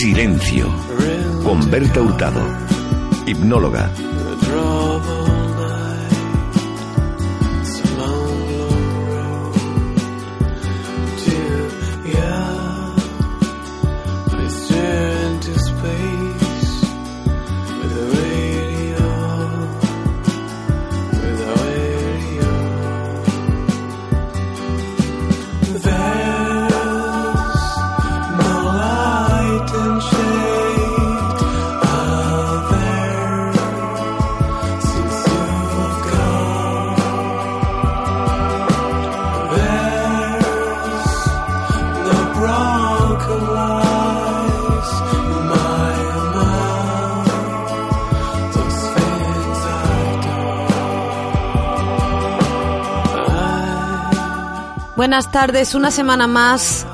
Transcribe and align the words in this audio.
Silencio. 0.00 0.66
Con 1.44 1.70
Berta 1.70 2.00
Hurtado. 2.00 2.40
Hipnóloga. 3.26 3.90
Buenas 55.10 55.32
tardes, 55.32 55.74
una 55.74 55.90
semana 55.90 56.28
más. 56.28 56.86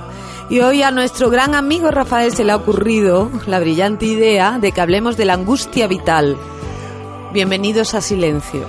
Y 0.49 0.61
hoy 0.61 0.83
a 0.83 0.91
nuestro 0.91 1.29
gran 1.29 1.55
amigo 1.55 1.91
Rafael 1.91 2.33
se 2.33 2.45
le 2.45 2.53
ha 2.53 2.57
ocurrido 2.57 3.31
la 3.47 3.61
brillante 3.61 4.07
idea 4.07 4.59
de 4.59 4.73
que 4.73 4.81
hablemos 4.81 5.19
de 5.19 5.27
la 5.27 5.35
angustia 5.35 5.87
vital. 5.87 6.35
Bienvenidos 7.35 7.93
a 7.93 8.01
Silencio. 8.01 8.67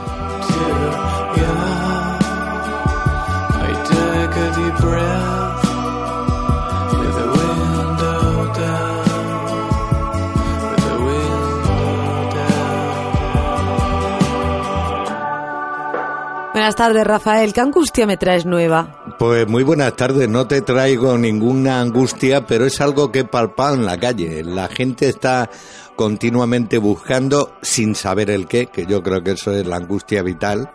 Buenas 16.51 16.75
tardes, 16.75 17.07
Rafael. 17.07 17.53
¿Qué 17.53 17.61
angustia 17.61 18.05
me 18.05 18.17
traes 18.17 18.45
nueva? 18.45 19.06
Pues 19.17 19.47
muy 19.47 19.63
buenas 19.63 19.95
tardes. 19.95 20.29
No 20.29 20.47
te 20.47 20.61
traigo 20.61 21.17
ninguna 21.17 21.81
angustia, 21.81 22.45
pero 22.45 22.65
es 22.65 22.79
algo 22.81 23.11
que 23.11 23.19
he 23.19 23.25
palpado 23.25 23.73
en 23.73 23.85
la 23.85 23.99
calle. 23.99 24.43
La 24.43 24.67
gente 24.67 25.09
está 25.09 25.49
continuamente 25.95 26.77
buscando 26.77 27.53
sin 27.63 27.95
saber 27.95 28.29
el 28.29 28.47
qué, 28.47 28.67
que 28.67 28.85
yo 28.85 29.01
creo 29.01 29.23
que 29.23 29.31
eso 29.31 29.51
es 29.51 29.65
la 29.65 29.77
angustia 29.77 30.21
vital 30.21 30.69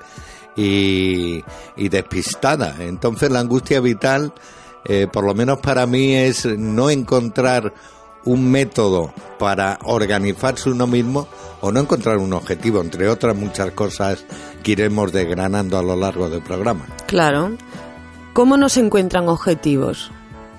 y, 0.56 1.42
despistada. 1.76 2.76
Entonces 2.80 3.30
la 3.30 3.38
angustia 3.38 3.80
vital, 3.80 4.32
eh, 4.84 5.06
por 5.10 5.24
lo 5.24 5.34
menos 5.34 5.60
para 5.60 5.86
mí, 5.86 6.14
es 6.14 6.44
no 6.44 6.90
encontrar 6.90 7.72
un 8.24 8.50
método 8.50 9.12
para 9.38 9.78
organizarse 9.84 10.68
uno 10.68 10.88
mismo 10.88 11.28
o 11.60 11.70
no 11.70 11.78
encontrar 11.78 12.18
un 12.18 12.32
objetivo, 12.32 12.80
entre 12.80 13.08
otras 13.08 13.36
muchas 13.36 13.70
cosas 13.70 14.24
que 14.64 14.72
iremos 14.72 15.12
desgranando 15.12 15.78
a 15.78 15.82
lo 15.82 15.94
largo 15.94 16.28
del 16.28 16.42
programa. 16.42 16.86
Claro. 17.06 17.56
¿Cómo 18.32 18.56
no 18.56 18.70
se 18.70 18.80
encuentran 18.80 19.28
objetivos? 19.28 20.10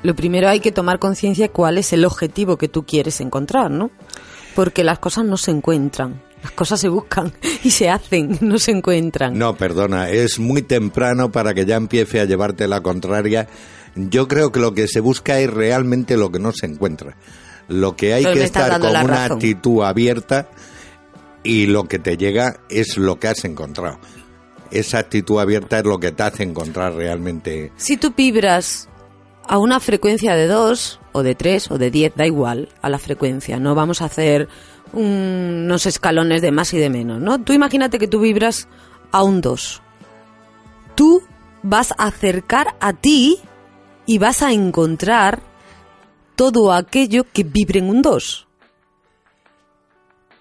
Lo 0.03 0.15
primero 0.15 0.47
hay 0.47 0.59
que 0.59 0.71
tomar 0.71 0.99
conciencia 0.99 1.49
cuál 1.49 1.79
es 1.79 1.91
el 1.91 2.05
objetivo 2.05 2.57
que 2.57 2.67
tú 2.67 2.85
quieres 2.85 3.19
encontrar, 3.19 3.71
¿no? 3.71 3.89
Porque 4.53 4.83
las 4.83 4.99
cosas 4.99 5.25
no 5.25 5.37
se 5.37 5.51
encuentran. 5.51 6.21
Las 6.43 6.51
cosas 6.51 6.79
se 6.79 6.89
buscan 6.89 7.33
y 7.63 7.71
se 7.71 7.89
hacen, 7.89 8.37
no 8.41 8.59
se 8.59 8.71
encuentran. 8.71 9.37
No, 9.37 9.55
perdona, 9.55 10.09
es 10.09 10.37
muy 10.37 10.61
temprano 10.61 11.31
para 11.31 11.55
que 11.55 11.65
ya 11.65 11.75
empiece 11.75 12.19
a 12.19 12.25
llevarte 12.25 12.67
la 12.67 12.81
contraria. 12.81 13.47
Yo 13.95 14.27
creo 14.27 14.51
que 14.51 14.59
lo 14.59 14.75
que 14.75 14.87
se 14.87 14.99
busca 14.99 15.39
es 15.39 15.49
realmente 15.49 16.15
lo 16.15 16.31
que 16.31 16.39
no 16.39 16.51
se 16.51 16.67
encuentra. 16.67 17.17
Lo 17.69 17.95
que 17.95 18.13
hay 18.13 18.23
que 18.23 18.43
estar 18.43 18.79
con 18.79 18.89
una 18.89 19.25
actitud 19.25 19.83
abierta 19.83 20.49
y 21.43 21.65
lo 21.65 21.85
que 21.85 21.97
te 21.97 22.17
llega 22.17 22.57
es 22.69 22.97
lo 22.97 23.19
que 23.19 23.29
has 23.29 23.45
encontrado. 23.45 23.99
Esa 24.73 24.97
actitud 24.97 25.39
abierta 25.39 25.77
es 25.77 25.85
lo 25.85 25.99
que 25.99 26.11
te 26.11 26.23
hace 26.23 26.41
encontrar 26.41 26.95
realmente. 26.95 27.71
Si 27.77 27.95
tú 27.95 28.11
vibras 28.17 28.89
a 29.47 29.59
una 29.59 29.79
frecuencia 29.79 30.33
de 30.33 30.47
2 30.47 30.99
o 31.11 31.21
de 31.21 31.35
3 31.35 31.69
o 31.69 31.77
de 31.77 31.91
10, 31.91 32.15
da 32.15 32.25
igual 32.25 32.69
a 32.81 32.89
la 32.89 32.97
frecuencia, 32.97 33.59
no 33.59 33.75
vamos 33.75 34.01
a 34.01 34.05
hacer 34.05 34.47
unos 34.91 35.85
escalones 35.85 36.41
de 36.41 36.51
más 36.51 36.73
y 36.73 36.79
de 36.79 36.89
menos, 36.89 37.21
¿no? 37.21 37.39
Tú 37.39 37.53
imagínate 37.53 37.99
que 37.99 38.07
tú 38.07 38.19
vibras 38.19 38.67
a 39.11 39.21
un 39.21 39.41
2. 39.41 39.83
Tú 40.95 41.21
vas 41.61 41.91
a 41.99 42.07
acercar 42.07 42.75
a 42.79 42.93
ti 42.93 43.39
y 44.07 44.17
vas 44.17 44.41
a 44.41 44.53
encontrar 44.53 45.43
todo 46.35 46.73
aquello 46.73 47.25
que 47.31 47.43
vibre 47.43 47.77
en 47.77 47.89
un 47.89 48.01
2. 48.01 48.47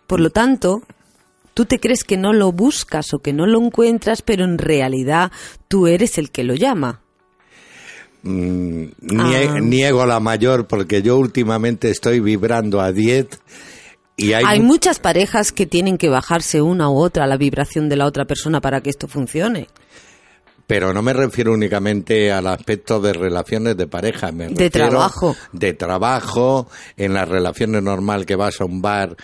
Por 0.07 0.21
lo 0.21 0.31
tanto, 0.31 0.81
tú 1.55 1.65
te 1.65 1.79
crees 1.79 2.05
que 2.05 2.17
no 2.17 2.33
lo 2.33 2.53
buscas 2.53 3.13
o 3.15 3.19
que 3.19 3.33
no 3.33 3.47
lo 3.47 3.61
encuentras, 3.61 4.23
pero 4.23 4.45
en 4.45 4.59
realidad 4.59 5.33
tú 5.69 5.87
eres 5.87 6.19
el 6.19 6.31
que 6.31 6.45
lo 6.45 6.55
llama. 6.55 7.01
Mm, 8.23 8.85
ah. 9.19 9.59
Niego 9.61 10.07
la 10.07 10.21
mayor 10.21 10.67
porque 10.67 11.03
yo 11.03 11.17
últimamente 11.19 11.91
estoy 11.91 12.21
vibrando 12.21 12.81
a 12.81 12.93
10 12.93 13.27
y 14.17 14.35
hay, 14.35 14.45
hay 14.47 14.61
muchas 14.61 15.01
parejas 15.01 15.51
que 15.51 15.67
tienen 15.67 15.99
que 15.99 16.09
bajarse 16.09 16.63
una 16.63 16.89
u 16.89 16.99
otra 16.99 17.25
a 17.25 17.27
la 17.27 17.37
vibración 17.37 17.89
de 17.89 17.97
la 17.97 18.07
otra 18.07 18.25
persona 18.25 18.61
para 18.61 18.81
que 18.81 18.91
esto 18.91 19.09
funcione. 19.09 19.69
Pero 20.73 20.95
no 20.95 21.03
me 21.03 21.13
refiero 21.13 21.53
únicamente 21.53 22.33
al 22.33 22.47
aspecto 22.47 22.99
de 22.99 23.13
relaciones 23.13 23.77
de 23.77 23.87
pareja, 23.87 24.33
me 24.33 24.49
de 24.49 24.71
trabajo. 24.71 25.37
De 25.53 25.75
trabajo, 25.75 26.67
en 26.97 27.13
las 27.13 27.29
relaciones 27.29 27.83
normal 27.83 28.25
que 28.25 28.37
vas 28.37 28.59
a 28.59 28.65
un 28.65 28.81
bar 28.81 29.15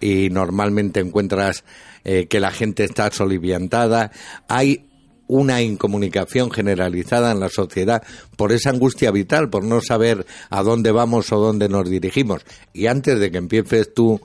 y 0.00 0.30
normalmente 0.30 1.00
encuentras 1.00 1.62
eh, 2.04 2.26
que 2.26 2.40
la 2.40 2.50
gente 2.50 2.84
está 2.84 3.10
soliviantada. 3.10 4.12
Hay 4.48 4.86
una 5.26 5.60
incomunicación 5.60 6.50
generalizada 6.50 7.32
en 7.32 7.40
la 7.40 7.50
sociedad 7.50 8.02
por 8.38 8.52
esa 8.52 8.70
angustia 8.70 9.10
vital, 9.10 9.50
por 9.50 9.62
no 9.62 9.82
saber 9.82 10.24
a 10.48 10.62
dónde 10.62 10.90
vamos 10.90 11.30
o 11.32 11.38
dónde 11.38 11.68
nos 11.68 11.86
dirigimos. 11.86 12.46
Y 12.72 12.86
antes 12.86 13.20
de 13.20 13.30
que 13.30 13.36
empieces 13.36 13.92
tú 13.92 14.22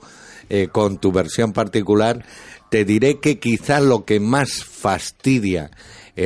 eh, 0.48 0.68
con 0.72 0.96
tu 0.96 1.12
versión 1.12 1.52
particular, 1.52 2.24
te 2.70 2.86
diré 2.86 3.20
que 3.20 3.38
quizá 3.38 3.80
lo 3.80 4.06
que 4.06 4.18
más 4.18 4.64
fastidia 4.64 5.72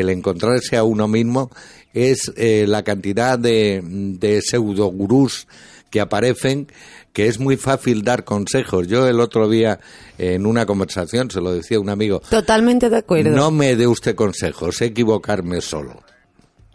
el 0.01 0.11
encontrarse 0.11 0.77
a 0.77 0.85
uno 0.85 1.09
mismo 1.09 1.51
es 1.93 2.33
eh, 2.37 2.67
la 2.67 2.83
cantidad 2.83 3.39
de, 3.39 3.81
de 3.83 4.43
pseudogurús 4.43 5.47
que 5.91 6.01
aparecen 6.01 6.67
que 7.15 7.29
es 7.29 7.39
muy 7.39 7.57
fácil 7.57 8.03
dar 8.03 8.25
consejos. 8.25 8.89
Yo 8.89 9.07
el 9.07 9.21
otro 9.21 9.49
día 9.49 9.79
en 10.19 10.45
una 10.47 10.67
conversación 10.67 11.31
se 11.31 11.41
lo 11.41 11.55
decía 11.55 11.77
a 11.77 11.81
un 11.81 11.89
amigo. 11.89 12.21
Totalmente 12.29 12.91
de 12.91 12.99
acuerdo. 12.99 13.31
No 13.31 13.53
me 13.53 13.77
dé 13.77 13.87
usted 13.87 14.17
consejos, 14.17 14.83
equivocarme 14.83 15.61
solo. 15.61 16.03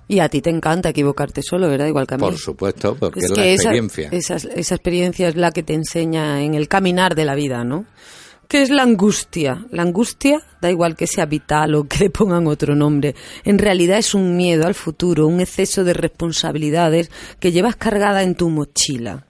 Y 0.07 0.21
a 0.21 0.29
ti 0.29 0.41
te 0.41 0.49
encanta 0.49 0.89
equivocarte 0.89 1.43
solo, 1.43 1.67
¿verdad? 1.67 1.87
Igual 1.87 2.07
que 2.07 2.15
a 2.15 2.17
mí. 2.17 2.21
Por 2.21 2.37
supuesto, 2.37 2.95
porque 2.95 3.19
es, 3.19 3.29
la 3.29 3.45
experiencia. 3.45 4.09
esa, 4.11 4.37
experiencia 4.37 5.27
es 5.27 5.35
la 5.35 5.51
que 5.51 5.61
te 5.61 5.73
enseña 5.73 6.41
en 6.41 6.55
el 6.55 6.67
caminar 6.67 7.13
de 7.13 7.25
la 7.25 7.35
vida, 7.35 7.63
¿no? 7.63 7.85
¿Qué 8.49 8.63
es 8.63 8.71
la 8.71 8.81
angustia? 8.81 9.67
La 9.69 9.83
angustia, 9.83 10.41
da 10.59 10.71
igual 10.71 10.95
que 10.95 11.05
sea 11.05 11.27
vital 11.27 11.75
o 11.75 11.83
que 11.83 12.05
le 12.05 12.09
pongan 12.09 12.47
otro 12.47 12.73
nombre, 12.73 13.13
en 13.43 13.59
realidad 13.59 13.99
es 13.99 14.15
un 14.15 14.35
miedo 14.35 14.65
al 14.65 14.73
futuro, 14.73 15.27
un 15.27 15.39
exceso 15.39 15.83
de 15.83 15.93
responsabilidades 15.93 17.11
que 17.39 17.51
llevas 17.51 17.75
cargada 17.75 18.23
en 18.23 18.33
tu 18.33 18.49
mochila. 18.49 19.27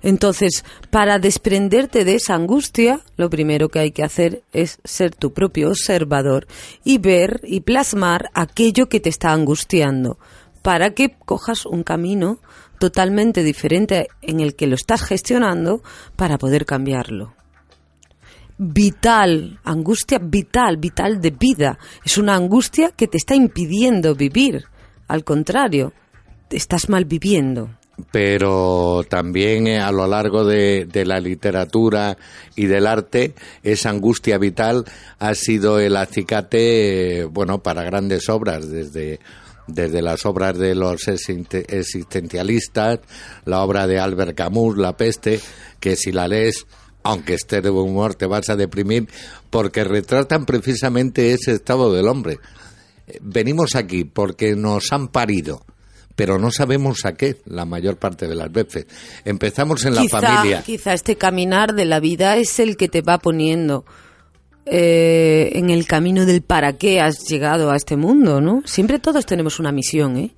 Entonces, 0.00 0.64
para 0.88 1.18
desprenderte 1.18 2.06
de 2.06 2.14
esa 2.14 2.36
angustia, 2.36 3.00
lo 3.18 3.28
primero 3.28 3.68
que 3.68 3.80
hay 3.80 3.90
que 3.90 4.02
hacer 4.02 4.44
es 4.54 4.78
ser 4.82 5.14
tu 5.14 5.34
propio 5.34 5.68
observador 5.68 6.46
y 6.84 6.96
ver 6.96 7.42
y 7.44 7.60
plasmar 7.60 8.30
aquello 8.32 8.88
que 8.88 8.98
te 8.98 9.10
está 9.10 9.32
angustiando, 9.32 10.16
para 10.62 10.94
que 10.94 11.14
cojas 11.26 11.66
un 11.66 11.82
camino 11.82 12.38
totalmente 12.78 13.42
diferente 13.42 14.08
en 14.22 14.40
el 14.40 14.56
que 14.56 14.68
lo 14.68 14.74
estás 14.74 15.02
gestionando 15.02 15.82
para 16.16 16.38
poder 16.38 16.64
cambiarlo. 16.64 17.34
Vital, 18.56 19.58
angustia 19.64 20.18
vital, 20.22 20.76
vital 20.76 21.20
de 21.20 21.30
vida. 21.30 21.78
Es 22.04 22.18
una 22.18 22.36
angustia 22.36 22.90
que 22.90 23.08
te 23.08 23.16
está 23.16 23.34
impidiendo 23.34 24.14
vivir. 24.14 24.64
Al 25.08 25.24
contrario, 25.24 25.92
estás 26.50 26.88
mal 26.88 27.04
viviendo 27.04 27.70
pero 28.10 29.04
también 29.08 29.66
eh, 29.66 29.80
a 29.80 29.92
lo 29.92 30.06
largo 30.06 30.44
de, 30.44 30.88
la 31.06 31.20
literatura 31.20 32.16
y 32.56 32.66
del 32.66 32.86
arte 32.86 33.34
esa 33.62 33.90
angustia 33.90 34.38
vital 34.38 34.84
ha 35.18 35.34
sido 35.34 35.78
el 35.78 35.96
acicate 35.96 37.24
bueno 37.24 37.62
para 37.62 37.84
grandes 37.84 38.28
obras 38.28 38.68
desde 38.68 39.20
desde 39.66 40.02
las 40.02 40.26
obras 40.26 40.58
de 40.58 40.74
los 40.74 41.08
existencialistas 41.08 42.98
la 43.44 43.62
obra 43.62 43.86
de 43.86 43.98
Albert 43.98 44.36
Camus 44.36 44.76
La 44.76 44.96
peste 44.96 45.40
que 45.80 45.96
si 45.96 46.12
la 46.12 46.28
lees 46.28 46.66
aunque 47.04 47.34
esté 47.34 47.60
de 47.60 47.70
buen 47.70 47.90
humor 47.90 48.16
te 48.16 48.26
vas 48.26 48.50
a 48.50 48.56
deprimir 48.56 49.08
porque 49.50 49.84
retratan 49.84 50.44
precisamente 50.44 51.32
ese 51.32 51.52
estado 51.52 51.92
del 51.94 52.08
hombre 52.08 52.40
venimos 53.20 53.76
aquí 53.76 54.04
porque 54.04 54.56
nos 54.56 54.92
han 54.92 55.08
parido 55.08 55.64
pero 56.16 56.38
no 56.38 56.50
sabemos 56.50 57.04
a 57.04 57.14
qué 57.14 57.36
la 57.44 57.64
mayor 57.64 57.96
parte 57.96 58.28
de 58.28 58.34
las 58.34 58.50
veces. 58.52 58.86
Empezamos 59.24 59.84
en 59.84 59.94
la 59.96 60.04
familia. 60.04 60.62
Quizá 60.62 60.92
este 60.92 61.16
caminar 61.16 61.74
de 61.74 61.84
la 61.84 62.00
vida 62.00 62.36
es 62.36 62.58
el 62.60 62.76
que 62.76 62.88
te 62.88 63.02
va 63.02 63.18
poniendo 63.18 63.84
eh, 64.66 65.50
en 65.54 65.70
el 65.70 65.86
camino 65.86 66.24
del 66.24 66.42
para 66.42 66.74
qué 66.74 67.00
has 67.00 67.24
llegado 67.28 67.70
a 67.70 67.76
este 67.76 67.96
mundo, 67.96 68.40
¿no? 68.40 68.62
Siempre 68.64 68.98
todos 68.98 69.26
tenemos 69.26 69.58
una 69.58 69.72
misión, 69.72 70.16
¿eh? 70.16 70.34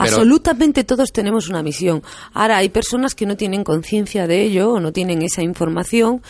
Absolutamente 0.00 0.84
todos 0.84 1.12
tenemos 1.12 1.48
una 1.48 1.62
misión. 1.62 2.02
Ahora, 2.32 2.58
hay 2.58 2.68
personas 2.68 3.14
que 3.14 3.26
no 3.26 3.36
tienen 3.36 3.64
conciencia 3.64 4.26
de 4.26 4.42
ello 4.42 4.72
o 4.72 4.80
no 4.80 4.92
tienen 4.92 5.22
esa 5.22 5.42
información 5.42 6.22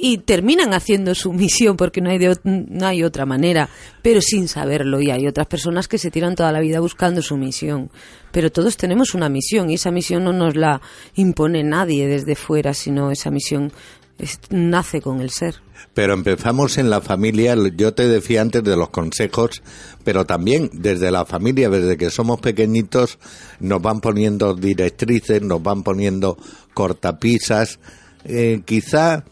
y 0.00 0.18
terminan 0.18 0.72
haciendo 0.72 1.14
su 1.14 1.32
misión 1.34 1.76
porque 1.76 2.00
no 2.00 2.10
hay, 2.10 2.20
no 2.44 2.86
hay 2.86 3.02
otra 3.02 3.26
manera, 3.26 3.68
pero 4.02 4.20
sin 4.20 4.48
saberlo. 4.48 5.00
Y 5.00 5.10
hay 5.10 5.26
otras 5.26 5.46
personas 5.46 5.88
que 5.88 5.98
se 5.98 6.10
tiran 6.10 6.36
toda 6.36 6.52
la 6.52 6.60
vida 6.60 6.80
buscando 6.80 7.20
su 7.20 7.36
misión. 7.36 7.90
Pero 8.30 8.52
todos 8.52 8.76
tenemos 8.76 9.14
una 9.14 9.28
misión 9.28 9.68
y 9.70 9.74
esa 9.74 9.90
misión 9.90 10.24
no 10.24 10.32
nos 10.32 10.54
la 10.54 10.80
impone 11.16 11.64
nadie 11.64 12.06
desde 12.06 12.36
fuera, 12.36 12.72
sino 12.72 13.10
esa 13.10 13.30
misión 13.30 13.72
nace 14.50 15.00
con 15.00 15.20
el 15.20 15.30
ser. 15.30 15.56
Pero 15.94 16.14
empezamos 16.14 16.78
en 16.78 16.90
la 16.90 17.00
familia, 17.00 17.56
yo 17.76 17.94
te 17.94 18.06
decía 18.06 18.40
antes 18.40 18.62
de 18.62 18.76
los 18.76 18.90
consejos, 18.90 19.62
pero 20.04 20.26
también 20.26 20.70
desde 20.72 21.10
la 21.10 21.24
familia, 21.24 21.70
desde 21.70 21.96
que 21.96 22.10
somos 22.10 22.40
pequeñitos, 22.40 23.18
nos 23.60 23.82
van 23.82 24.00
poniendo 24.00 24.54
directrices, 24.54 25.42
nos 25.42 25.62
van 25.62 25.82
poniendo 25.82 26.38
cortapisas. 26.74 27.78
Eh, 28.24 28.62
quizá 28.64 29.24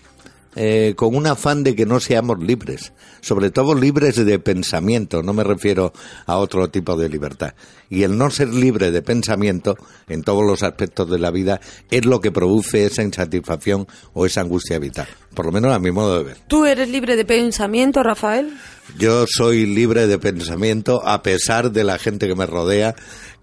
eh, 0.57 0.95
con 0.97 1.15
un 1.15 1.27
afán 1.27 1.63
de 1.63 1.77
que 1.77 1.85
no 1.85 2.01
seamos 2.01 2.43
libres, 2.43 2.95
sobre 3.21 3.51
todo 3.51 3.75
libres 3.75 4.17
de 4.17 4.39
pensamiento, 4.39 5.23
no 5.23 5.35
me 5.35 5.45
refiero 5.45 5.93
a 6.25 6.39
otro 6.39 6.69
tipo 6.69 6.97
de 6.97 7.11
libertad. 7.11 7.55
Y 7.91 8.03
el 8.03 8.17
no 8.17 8.31
ser 8.31 8.49
libre 8.49 8.91
de 8.91 9.03
pensamiento 9.03 9.77
en 10.09 10.23
todos 10.23 10.45
los 10.45 10.63
aspectos 10.63 11.11
de 11.11 11.19
la 11.19 11.31
vida 11.31 11.61
es 11.91 12.07
lo 12.07 12.21
que 12.21 12.33
produce 12.33 12.87
esa 12.87 13.03
insatisfacción 13.03 13.87
o 14.15 14.25
esa 14.25 14.41
angustia 14.41 14.79
vital, 14.79 15.07
por 15.35 15.45
lo 15.45 15.53
menos 15.53 15.75
a 15.75 15.79
mi 15.79 15.91
modo 15.91 16.19
de 16.19 16.25
ver. 16.25 16.39
¿Tú 16.49 16.65
eres 16.65 16.89
libre 16.89 17.17
de 17.17 17.27
pensamiento, 17.27 18.03
Rafael? 18.03 18.53
Yo 18.99 19.27
soy 19.29 19.67
libre 19.67 20.07
de 20.07 20.19
pensamiento 20.19 21.07
a 21.07 21.23
pesar 21.23 21.71
de 21.71 21.85
la 21.85 21.99
gente 21.99 22.27
que 22.27 22.35
me 22.35 22.47
rodea 22.47 22.95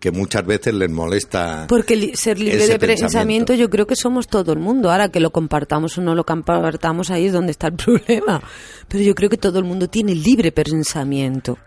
que 0.03 0.11
muchas 0.11 0.45
veces 0.45 0.73
les 0.73 0.89
molesta. 0.89 1.65
Porque 1.69 2.11
ser 2.17 2.37
libre 2.37 2.67
de 2.67 2.77
pensamiento. 2.77 3.53
yo 3.53 3.69
creo 3.69 3.87
que 3.87 3.95
somos 3.95 4.27
todo 4.27 4.51
el 4.51 4.59
mundo. 4.59 4.91
Ahora 4.91 5.07
que 5.07 5.21
lo 5.21 5.31
compartamos 5.31 5.97
o 5.97 6.01
no 6.01 6.13
lo 6.13 6.25
compartamos, 6.25 7.09
ahí 7.09 7.27
es 7.27 7.31
donde 7.31 7.53
está 7.53 7.67
el 7.67 7.73
problema. 7.77 8.43
Pero 8.89 9.01
yo 9.01 9.15
creo 9.15 9.29
que 9.29 9.37
todo 9.37 9.59
el 9.59 9.63
mundo 9.63 9.87
tiene 9.87 10.13
libre 10.13 10.51
pensamiento. 10.51 11.57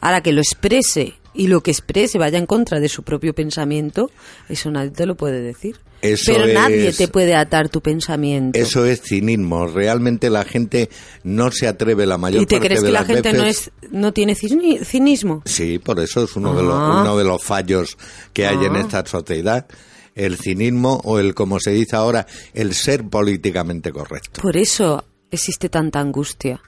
Ahora 0.00 0.22
que 0.22 0.32
lo 0.32 0.40
exprese 0.40 1.19
y 1.34 1.46
lo 1.46 1.62
que 1.62 1.70
exprese 1.70 2.18
vaya 2.18 2.38
en 2.38 2.46
contra 2.46 2.80
de 2.80 2.88
su 2.88 3.02
propio 3.02 3.34
pensamiento, 3.34 4.10
eso 4.48 4.70
nadie 4.70 4.90
te 4.90 5.06
lo 5.06 5.16
puede 5.16 5.40
decir. 5.40 5.76
Pero 6.00 6.46
nadie 6.46 6.92
te 6.92 7.08
puede 7.08 7.34
atar 7.34 7.68
tu 7.68 7.82
pensamiento. 7.82 8.58
Eso 8.58 8.86
es 8.86 9.02
cinismo. 9.02 9.66
Realmente 9.66 10.30
la 10.30 10.44
gente 10.44 10.88
no 11.24 11.50
se 11.50 11.68
atreve 11.68 12.06
la 12.06 12.16
mayor. 12.16 12.42
¿Y 12.42 12.46
te 12.46 12.58
crees 12.58 12.82
que 12.82 12.90
la 12.90 13.04
gente 13.04 13.32
no 13.32 13.44
es 13.44 13.70
no 13.90 14.12
tiene 14.12 14.34
cinismo? 14.34 15.42
Sí, 15.44 15.78
por 15.78 16.00
eso 16.00 16.24
es 16.24 16.34
uno 16.36 16.54
de 16.54 16.62
los 16.62 16.74
ah. 16.74 17.00
uno 17.02 17.18
de 17.18 17.24
los 17.24 17.42
fallos 17.42 17.98
que 18.32 18.46
hay 18.46 18.64
en 18.64 18.76
ah. 18.76 18.80
esta 18.80 19.04
sociedad. 19.06 19.66
El 20.14 20.36
cinismo 20.38 21.00
o 21.04 21.18
el, 21.18 21.34
como 21.34 21.60
se 21.60 21.70
dice 21.70 21.96
ahora, 21.96 22.26
el 22.52 22.74
ser 22.74 23.04
políticamente 23.04 23.92
correcto. 23.92 24.42
Por 24.42 24.56
eso 24.56 25.04
existe 25.30 25.68
tanta 25.68 26.00
angustia. 26.00 26.60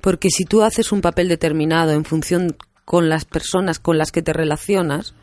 Porque 0.00 0.28
si 0.30 0.44
tú 0.44 0.62
haces 0.62 0.92
un 0.92 1.00
papel 1.00 1.28
determinado 1.28 1.92
en 1.92 2.04
función 2.04 2.56
con 2.84 3.08
las 3.08 3.24
personas 3.24 3.78
con 3.78 3.98
las 3.98 4.12
que 4.12 4.22
te 4.22 4.32
relacionas, 4.32 5.14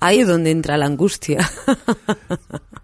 ahí 0.00 0.20
es 0.20 0.28
donde 0.28 0.50
entra 0.50 0.76
la 0.76 0.86
angustia. 0.86 1.48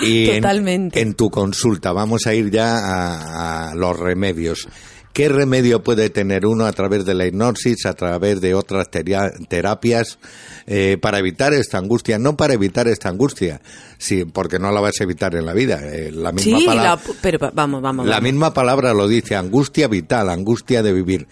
Y 0.00 0.26
Totalmente. 0.26 1.00
En, 1.00 1.14
tu 1.14 1.30
consulta, 1.30 1.92
vamos 1.92 2.26
a 2.26 2.34
ir 2.34 2.50
ya 2.50 3.68
a, 3.68 3.74
los 3.74 3.98
remedios. 3.98 4.68
¿Qué 5.12 5.28
remedio 5.28 5.82
puede 5.82 6.08
tener 6.08 6.46
uno 6.46 6.64
a 6.64 6.72
través 6.72 7.04
de 7.04 7.14
la 7.14 7.26
hipnosis, 7.26 7.84
a 7.84 7.94
través 7.94 8.40
de 8.40 8.54
otras 8.54 8.88
terapias, 8.90 10.18
eh, 10.66 10.98
para 11.02 11.18
evitar 11.18 11.52
esta 11.52 11.78
angustia? 11.78 12.18
No 12.18 12.36
para 12.36 12.54
evitar 12.54 12.86
esta 12.86 13.08
angustia, 13.08 13.60
sí, 13.98 14.24
porque 14.24 14.60
no 14.60 14.70
la 14.70 14.80
vas 14.80 14.94
a 15.00 15.04
evitar 15.04 15.34
en 15.34 15.46
la 15.46 15.52
vida. 15.52 15.80
Eh, 15.82 16.12
la 16.12 16.30
misma 16.30 16.60
palabra, 16.64 17.02
pero 17.20 17.50
vamos, 17.52 17.82
vamos. 17.82 18.06
La 18.06 18.20
misma 18.20 18.54
palabra 18.54 18.94
lo 18.94 19.08
dice, 19.08 19.34
angustia 19.34 19.88
vital, 19.88 20.30
angustia 20.30 20.82
de 20.82 20.92
vivir 20.92 21.26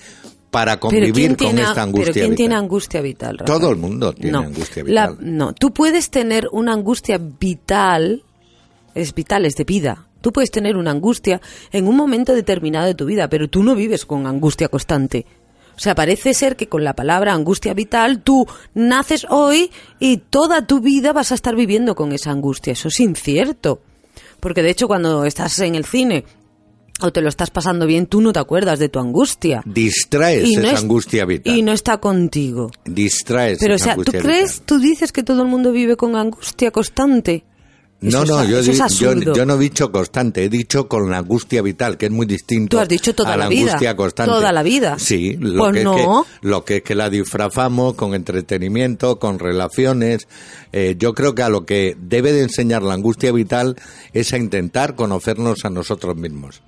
para 0.50 0.80
convivir 0.80 1.36
con 1.36 1.58
esta 1.58 1.82
angustia 1.82 2.12
¿pero 2.12 2.26
¿quién 2.26 2.36
tiene 2.36 2.54
angustia 2.54 3.00
vital? 3.00 3.38
Todo 3.44 3.70
el 3.70 3.76
mundo 3.76 4.12
tiene 4.12 4.38
angustia 4.38 4.82
vital. 4.82 5.16
no, 5.20 5.52
tú 5.52 5.72
puedes 5.72 6.10
tener 6.10 6.48
una 6.52 6.72
angustia 6.72 7.18
vital, 7.18 8.22
es 8.94 9.14
vital, 9.14 9.44
es 9.44 9.56
de 9.56 9.64
vida. 9.64 10.06
Tú 10.20 10.32
puedes 10.32 10.50
tener 10.50 10.76
una 10.76 10.90
angustia 10.90 11.40
en 11.70 11.86
un 11.86 11.96
momento 11.96 12.34
determinado 12.34 12.86
de 12.86 12.94
tu 12.94 13.04
vida, 13.04 13.28
pero 13.28 13.48
tú 13.48 13.62
no 13.62 13.74
vives 13.74 14.04
con 14.04 14.26
angustia 14.26 14.68
constante. 14.68 15.26
O 15.76 15.80
sea, 15.80 15.94
parece 15.94 16.34
ser 16.34 16.56
que 16.56 16.68
con 16.68 16.82
la 16.82 16.94
palabra 16.94 17.32
angustia 17.34 17.72
vital 17.72 18.22
tú 18.22 18.46
naces 18.74 19.24
hoy 19.30 19.70
y 20.00 20.16
toda 20.16 20.66
tu 20.66 20.80
vida 20.80 21.12
vas 21.12 21.30
a 21.30 21.36
estar 21.36 21.54
viviendo 21.54 21.94
con 21.94 22.10
esa 22.10 22.32
angustia. 22.32 22.72
Eso 22.72 22.88
es 22.88 22.98
incierto. 22.98 23.80
Porque 24.40 24.64
de 24.64 24.70
hecho 24.70 24.88
cuando 24.88 25.24
estás 25.24 25.56
en 25.60 25.76
el 25.76 25.84
cine 25.84 26.24
o 27.00 27.12
te 27.12 27.20
lo 27.20 27.28
estás 27.28 27.50
pasando 27.50 27.86
bien, 27.86 28.06
tú 28.06 28.20
no 28.20 28.32
te 28.32 28.38
acuerdas 28.38 28.78
de 28.78 28.88
tu 28.88 28.98
angustia. 28.98 29.62
Distraes 29.64 30.56
esa 30.56 30.78
angustia 30.78 31.24
vital. 31.24 31.56
Y 31.56 31.62
no 31.62 31.72
está 31.72 31.98
contigo. 31.98 32.70
Distraes 32.84 33.58
Pero, 33.60 33.76
o 33.76 33.78
sea, 33.78 33.96
¿tú 33.96 34.12
crees, 34.12 34.62
tú 34.64 34.78
dices 34.78 35.12
que 35.12 35.22
todo 35.22 35.42
el 35.42 35.48
mundo 35.48 35.72
vive 35.72 35.96
con 35.96 36.16
angustia 36.16 36.70
constante? 36.70 37.44
No, 38.00 38.24
no, 38.24 38.44
yo, 38.44 38.60
yo, 38.60 39.44
no 39.44 39.54
he 39.56 39.58
dicho 39.58 39.90
constante, 39.90 40.44
he 40.44 40.48
dicho 40.48 40.86
con 40.86 41.10
la 41.10 41.18
angustia 41.18 41.62
vital, 41.62 41.96
que 41.96 42.06
es 42.06 42.12
muy 42.12 42.26
distinto 42.26 42.76
Tú 42.76 42.80
has 42.80 42.88
dicho 42.88 43.12
toda 43.12 43.34
a 43.34 43.36
la, 43.36 43.46
angustia 43.46 43.96
constante. 43.96 44.30
Toda 44.30 44.52
la 44.52 44.62
vida. 44.62 45.00
Sí, 45.00 45.36
lo, 45.40 45.64
pues 45.64 45.72
que 45.72 45.80
es 45.80 45.96
que, 45.96 46.06
lo 46.42 46.64
que 46.64 46.76
es 46.76 46.82
que 46.84 46.94
la 46.94 47.10
disfrazamos 47.10 47.94
con 47.94 48.14
entretenimiento, 48.14 49.18
con 49.18 49.40
relaciones. 49.40 50.28
Eh, 50.72 50.94
yo 50.96 51.12
creo 51.12 51.34
que 51.34 51.42
a 51.42 51.48
lo 51.48 51.66
que 51.66 51.96
debe 52.00 52.32
de 52.32 52.42
enseñar 52.42 52.84
la 52.84 52.94
angustia 52.94 53.32
vital 53.32 53.74
es 54.12 54.32
a 54.32 54.38
intentar 54.38 54.94
conocernos 54.94 55.64
a 55.64 55.70
nosotros 55.70 56.14
mismos. 56.14 56.62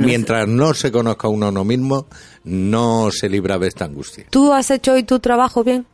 Mientras 0.00 0.48
no 0.48 0.74
se 0.74 0.90
conozca 0.90 1.28
uno 1.28 1.46
a 1.46 1.48
uno 1.50 1.64
mismo, 1.64 2.06
no 2.44 3.10
se 3.10 3.28
libra 3.28 3.58
de 3.58 3.68
esta 3.68 3.84
angustia. 3.84 4.26
¿Tú 4.30 4.52
has 4.52 4.70
hecho 4.70 4.92
hoy 4.94 5.02
tu 5.04 5.20
trabajo 5.20 5.64
bien? 5.64 5.86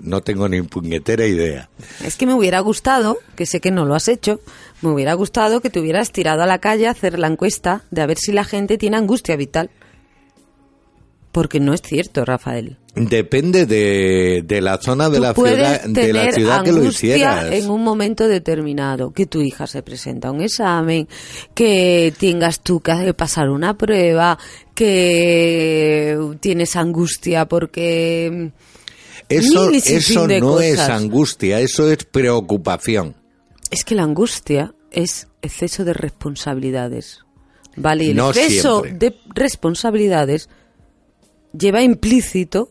No 0.00 0.22
tengo 0.22 0.48
ni 0.48 0.62
puñetera 0.62 1.26
idea. 1.26 1.68
Es 2.04 2.16
que 2.16 2.26
me 2.26 2.34
hubiera 2.34 2.60
gustado, 2.60 3.18
que 3.36 3.46
sé 3.46 3.60
que 3.60 3.70
no 3.70 3.84
lo 3.84 3.94
has 3.94 4.08
hecho, 4.08 4.40
me 4.80 4.90
hubiera 4.90 5.12
gustado 5.14 5.60
que 5.60 5.68
te 5.68 5.78
hubieras 5.78 6.10
tirado 6.10 6.42
a 6.42 6.46
la 6.46 6.58
calle 6.58 6.88
a 6.88 6.92
hacer 6.92 7.18
la 7.18 7.26
encuesta 7.26 7.84
de 7.90 8.00
a 8.00 8.06
ver 8.06 8.18
si 8.18 8.32
la 8.32 8.44
gente 8.44 8.78
tiene 8.78 8.96
angustia 8.96 9.36
vital. 9.36 9.70
Porque 11.32 11.60
no 11.60 11.72
es 11.74 11.82
cierto, 11.82 12.24
Rafael. 12.24 12.76
Depende 12.96 13.64
de, 13.66 14.42
de 14.44 14.60
la 14.60 14.78
zona 14.78 15.08
de 15.08 15.20
la 15.20 15.32
ciudad, 15.32 15.84
de 15.84 16.12
la 16.12 16.32
ciudad 16.32 16.64
que 16.64 16.72
lo 16.72 16.84
hicieras. 16.84 17.52
En 17.52 17.70
un 17.70 17.84
momento 17.84 18.26
determinado, 18.26 19.12
que 19.12 19.26
tu 19.26 19.40
hija 19.40 19.68
se 19.68 19.82
presenta 19.84 20.28
a 20.28 20.32
un 20.32 20.40
examen, 20.40 21.06
que 21.54 22.12
tengas 22.18 22.60
tú 22.60 22.80
que 22.80 23.14
pasar 23.14 23.48
una 23.48 23.78
prueba, 23.78 24.38
que 24.74 26.18
tienes 26.40 26.74
angustia 26.74 27.46
porque 27.46 28.50
Eso, 29.28 29.70
sin 29.70 29.96
eso 29.98 30.26
de 30.26 30.40
no 30.40 30.58
es 30.60 30.80
angustia, 30.80 31.60
eso 31.60 31.88
es 31.88 32.04
preocupación. 32.04 33.14
Es 33.70 33.84
que 33.84 33.94
la 33.94 34.02
angustia 34.02 34.74
es 34.90 35.28
exceso 35.42 35.84
de 35.84 35.92
responsabilidades. 35.92 37.20
Vale, 37.76 38.02
y 38.04 38.10
el 38.10 38.16
No 38.16 38.30
exceso 38.30 38.82
siempre. 38.82 39.10
de 39.10 39.16
responsabilidades 39.32 40.48
lleva 41.52 41.82
implícito 41.82 42.70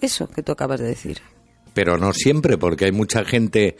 eso 0.00 0.28
que 0.28 0.42
tú 0.42 0.52
acabas 0.52 0.80
de 0.80 0.86
decir. 0.86 1.18
Pero 1.72 1.98
no 1.98 2.12
siempre, 2.12 2.58
porque 2.58 2.86
hay 2.86 2.92
mucha 2.92 3.24
gente 3.24 3.76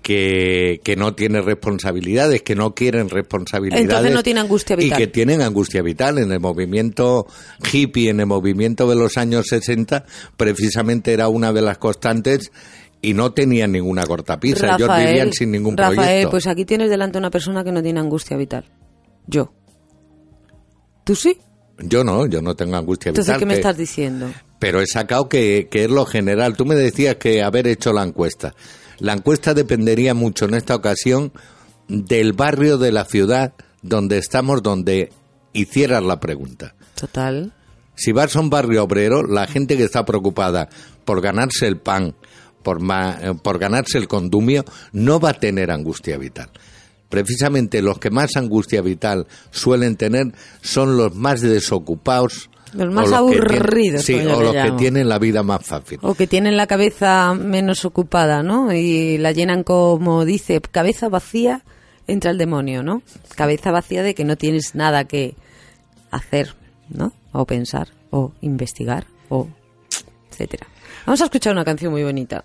que, 0.00 0.80
que 0.84 0.94
no 0.94 1.14
tiene 1.14 1.40
responsabilidades, 1.40 2.42
que 2.42 2.54
no 2.54 2.74
quieren 2.74 3.08
responsabilidades. 3.08 3.84
Entonces 3.84 4.12
no 4.12 4.22
tiene 4.22 4.40
angustia 4.40 4.76
vital. 4.76 5.00
Y 5.00 5.04
que 5.04 5.06
tienen 5.08 5.42
angustia 5.42 5.82
vital. 5.82 6.18
En 6.18 6.30
el 6.30 6.38
movimiento 6.38 7.26
hippie, 7.72 8.10
en 8.10 8.20
el 8.20 8.26
movimiento 8.26 8.88
de 8.88 8.94
los 8.94 9.16
años 9.16 9.46
60, 9.48 10.04
precisamente 10.36 11.12
era 11.12 11.28
una 11.28 11.52
de 11.52 11.62
las 11.62 11.78
constantes 11.78 12.52
y 13.00 13.14
no 13.14 13.32
tenían 13.32 13.72
ninguna 13.72 14.06
cortapisa. 14.06 14.76
Ellos 14.76 14.88
vivían 14.96 15.32
sin 15.32 15.50
ningún 15.50 15.76
Rafael, 15.76 15.96
proyecto. 15.96 16.30
pues 16.30 16.46
aquí 16.46 16.64
tienes 16.64 16.90
delante 16.90 17.18
una 17.18 17.30
persona 17.30 17.64
que 17.64 17.72
no 17.72 17.82
tiene 17.82 17.98
angustia 17.98 18.36
vital. 18.36 18.66
Yo. 19.26 19.52
¿Tú 21.02 21.16
sí? 21.16 21.36
Yo 21.82 22.04
no, 22.04 22.26
yo 22.26 22.40
no 22.42 22.54
tengo 22.54 22.76
angustia 22.76 23.10
Entonces, 23.10 23.34
vital. 23.34 23.40
¿qué 23.40 23.46
me 23.46 23.54
que- 23.54 23.60
estás 23.60 23.76
diciendo? 23.76 24.32
Pero 24.58 24.80
he 24.80 24.86
sacado 24.86 25.28
que, 25.28 25.68
que 25.70 25.84
es 25.84 25.90
lo 25.90 26.06
general. 26.06 26.56
Tú 26.56 26.64
me 26.64 26.74
decías 26.76 27.16
que 27.16 27.42
haber 27.42 27.66
hecho 27.66 27.92
la 27.92 28.04
encuesta. 28.04 28.54
La 28.98 29.12
encuesta 29.12 29.54
dependería 29.54 30.14
mucho 30.14 30.44
en 30.44 30.54
esta 30.54 30.74
ocasión 30.76 31.32
del 31.88 32.32
barrio 32.32 32.78
de 32.78 32.92
la 32.92 33.04
ciudad 33.04 33.52
donde 33.82 34.18
estamos, 34.18 34.62
donde 34.62 35.12
hicieras 35.52 36.02
la 36.04 36.20
pregunta. 36.20 36.74
Total. 36.94 37.52
Si 37.96 38.12
vas 38.12 38.36
a 38.36 38.40
un 38.40 38.48
barrio 38.50 38.84
obrero, 38.84 39.22
la 39.24 39.46
gente 39.48 39.76
que 39.76 39.84
está 39.84 40.04
preocupada 40.04 40.68
por 41.04 41.20
ganarse 41.20 41.66
el 41.66 41.78
pan, 41.78 42.14
por, 42.62 42.80
ma- 42.80 43.18
eh, 43.20 43.34
por 43.42 43.58
ganarse 43.58 43.98
el 43.98 44.06
condumio, 44.06 44.64
no 44.92 45.18
va 45.18 45.30
a 45.30 45.34
tener 45.34 45.72
angustia 45.72 46.16
vital. 46.18 46.48
Precisamente 47.12 47.82
los 47.82 47.98
que 47.98 48.08
más 48.10 48.36
angustia 48.36 48.80
vital 48.80 49.26
suelen 49.50 49.96
tener 49.96 50.32
son 50.62 50.96
los 50.96 51.14
más 51.14 51.42
desocupados. 51.42 52.48
Los 52.72 52.90
más 52.90 53.12
o 53.12 53.26
que 53.28 53.32
tienen- 53.36 53.52
aburridos, 53.52 54.02
sí, 54.06 54.14
o 54.14 54.40
los 54.42 54.54
que 54.54 54.70
tienen 54.78 55.06
la 55.10 55.18
vida 55.18 55.42
más 55.42 55.62
fácil. 55.62 55.98
O 56.00 56.14
que 56.14 56.26
tienen 56.26 56.56
la 56.56 56.66
cabeza 56.66 57.34
menos 57.34 57.84
ocupada, 57.84 58.42
¿no? 58.42 58.72
Y 58.72 59.18
la 59.18 59.32
llenan 59.32 59.62
como 59.62 60.24
dice, 60.24 60.58
cabeza 60.62 61.10
vacía, 61.10 61.64
entra 62.06 62.30
el 62.30 62.38
demonio, 62.38 62.82
¿no? 62.82 63.02
Cabeza 63.36 63.70
vacía 63.72 64.02
de 64.02 64.14
que 64.14 64.24
no 64.24 64.36
tienes 64.36 64.74
nada 64.74 65.04
que 65.04 65.36
hacer, 66.10 66.54
¿no? 66.88 67.12
O 67.32 67.44
pensar, 67.44 67.88
o 68.10 68.32
investigar, 68.40 69.06
o 69.28 69.48
etcétera. 70.30 70.66
Vamos 71.04 71.20
a 71.20 71.24
escuchar 71.24 71.52
una 71.52 71.66
canción 71.66 71.92
muy 71.92 72.04
bonita. 72.04 72.42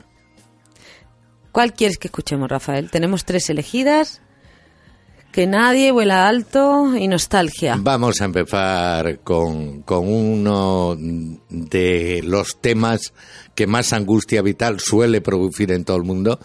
¿Cuál 1.53 1.71
quieres 1.73 1.97
que 1.97 2.09
escuchemos, 2.09 2.49
Rafael? 2.49 2.91
Tenemos 2.91 3.23
tres 3.23 3.49
elegidas. 3.49 4.21
Que 5.37 5.45
nadie 5.45 5.91
vuela 5.91 6.27
alto 6.27 6.95
y 6.97 7.07
nostalgia. 7.07 7.75
Vamos 7.79 8.21
a 8.21 8.25
empezar 8.25 9.19
con, 9.19 9.83
con 9.83 10.07
uno 10.07 10.97
de 10.97 12.23
los 12.25 12.59
temas 12.59 13.13
que 13.53 13.67
más 13.67 13.93
angustia 13.93 14.41
vital 14.41 14.79
suele 14.79 15.21
producir 15.21 15.71
en 15.71 15.85
todo 15.85 15.95
el 15.97 16.05
mundo, 16.05 16.39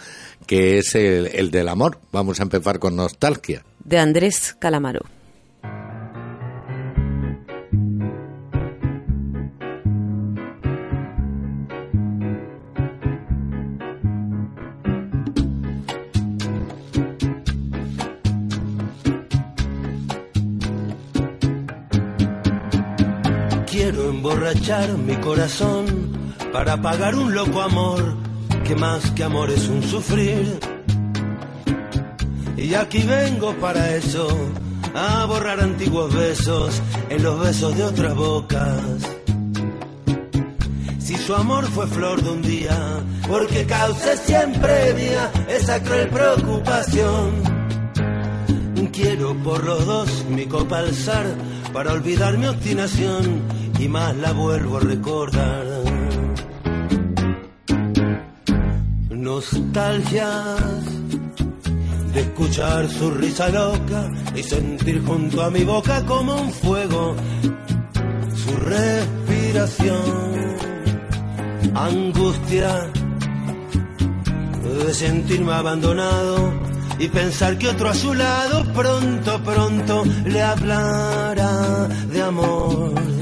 que 0.46 0.76
es 0.76 0.94
el, 0.94 1.28
el 1.28 1.50
del 1.50 1.70
amor. 1.70 2.00
Vamos 2.12 2.40
a 2.40 2.42
empezar 2.42 2.78
con 2.78 2.94
nostalgia. 2.94 3.64
De 3.82 3.98
Andrés 3.98 4.54
Calamaro. 4.58 5.06
Emborrachar 24.52 24.98
mi 24.98 25.16
corazón 25.16 26.34
para 26.52 26.80
pagar 26.80 27.14
un 27.14 27.34
loco 27.34 27.62
amor 27.62 28.14
que 28.64 28.74
más 28.76 29.10
que 29.12 29.24
amor 29.24 29.50
es 29.50 29.68
un 29.68 29.82
sufrir. 29.82 30.58
Y 32.56 32.74
aquí 32.74 33.02
vengo 33.02 33.54
para 33.54 33.96
eso, 33.96 34.28
a 34.94 35.24
borrar 35.24 35.60
antiguos 35.60 36.14
besos 36.14 36.80
en 37.08 37.22
los 37.22 37.40
besos 37.40 37.76
de 37.76 37.84
otras 37.84 38.14
bocas. 38.14 38.80
Si 40.98 41.16
su 41.16 41.34
amor 41.34 41.64
fue 41.66 41.86
flor 41.86 42.22
de 42.22 42.30
un 42.30 42.42
día, 42.42 42.78
porque 43.28 43.66
causé 43.66 44.16
siempre 44.16 44.94
mía 44.94 45.30
esa 45.48 45.82
cruel 45.82 46.08
preocupación. 46.08 47.52
Quiero 48.92 49.34
por 49.42 49.64
los 49.64 49.86
dos 49.86 50.24
mi 50.28 50.44
copa 50.44 50.80
alzar 50.80 51.24
para 51.72 51.94
olvidar 51.94 52.36
mi 52.36 52.46
obstinación 52.46 53.40
y 53.82 53.88
más 53.88 54.16
la 54.16 54.32
vuelvo 54.32 54.76
a 54.76 54.80
recordar. 54.80 55.66
Nostalgias 59.10 60.84
de 62.14 62.20
escuchar 62.20 62.88
su 62.88 63.10
risa 63.10 63.48
loca 63.48 64.08
y 64.36 64.42
sentir 64.42 65.02
junto 65.04 65.42
a 65.42 65.50
mi 65.50 65.64
boca 65.64 66.04
como 66.06 66.34
un 66.36 66.52
fuego 66.52 67.16
su 68.44 68.56
respiración. 68.56 70.22
Angustia 71.74 72.90
de 74.86 74.94
sentirme 74.94 75.52
abandonado 75.54 76.52
y 77.00 77.08
pensar 77.08 77.58
que 77.58 77.68
otro 77.68 77.88
a 77.88 77.94
su 77.94 78.14
lado 78.14 78.64
pronto, 78.74 79.42
pronto 79.42 80.04
le 80.24 80.40
hablará 80.40 81.88
de 82.12 82.22
amor. 82.22 83.21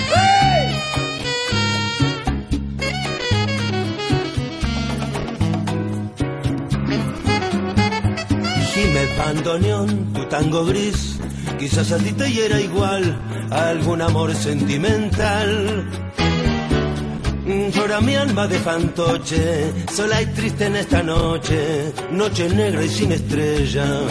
Pandoneón, 9.17 10.13
tu 10.13 10.25
tango 10.25 10.65
gris, 10.65 11.19
quizás 11.59 11.91
a 11.91 11.97
ti 11.97 12.11
te 12.13 12.31
hiera 12.31 12.59
igual 12.59 13.19
algún 13.49 14.01
amor 14.01 14.33
sentimental. 14.35 15.89
Llora 17.73 17.99
mi 18.01 18.15
alma 18.15 18.47
de 18.47 18.59
fantoche, 18.59 19.73
sola 19.91 20.21
y 20.21 20.25
triste 20.27 20.65
en 20.65 20.75
esta 20.75 21.03
noche, 21.03 21.93
noche 22.11 22.49
negra 22.49 22.83
y 22.83 22.89
sin 22.89 23.11
estrellas. 23.11 24.01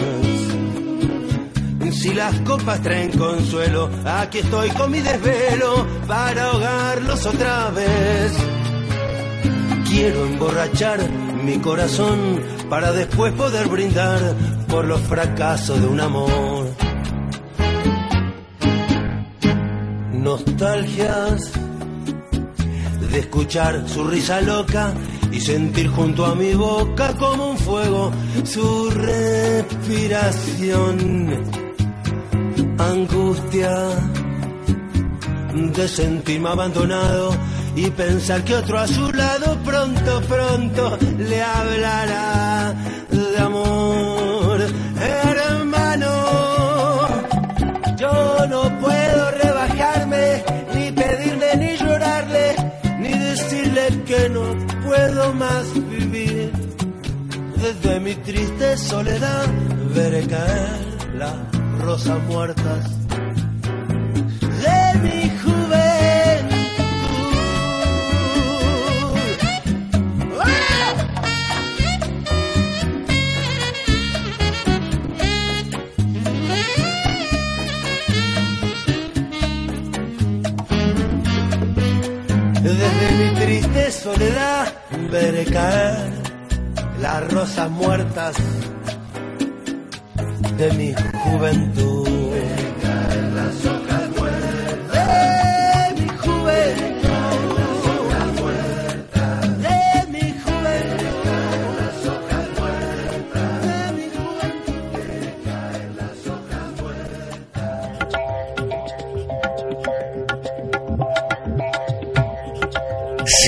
Si 1.92 2.14
las 2.14 2.34
copas 2.40 2.80
traen 2.82 3.10
consuelo, 3.10 3.90
aquí 4.04 4.38
estoy 4.38 4.70
con 4.70 4.90
mi 4.90 5.00
desvelo 5.00 5.86
para 6.06 6.44
ahogarlos 6.44 7.26
otra 7.26 7.70
vez. 7.70 8.32
Quiero 9.88 10.26
emborrachar 10.26 11.00
mi 11.44 11.58
corazón 11.58 12.40
para 12.68 12.92
después 12.92 13.32
poder 13.34 13.68
brindar 13.68 14.34
por 14.68 14.86
los 14.86 15.00
fracasos 15.02 15.80
de 15.80 15.86
un 15.86 16.00
amor. 16.00 16.66
Nostalgias 20.12 21.52
de 23.10 23.18
escuchar 23.18 23.88
su 23.88 24.04
risa 24.04 24.40
loca 24.40 24.94
y 25.32 25.40
sentir 25.40 25.88
junto 25.88 26.26
a 26.26 26.34
mi 26.34 26.54
boca 26.54 27.14
como 27.16 27.50
un 27.50 27.58
fuego 27.58 28.10
su 28.44 28.90
respiración. 28.90 31.28
Angustia 32.78 33.74
de 35.54 35.88
sentirme 35.88 36.48
abandonado 36.48 37.30
y 37.76 37.90
pensar 37.90 38.44
que 38.44 38.54
otro 38.54 38.78
a 38.78 38.86
su 38.86 39.12
lado 39.12 39.56
pronto, 39.64 40.20
pronto 40.22 40.98
le 41.18 41.42
hablará 41.42 42.74
de 43.10 43.38
amor. 43.38 44.60
Hermano, 45.00 46.12
yo 47.96 48.46
no 48.48 48.80
puedo 48.80 49.30
rebajarme, 49.42 50.44
ni 50.74 50.92
pedirle, 50.92 51.56
ni 51.56 51.76
llorarle, 51.76 52.56
ni 52.98 53.10
decirle 53.10 54.02
que 54.06 54.28
no 54.30 54.44
puedo 54.84 55.32
más 55.34 55.72
vivir. 55.74 56.52
Desde 57.56 58.00
mi 58.00 58.14
triste 58.14 58.76
soledad 58.78 59.46
veré 59.94 60.26
caer 60.26 61.14
las 61.14 61.34
rosas 61.78 62.22
muertas 62.24 63.00
Desde 82.62 83.10
mi 83.16 83.40
triste 83.40 83.90
soledad 83.90 84.72
veré 85.10 85.44
caer 85.46 86.12
las 87.00 87.32
rosas 87.32 87.70
muertas 87.70 88.36
de 90.58 90.72
mi 90.72 90.94
juventud. 91.24 92.59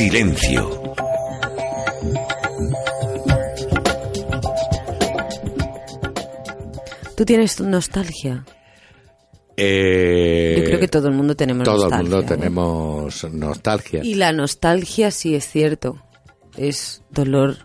Silencio. 0.02 0.92
¿Tú 7.16 7.24
tienes 7.24 7.60
nostalgia? 7.60 8.44
Eh, 9.56 10.56
Yo 10.58 10.64
creo 10.64 10.80
que 10.80 10.88
todo 10.88 11.06
el 11.06 11.14
mundo 11.14 11.36
tenemos 11.36 11.64
todo 11.64 11.88
nostalgia. 11.88 11.98
el 11.98 12.02
mundo 12.10 12.20
¿eh? 12.20 12.36
tenemos 12.36 13.24
nostalgia. 13.32 14.00
Y 14.02 14.14
la 14.16 14.32
nostalgia 14.32 15.12
sí 15.12 15.36
es 15.36 15.46
cierto, 15.46 16.02
es 16.56 17.02
dolor 17.10 17.58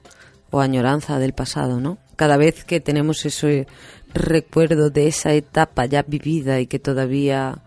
o 0.51 0.59
añoranza 0.59 1.17
del 1.17 1.33
pasado, 1.33 1.79
¿no? 1.79 1.97
Cada 2.17 2.37
vez 2.37 2.65
que 2.65 2.79
tenemos 2.81 3.25
ese 3.25 3.65
recuerdo 4.13 4.91
de 4.91 5.07
esa 5.07 5.33
etapa 5.33 5.87
ya 5.87 6.03
vivida 6.03 6.59
y 6.59 6.67
que 6.67 6.77
todavía 6.77 7.63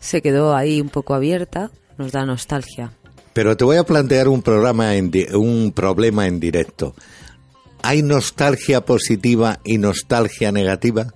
se 0.00 0.20
quedó 0.20 0.54
ahí 0.54 0.82
un 0.82 0.90
poco 0.90 1.14
abierta, 1.14 1.70
nos 1.96 2.12
da 2.12 2.26
nostalgia. 2.26 2.92
Pero 3.36 3.54
te 3.54 3.66
voy 3.66 3.76
a 3.76 3.84
plantear 3.84 4.28
un 4.28 4.40
programa 4.40 4.94
en 4.96 5.10
di- 5.10 5.26
un 5.34 5.70
problema 5.72 6.26
en 6.26 6.40
directo. 6.40 6.94
¿Hay 7.82 8.00
nostalgia 8.02 8.80
positiva 8.86 9.60
y 9.62 9.76
nostalgia 9.76 10.50
negativa? 10.52 11.08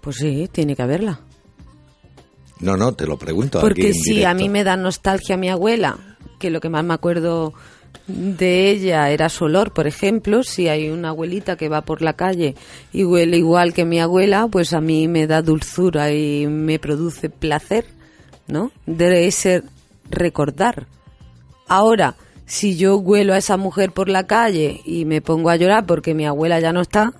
Pues 0.00 0.16
sí, 0.16 0.48
tiene 0.50 0.74
que 0.74 0.82
haberla. 0.82 1.20
No, 2.58 2.76
no, 2.76 2.94
te 2.94 3.06
lo 3.06 3.16
pregunto. 3.16 3.58
aquí 3.60 3.64
Porque 3.68 3.92
si 3.94 4.24
a 4.24 4.34
mí 4.34 4.48
me 4.48 4.64
da 4.64 4.76
nostalgia 4.76 5.36
mi 5.36 5.50
abuela, 5.50 5.98
que 6.40 6.50
lo 6.50 6.58
que 6.60 6.68
más 6.68 6.82
me 6.84 6.94
acuerdo 6.94 7.54
de 8.08 8.70
ella 8.70 9.08
era 9.10 9.28
su 9.28 9.44
olor, 9.44 9.72
por 9.72 9.86
ejemplo, 9.86 10.42
si 10.42 10.66
hay 10.66 10.88
una 10.90 11.10
abuelita 11.10 11.54
que 11.56 11.68
va 11.68 11.82
por 11.82 12.02
la 12.02 12.14
calle 12.14 12.56
y 12.92 13.04
huele 13.04 13.36
igual 13.36 13.72
que 13.72 13.84
mi 13.84 14.00
abuela, 14.00 14.48
pues 14.50 14.72
a 14.72 14.80
mí 14.80 15.06
me 15.06 15.28
da 15.28 15.42
dulzura 15.42 16.10
y 16.12 16.48
me 16.48 16.80
produce 16.80 17.30
placer, 17.30 17.84
¿no? 18.48 18.72
De 18.86 19.28
ese 19.28 19.62
recordar. 20.10 20.86
Ahora, 21.68 22.16
si 22.46 22.76
yo 22.76 22.96
huelo 22.98 23.34
a 23.34 23.38
esa 23.38 23.56
mujer 23.56 23.92
por 23.92 24.08
la 24.08 24.26
calle 24.26 24.80
y 24.84 25.04
me 25.04 25.20
pongo 25.20 25.50
a 25.50 25.56
llorar 25.56 25.86
porque 25.86 26.14
mi 26.14 26.26
abuela 26.26 26.60
ya 26.60 26.72
no 26.72 26.80
está, 26.80 27.12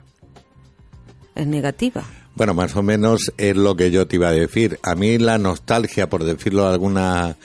es 1.35 1.47
negativa. 1.47 2.05
Bueno, 2.35 2.55
más 2.55 2.75
o 2.77 2.83
menos 2.83 3.33
es 3.37 3.57
lo 3.57 3.77
que 3.77 3.91
yo 3.91 4.07
te 4.07 4.17
iba 4.17 4.29
a 4.29 4.33
decir. 4.33 4.79
A 4.83 4.95
mí 4.95 5.19
la 5.19 5.39
nostalgia, 5.39 6.09
por 6.09 6.25
decirlo 6.25 6.67
de 6.67 6.73
alguna, 6.73 7.37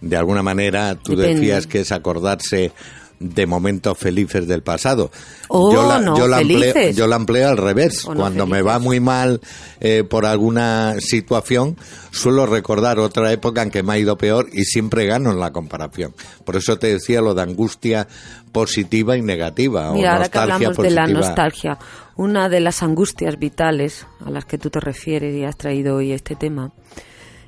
de 0.00 0.16
alguna 0.16 0.42
manera, 0.42 0.96
tú 0.96 1.16
Depende. 1.16 1.40
decías 1.40 1.66
que 1.66 1.80
es 1.80 1.92
acordarse 1.92 2.72
de 3.18 3.46
momentos 3.46 3.96
felices 3.96 4.46
del 4.46 4.62
pasado. 4.62 5.10
Oh, 5.48 5.72
yo, 5.72 5.88
la, 5.88 6.00
no, 6.00 6.16
yo, 6.16 6.28
la 6.28 6.40
empleo, 6.40 6.72
felices. 6.72 6.96
yo 6.96 7.06
la 7.06 7.16
empleo 7.16 7.48
al 7.48 7.56
revés. 7.56 8.04
O 8.04 8.14
no 8.14 8.20
Cuando 8.20 8.46
me 8.46 8.62
va 8.62 8.78
muy 8.78 9.00
mal 9.00 9.40
eh, 9.80 10.04
por 10.04 10.26
alguna 10.26 10.96
situación, 11.00 11.76
suelo 12.10 12.46
recordar 12.46 12.98
otra 12.98 13.32
época 13.32 13.62
en 13.62 13.70
que 13.70 13.82
me 13.82 13.94
ha 13.94 13.98
ido 13.98 14.16
peor 14.16 14.48
y 14.52 14.64
siempre 14.64 15.06
gano 15.06 15.30
en 15.30 15.40
la 15.40 15.52
comparación. 15.52 16.14
Por 16.44 16.56
eso 16.56 16.78
te 16.78 16.88
decía 16.88 17.20
lo 17.20 17.34
de 17.34 17.42
angustia 17.42 18.06
positiva 18.52 19.16
y 19.16 19.22
negativa. 19.22 19.92
Mira, 19.92 20.10
o 20.10 20.12
ahora 20.14 20.28
que 20.28 20.38
hablamos 20.38 20.76
de 20.76 20.90
la 20.90 21.02
positiva. 21.02 21.26
nostalgia, 21.26 21.78
una 22.16 22.48
de 22.48 22.60
las 22.60 22.82
angustias 22.82 23.38
vitales 23.38 24.06
a 24.24 24.30
las 24.30 24.44
que 24.44 24.58
tú 24.58 24.70
te 24.70 24.80
refieres 24.80 25.34
y 25.34 25.44
has 25.44 25.56
traído 25.56 25.96
hoy 25.96 26.12
este 26.12 26.36
tema 26.36 26.72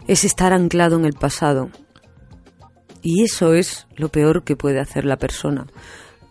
es 0.07 0.25
estar 0.25 0.53
anclado 0.53 0.97
en 0.97 1.05
el 1.05 1.13
pasado. 1.13 1.71
Y 3.03 3.23
eso 3.23 3.55
es 3.55 3.87
lo 3.97 4.09
peor 4.09 4.45
que 4.45 4.57
puede 4.57 4.81
hacer 4.81 5.05
la 5.05 5.17
persona. 5.17 5.67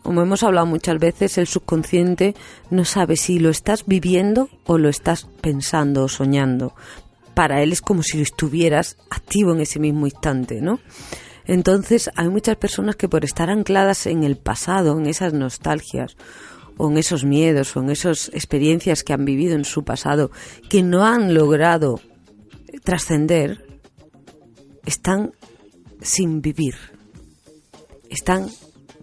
Como 0.04 0.22
hemos 0.22 0.44
hablado 0.44 0.66
muchas 0.66 1.00
veces, 1.00 1.38
el 1.38 1.48
subconsciente 1.48 2.34
no 2.70 2.86
sabe 2.86 3.18
si 3.18 3.40
lo 3.40 3.50
estás 3.50 3.86
viviendo 3.86 4.50
o 4.66 4.78
lo 4.78 4.90
estás 4.90 5.28
pensando 5.42 6.06
o 6.06 6.08
soñando. 6.08 6.74
Para 7.34 7.62
él 7.62 7.74
es 7.74 7.82
como 7.82 8.04
si 8.04 8.22
estuvieras 8.22 8.98
activo 9.10 9.54
en 9.54 9.62
ese 9.62 9.80
mismo 9.80 10.08
instante, 10.08 10.62
¿no? 10.62 10.80
Entonces, 11.46 12.10
hay 12.16 12.30
muchas 12.30 12.58
personas 12.58 12.96
que 12.96 13.08
por 13.08 13.24
estar 13.24 13.50
ancladas 13.50 14.06
en 14.06 14.24
el 14.24 14.38
pasado, 14.38 14.98
en 14.98 15.08
esas 15.08 15.34
nostalgias, 15.34 16.16
o 16.78 16.90
en 16.90 16.98
esos 16.98 17.24
miedos, 17.24 17.76
o 17.76 17.82
en 17.82 17.90
esas 17.90 18.30
experiencias 18.34 19.04
que 19.04 19.14
han 19.14 19.26
vivido 19.26 19.56
en 19.56 19.66
su 19.66 19.84
pasado, 19.84 20.32
que 20.70 20.84
no 20.84 21.06
han 21.06 21.34
logrado 21.34 22.00
trascender, 22.84 23.66
están 24.86 25.34
sin 26.08 26.42
vivir. 26.42 26.76
Están 28.10 28.50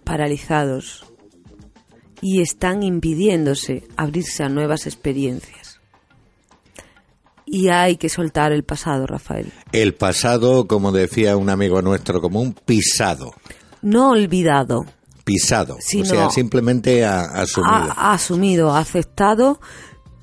paralizados 0.03 1.05
y 2.21 2.41
están 2.41 2.83
impidiéndose 2.83 3.87
abrirse 3.97 4.43
a 4.43 4.49
nuevas 4.49 4.85
experiencias. 4.87 5.79
Y 7.45 7.69
hay 7.69 7.97
que 7.97 8.09
soltar 8.09 8.51
el 8.51 8.63
pasado, 8.63 9.05
Rafael. 9.05 9.51
El 9.71 9.93
pasado, 9.93 10.65
como 10.67 10.91
decía 10.91 11.37
un 11.37 11.49
amigo 11.49 11.81
nuestro 11.81 12.19
común, 12.19 12.55
pisado. 12.65 13.33
No 13.81 14.09
olvidado, 14.09 14.85
Pisado. 15.23 15.77
Sino- 15.79 16.03
o 16.03 16.07
sea, 16.07 16.29
simplemente 16.29 17.03
a- 17.05 17.21
asumido. 17.21 17.73
ha, 17.73 17.91
ha 18.11 18.13
asumido, 18.13 18.71
ha 18.75 18.79
aceptado 18.79 19.59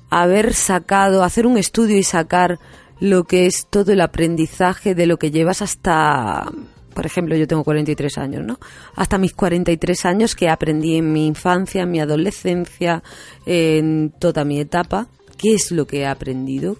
haber 0.09 0.53
sacado, 0.53 1.23
hacer 1.23 1.45
un 1.45 1.57
estudio 1.57 1.97
y 1.97 2.03
sacar 2.03 2.59
lo 3.01 3.25
que 3.25 3.45
es 3.45 3.67
todo 3.69 3.91
el 3.91 3.99
aprendizaje 3.99 4.95
de 4.95 5.05
lo 5.05 5.17
que 5.17 5.29
llevas 5.31 5.61
hasta, 5.61 6.49
por 6.93 7.05
ejemplo, 7.05 7.35
yo 7.35 7.47
tengo 7.47 7.63
43 7.63 8.17
años, 8.17 8.45
¿no? 8.45 8.59
Hasta 8.95 9.17
mis 9.17 9.33
43 9.33 10.05
años 10.05 10.35
que 10.35 10.49
aprendí 10.49 10.97
en 10.97 11.11
mi 11.11 11.27
infancia, 11.27 11.83
en 11.83 11.91
mi 11.91 11.99
adolescencia, 11.99 13.03
en 13.45 14.13
toda 14.19 14.45
mi 14.45 14.59
etapa, 14.59 15.07
¿qué 15.37 15.53
es 15.53 15.71
lo 15.71 15.87
que 15.87 16.01
he 16.01 16.07
aprendido? 16.07 16.77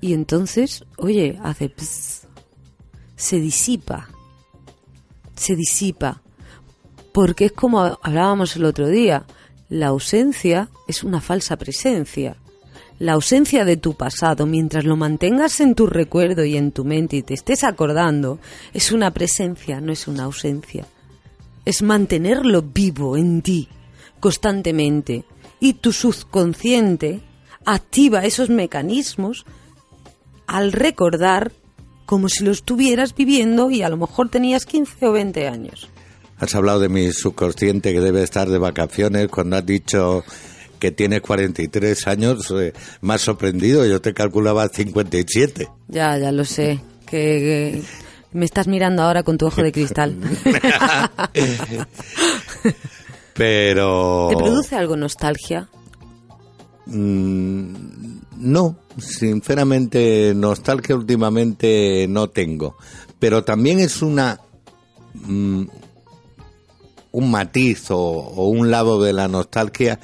Y 0.00 0.12
entonces, 0.12 0.84
oye, 0.96 1.38
hace 1.42 1.68
pss, 1.68 2.26
se 3.16 3.40
disipa, 3.40 4.08
se 5.34 5.56
disipa 5.56 6.22
porque 7.16 7.46
es 7.46 7.52
como 7.52 7.98
hablábamos 8.02 8.56
el 8.56 8.66
otro 8.66 8.88
día, 8.88 9.24
la 9.70 9.86
ausencia 9.86 10.68
es 10.86 11.02
una 11.02 11.22
falsa 11.22 11.56
presencia. 11.56 12.36
La 12.98 13.12
ausencia 13.12 13.66
de 13.66 13.76
tu 13.76 13.94
pasado, 13.94 14.46
mientras 14.46 14.84
lo 14.84 14.96
mantengas 14.96 15.60
en 15.60 15.74
tu 15.74 15.86
recuerdo 15.86 16.44
y 16.44 16.56
en 16.56 16.72
tu 16.72 16.84
mente 16.84 17.16
y 17.16 17.22
te 17.22 17.34
estés 17.34 17.62
acordando, 17.62 18.38
es 18.72 18.90
una 18.90 19.10
presencia, 19.12 19.82
no 19.82 19.92
es 19.92 20.08
una 20.08 20.24
ausencia. 20.24 20.86
Es 21.66 21.82
mantenerlo 21.82 22.62
vivo 22.62 23.18
en 23.18 23.42
ti, 23.42 23.68
constantemente. 24.18 25.24
Y 25.60 25.74
tu 25.74 25.92
subconsciente 25.92 27.20
activa 27.66 28.24
esos 28.24 28.48
mecanismos 28.48 29.44
al 30.46 30.72
recordar 30.72 31.52
como 32.06 32.28
si 32.28 32.44
lo 32.44 32.52
estuvieras 32.52 33.14
viviendo 33.14 33.70
y 33.70 33.82
a 33.82 33.90
lo 33.90 33.98
mejor 33.98 34.30
tenías 34.30 34.64
15 34.64 35.06
o 35.06 35.12
20 35.12 35.48
años. 35.48 35.90
Has 36.38 36.54
hablado 36.54 36.80
de 36.80 36.88
mi 36.88 37.12
subconsciente 37.12 37.92
que 37.92 38.00
debe 38.00 38.22
estar 38.22 38.48
de 38.48 38.58
vacaciones 38.58 39.28
cuando 39.28 39.56
has 39.56 39.66
dicho 39.66 40.24
que 40.86 40.92
tienes 40.92 41.20
43 41.20 42.06
años. 42.06 42.48
eh, 42.52 42.72
has 43.08 43.20
sorprendido, 43.20 43.84
yo 43.86 44.00
te 44.00 44.14
calculaba 44.14 44.68
57. 44.68 45.68
Ya, 45.88 46.16
ya 46.16 46.30
lo 46.30 46.44
sé. 46.44 46.80
Que, 47.06 47.82
que 47.82 47.82
me 48.32 48.44
estás 48.44 48.68
mirando 48.68 49.02
ahora 49.02 49.24
con 49.24 49.36
tu 49.36 49.46
ojo 49.46 49.64
de 49.64 49.72
cristal. 49.72 50.14
Pero... 53.34 54.28
¿Te 54.30 54.36
produce 54.36 54.76
algo 54.76 54.96
nostalgia? 54.96 55.68
Mm, 56.86 58.20
no, 58.36 58.76
sinceramente, 58.96 60.34
nostalgia 60.36 60.94
últimamente 60.94 62.06
no 62.08 62.30
tengo. 62.30 62.76
Pero 63.18 63.42
también 63.42 63.80
es 63.80 64.02
una. 64.02 64.38
mm, 65.14 65.64
un 67.10 67.30
matiz 67.30 67.90
o, 67.90 67.98
o 67.98 68.48
un 68.48 68.70
lado 68.70 69.02
de 69.02 69.14
la 69.14 69.26
nostalgia 69.26 69.98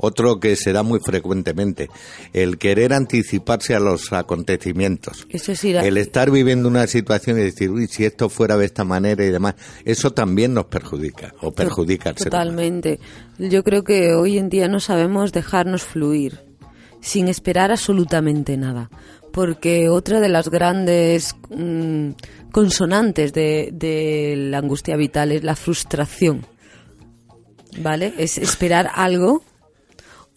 otro 0.00 0.40
que 0.40 0.56
se 0.56 0.72
da 0.72 0.82
muy 0.82 0.98
frecuentemente, 1.00 1.90
el 2.32 2.58
querer 2.58 2.92
anticiparse 2.92 3.74
a 3.74 3.80
los 3.80 4.12
acontecimientos. 4.12 5.26
Eso 5.28 5.52
El 5.62 5.98
estar 5.98 6.30
viviendo 6.30 6.68
una 6.68 6.86
situación 6.86 7.38
y 7.38 7.42
decir, 7.42 7.70
uy, 7.70 7.86
si 7.86 8.04
esto 8.04 8.30
fuera 8.30 8.56
de 8.56 8.64
esta 8.64 8.84
manera 8.84 9.24
y 9.24 9.30
demás, 9.30 9.56
eso 9.84 10.12
también 10.12 10.54
nos 10.54 10.66
perjudica 10.66 11.34
o 11.42 11.52
perjudica 11.52 12.10
al 12.10 12.16
ser. 12.16 12.30
Totalmente. 12.30 12.98
Yo 13.38 13.62
creo 13.62 13.84
que 13.84 14.14
hoy 14.14 14.38
en 14.38 14.48
día 14.48 14.68
no 14.68 14.80
sabemos 14.80 15.32
dejarnos 15.32 15.82
fluir 15.82 16.40
sin 17.00 17.28
esperar 17.28 17.70
absolutamente 17.70 18.56
nada. 18.56 18.90
Porque 19.32 19.88
otra 19.88 20.18
de 20.18 20.28
las 20.28 20.48
grandes 20.48 21.36
mm, 21.50 22.10
consonantes 22.50 23.32
de, 23.32 23.70
de 23.72 24.34
la 24.36 24.58
angustia 24.58 24.96
vital 24.96 25.30
es 25.30 25.44
la 25.44 25.56
frustración. 25.56 26.46
¿Vale? 27.78 28.12
Es 28.18 28.38
esperar 28.38 28.90
algo 28.92 29.44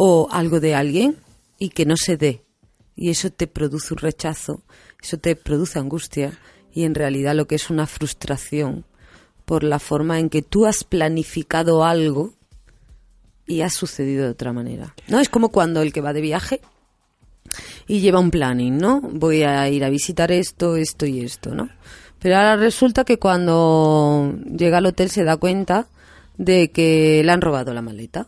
o 0.06 0.28
algo 0.32 0.60
de 0.60 0.76
alguien 0.76 1.16
y 1.58 1.70
que 1.70 1.86
no 1.86 1.96
se 1.96 2.18
dé. 2.18 2.44
Y 2.94 3.10
eso 3.10 3.30
te 3.30 3.48
produce 3.48 3.94
un 3.94 4.00
rechazo, 4.00 4.62
eso 5.02 5.18
te 5.18 5.38
produce 5.38 5.80
angustia 5.80 6.38
y 6.74 6.84
en 6.84 6.94
realidad 6.94 7.36
lo 7.36 7.48
que 7.48 7.56
es 7.56 7.70
una 7.70 7.88
frustración 7.88 8.84
por 9.46 9.64
la 9.64 9.80
forma 9.80 10.20
en 10.20 10.30
que 10.30 10.42
tú 10.42 10.66
has 10.66 10.84
planificado 10.84 11.86
algo 11.86 12.34
y 13.48 13.62
ha 13.62 13.70
sucedido 13.70 14.26
de 14.26 14.32
otra 14.32 14.52
manera. 14.52 14.94
¿No? 15.08 15.22
Es 15.22 15.30
como 15.30 15.50
cuando 15.50 15.82
el 15.82 15.94
que 15.94 16.02
va 16.02 16.12
de 16.12 16.20
viaje 16.20 16.60
y 17.88 18.02
lleva 18.02 18.20
un 18.20 18.30
planning, 18.30 18.78
¿no? 18.78 19.00
Voy 19.00 19.44
a 19.44 19.70
ir 19.70 19.86
a 19.86 19.90
visitar 19.90 20.34
esto, 20.34 20.76
esto 20.76 21.06
y 21.06 21.22
esto, 21.22 21.56
¿no? 21.56 21.70
Pero 22.20 22.36
ahora 22.36 22.58
resulta 22.58 23.06
que 23.06 23.20
cuando 23.20 24.34
llega 24.54 24.80
al 24.80 24.86
hotel 24.86 25.10
se 25.10 25.24
da 25.24 25.38
cuenta 25.38 25.88
de 26.38 26.72
que 26.72 27.22
le 27.24 27.32
han 27.32 27.40
robado 27.40 27.74
la 27.74 27.82
maleta. 27.82 28.28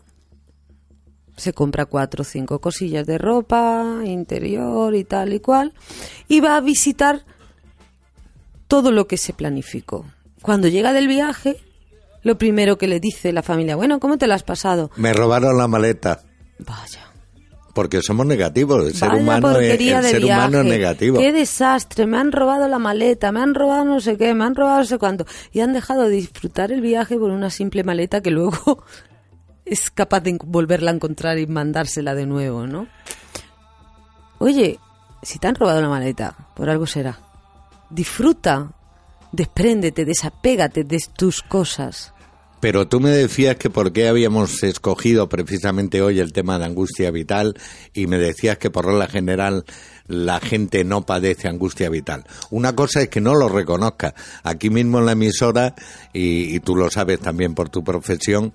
Se 1.36 1.52
compra 1.52 1.86
cuatro 1.86 2.22
o 2.22 2.24
cinco 2.24 2.60
cosillas 2.60 3.06
de 3.06 3.18
ropa, 3.18 4.00
interior 4.04 4.94
y 4.94 5.04
tal 5.04 5.34
y 5.34 5.40
cual, 5.40 5.74
y 6.28 6.40
va 6.40 6.56
a 6.56 6.60
visitar 6.60 7.24
todo 8.68 8.90
lo 8.90 9.06
que 9.06 9.16
se 9.16 9.32
planificó. 9.32 10.06
Cuando 10.42 10.68
llega 10.68 10.92
del 10.92 11.08
viaje, 11.08 11.56
lo 12.22 12.38
primero 12.38 12.78
que 12.78 12.88
le 12.88 13.00
dice 13.00 13.32
la 13.32 13.42
familia, 13.42 13.76
bueno, 13.76 14.00
¿cómo 14.00 14.18
te 14.18 14.26
lo 14.26 14.34
has 14.34 14.42
pasado? 14.42 14.90
Me 14.96 15.12
robaron 15.12 15.56
la 15.56 15.68
maleta. 15.68 16.22
Vaya. 16.58 17.06
Porque 17.74 18.00
somos 18.00 18.24
negativos, 18.24 18.86
el 18.86 18.94
ser 18.94 19.12
humano 19.12 19.60
es, 19.60 19.70
el 19.70 19.78
ser 19.78 20.22
viaje. 20.22 20.24
humano 20.24 20.60
es 20.60 20.64
negativo. 20.64 21.18
Qué 21.18 21.30
desastre, 21.30 22.06
me 22.06 22.16
han 22.16 22.32
robado 22.32 22.68
la 22.68 22.78
maleta, 22.78 23.32
me 23.32 23.40
han 23.40 23.54
robado 23.54 23.84
no 23.84 24.00
sé 24.00 24.16
qué, 24.16 24.32
me 24.32 24.44
han 24.44 24.54
robado 24.54 24.78
no 24.78 24.84
sé 24.86 24.96
cuánto. 24.96 25.26
Y 25.52 25.60
han 25.60 25.74
dejado 25.74 26.04
de 26.04 26.10
disfrutar 26.10 26.72
el 26.72 26.80
viaje 26.80 27.18
por 27.18 27.30
una 27.30 27.50
simple 27.50 27.84
maleta 27.84 28.22
que 28.22 28.30
luego 28.30 28.82
es 29.66 29.90
capaz 29.90 30.20
de 30.20 30.38
volverla 30.42 30.92
a 30.92 30.94
encontrar 30.94 31.38
y 31.38 31.46
mandársela 31.46 32.14
de 32.14 32.24
nuevo, 32.24 32.66
¿no? 32.66 32.86
Oye, 34.38 34.78
si 35.22 35.38
te 35.38 35.48
han 35.48 35.56
robado 35.56 35.82
la 35.82 35.88
maleta, 35.88 36.36
por 36.54 36.70
algo 36.70 36.86
será. 36.86 37.18
Disfruta, 37.90 38.70
despréndete, 39.32 40.04
desapégate 40.04 40.84
de 40.84 40.98
tus 41.16 41.42
cosas. 41.42 42.12
Pero 42.60 42.88
tú 42.88 43.00
me 43.00 43.10
decías 43.10 43.56
que 43.56 43.68
por 43.68 43.92
qué 43.92 44.08
habíamos 44.08 44.62
escogido 44.62 45.28
precisamente 45.28 46.00
hoy 46.00 46.20
el 46.20 46.32
tema 46.32 46.58
de 46.58 46.64
angustia 46.64 47.10
vital 47.10 47.54
y 47.92 48.06
me 48.06 48.18
decías 48.18 48.56
que 48.56 48.70
por 48.70 48.86
regla 48.86 49.08
general 49.08 49.64
la 50.06 50.40
gente 50.40 50.84
no 50.84 51.04
padece 51.04 51.48
angustia 51.48 51.90
vital. 51.90 52.24
Una 52.50 52.74
cosa 52.74 53.02
es 53.02 53.08
que 53.08 53.20
no 53.20 53.34
lo 53.34 53.48
reconozca. 53.48 54.14
Aquí 54.42 54.70
mismo 54.70 55.00
en 55.00 55.06
la 55.06 55.12
emisora, 55.12 55.74
y, 56.12 56.54
y 56.54 56.60
tú 56.60 56.76
lo 56.76 56.90
sabes 56.90 57.20
también 57.20 57.54
por 57.54 57.68
tu 57.68 57.84
profesión, 57.84 58.52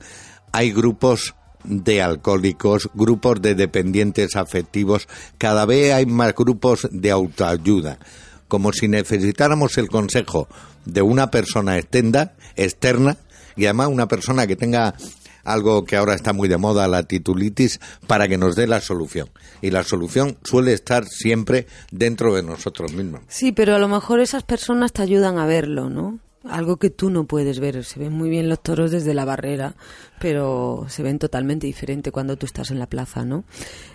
hay 0.51 0.71
grupos 0.71 1.35
de 1.63 2.01
alcohólicos, 2.01 2.89
grupos 2.93 3.41
de 3.41 3.55
dependientes 3.55 4.35
afectivos, 4.35 5.07
cada 5.37 5.65
vez 5.65 5.93
hay 5.93 6.05
más 6.05 6.33
grupos 6.33 6.87
de 6.91 7.11
autoayuda, 7.11 7.99
como 8.47 8.73
si 8.73 8.87
necesitáramos 8.87 9.77
el 9.77 9.89
consejo 9.89 10.47
de 10.85 11.01
una 11.01 11.29
persona 11.29 11.77
extenda, 11.77 12.33
externa 12.55 13.17
y 13.55 13.65
además 13.65 13.89
una 13.89 14.07
persona 14.07 14.47
que 14.47 14.55
tenga 14.55 14.95
algo 15.43 15.85
que 15.85 15.95
ahora 15.95 16.13
está 16.13 16.33
muy 16.33 16.47
de 16.47 16.57
moda, 16.57 16.87
la 16.87 17.03
titulitis, 17.03 17.79
para 18.07 18.27
que 18.27 18.37
nos 18.37 18.55
dé 18.55 18.67
la 18.67 18.81
solución. 18.81 19.29
Y 19.61 19.71
la 19.71 19.83
solución 19.83 20.37
suele 20.43 20.73
estar 20.73 21.05
siempre 21.07 21.67
dentro 21.91 22.35
de 22.35 22.43
nosotros 22.43 22.93
mismos. 22.93 23.21
Sí, 23.27 23.51
pero 23.51 23.75
a 23.75 23.79
lo 23.79 23.87
mejor 23.87 24.19
esas 24.19 24.43
personas 24.43 24.93
te 24.93 25.01
ayudan 25.01 25.37
a 25.39 25.45
verlo, 25.45 25.89
¿no? 25.89 26.19
Algo 26.43 26.77
que 26.77 26.89
tú 26.89 27.09
no 27.11 27.25
puedes 27.25 27.59
ver. 27.59 27.83
Se 27.83 27.99
ven 27.99 28.13
muy 28.13 28.29
bien 28.29 28.49
los 28.49 28.61
toros 28.61 28.89
desde 28.89 29.13
la 29.13 29.25
barrera, 29.25 29.75
pero 30.19 30.85
se 30.89 31.03
ven 31.03 31.19
totalmente 31.19 31.67
diferente 31.67 32.11
cuando 32.11 32.35
tú 32.35 32.47
estás 32.47 32.71
en 32.71 32.79
la 32.79 32.87
plaza, 32.87 33.23
¿no? 33.25 33.43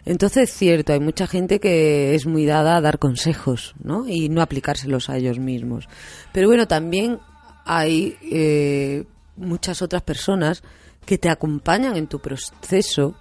Entonces, 0.05 0.53
cierto, 0.53 0.93
hay 0.93 1.01
mucha 1.01 1.27
gente 1.27 1.59
que 1.59 2.15
es 2.15 2.27
muy 2.27 2.47
dada 2.47 2.77
a 2.77 2.81
dar 2.81 2.99
consejos, 2.99 3.75
¿no? 3.83 4.09
Y 4.09 4.29
no 4.29 4.43
aplicárselos 4.43 5.11
a 5.11 5.17
ellos 5.17 5.41
mismos. 5.41 5.89
Pero 6.33 6.47
bueno, 6.47 6.69
también 6.69 7.19
hay 7.65 8.17
eh, 8.23 9.05
muchas 9.37 9.83
otras 9.83 10.03
personas 10.03 10.63
que 11.05 11.19
te 11.19 11.31
acompañan 11.31 11.97
en 11.97 12.07
tu 12.07 12.21
proceso 12.21 13.17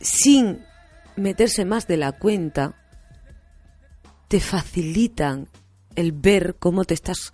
sin 0.00 0.64
meterse 1.16 1.64
más 1.64 1.86
de 1.86 1.96
la 1.96 2.12
cuenta, 2.12 2.74
te 4.28 4.40
facilitan 4.40 5.48
el 5.96 6.12
ver 6.12 6.56
cómo 6.58 6.84
te 6.84 6.94
estás 6.94 7.32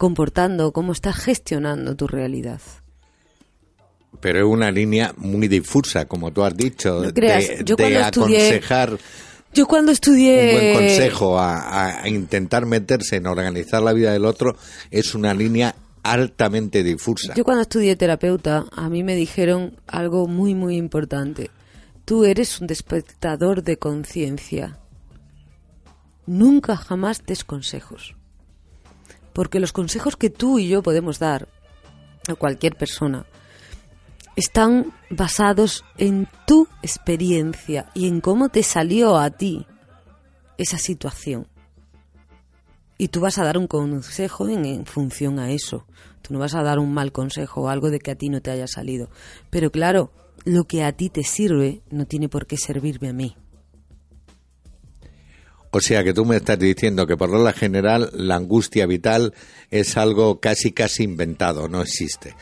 comportando, 0.00 0.72
cómo 0.72 0.92
estás 0.92 1.16
gestionando 1.16 1.94
tu 1.94 2.06
realidad. 2.08 2.60
Pero 4.20 4.38
es 4.38 4.44
una 4.46 4.70
línea 4.70 5.12
muy 5.18 5.46
difusa, 5.46 6.06
como 6.06 6.32
tú 6.32 6.42
has 6.42 6.56
dicho, 6.56 7.02
No 7.04 7.12
creas, 7.12 7.46
de, 7.48 7.56
yo 7.64 7.76
de 7.76 7.82
cuando 7.84 8.00
estudié- 8.00 8.38
aconsejar 8.46 8.98
Yo 9.52 9.66
cuando 9.66 9.92
estudié... 9.92 10.46
un 10.46 10.52
buen 10.60 10.74
consejo 10.74 11.38
a, 11.38 11.58
a- 11.58 12.02
a 12.04 12.08
intentar 12.08 12.64
meterse 12.64 13.16
en 13.16 13.26
organizar 13.26 13.82
la 13.82 13.92
vida 13.92 14.10
del 14.12 14.24
otro 14.24 14.56
es 14.90 15.14
una 15.14 15.34
línea 15.34 15.74
altamente 16.02 16.82
difusa. 16.82 17.34
Yo 17.34 17.44
cuando 17.44 17.60
estudié 17.62 17.94
terapeuta, 17.94 18.64
a 18.72 18.88
mí 18.88 19.02
me 19.04 19.14
dijeron 19.14 19.76
algo 19.86 20.26
muy, 20.26 20.54
muy 20.54 20.76
importante. 20.78 21.50
Tú 22.06 22.24
eres 22.24 22.58
un 22.60 22.66
despertador 22.68 23.62
de 23.62 23.76
conciencia. 23.76 24.78
Nunca 26.26 26.76
jamás 26.76 27.22
des 27.26 27.44
consejos. 27.44 28.14
Porque 29.40 29.58
los 29.58 29.72
consejos 29.72 30.16
que 30.16 30.28
tú 30.28 30.58
y 30.58 30.68
yo 30.68 30.82
podemos 30.82 31.18
dar 31.18 31.48
a 32.28 32.34
cualquier 32.34 32.76
persona 32.76 33.24
están 34.36 34.92
basados 35.08 35.82
en 35.96 36.28
tu 36.46 36.68
experiencia 36.82 37.90
y 37.94 38.06
en 38.06 38.20
cómo 38.20 38.50
te 38.50 38.62
salió 38.62 39.16
a 39.16 39.30
ti 39.30 39.66
esa 40.58 40.76
situación. 40.76 41.46
Y 42.98 43.08
tú 43.08 43.20
vas 43.20 43.38
a 43.38 43.44
dar 43.44 43.56
un 43.56 43.66
consejo 43.66 44.46
en, 44.46 44.66
en 44.66 44.84
función 44.84 45.38
a 45.38 45.50
eso. 45.50 45.86
Tú 46.20 46.34
no 46.34 46.38
vas 46.38 46.54
a 46.54 46.62
dar 46.62 46.78
un 46.78 46.92
mal 46.92 47.10
consejo 47.10 47.62
o 47.62 47.68
algo 47.70 47.88
de 47.88 47.98
que 47.98 48.10
a 48.10 48.16
ti 48.16 48.28
no 48.28 48.42
te 48.42 48.50
haya 48.50 48.66
salido. 48.66 49.08
Pero 49.48 49.70
claro, 49.70 50.12
lo 50.44 50.64
que 50.64 50.84
a 50.84 50.92
ti 50.92 51.08
te 51.08 51.22
sirve 51.22 51.80
no 51.88 52.04
tiene 52.04 52.28
por 52.28 52.46
qué 52.46 52.58
servirme 52.58 53.08
a 53.08 53.14
mí. 53.14 53.38
O 55.70 55.80
sea 55.80 56.02
que 56.02 56.12
tú 56.12 56.24
me 56.24 56.36
estás 56.36 56.58
diciendo 56.58 57.06
que 57.06 57.16
por 57.16 57.30
regla 57.30 57.52
general 57.52 58.10
la 58.12 58.36
angustia 58.36 58.86
vital 58.86 59.34
es 59.70 59.96
algo 59.96 60.40
casi 60.40 60.72
casi 60.72 61.04
inventado, 61.04 61.68
no 61.68 61.82
existe. 61.82 62.34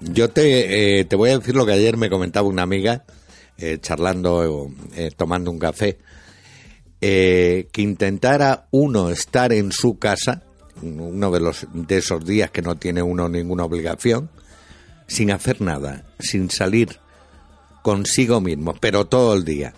Yo 0.00 0.30
te, 0.30 1.00
eh, 1.00 1.04
te 1.04 1.16
voy 1.16 1.30
a 1.30 1.38
decir 1.38 1.54
lo 1.54 1.64
que 1.64 1.72
ayer 1.72 1.96
me 1.96 2.10
comentaba 2.10 2.48
una 2.48 2.62
amiga, 2.62 3.04
eh, 3.56 3.78
charlando, 3.80 4.68
eh, 4.96 5.10
tomando 5.16 5.50
un 5.52 5.60
café, 5.60 5.98
eh, 7.00 7.68
que 7.70 7.82
intentara 7.82 8.66
uno 8.70 9.10
estar 9.10 9.52
en 9.52 9.72
su 9.72 9.98
casa, 9.98 10.42
uno 10.82 11.30
de, 11.30 11.38
los, 11.38 11.66
de 11.72 11.98
esos 11.98 12.24
días 12.24 12.50
que 12.50 12.62
no 12.62 12.76
tiene 12.76 13.02
uno 13.02 13.28
ninguna 13.28 13.64
obligación, 13.64 14.30
sin 15.06 15.30
hacer 15.30 15.60
nada, 15.60 16.04
sin 16.18 16.50
salir 16.50 16.98
consigo 17.82 18.40
mismo, 18.40 18.74
pero 18.80 19.04
todo 19.04 19.34
el 19.34 19.44
día. 19.44 19.74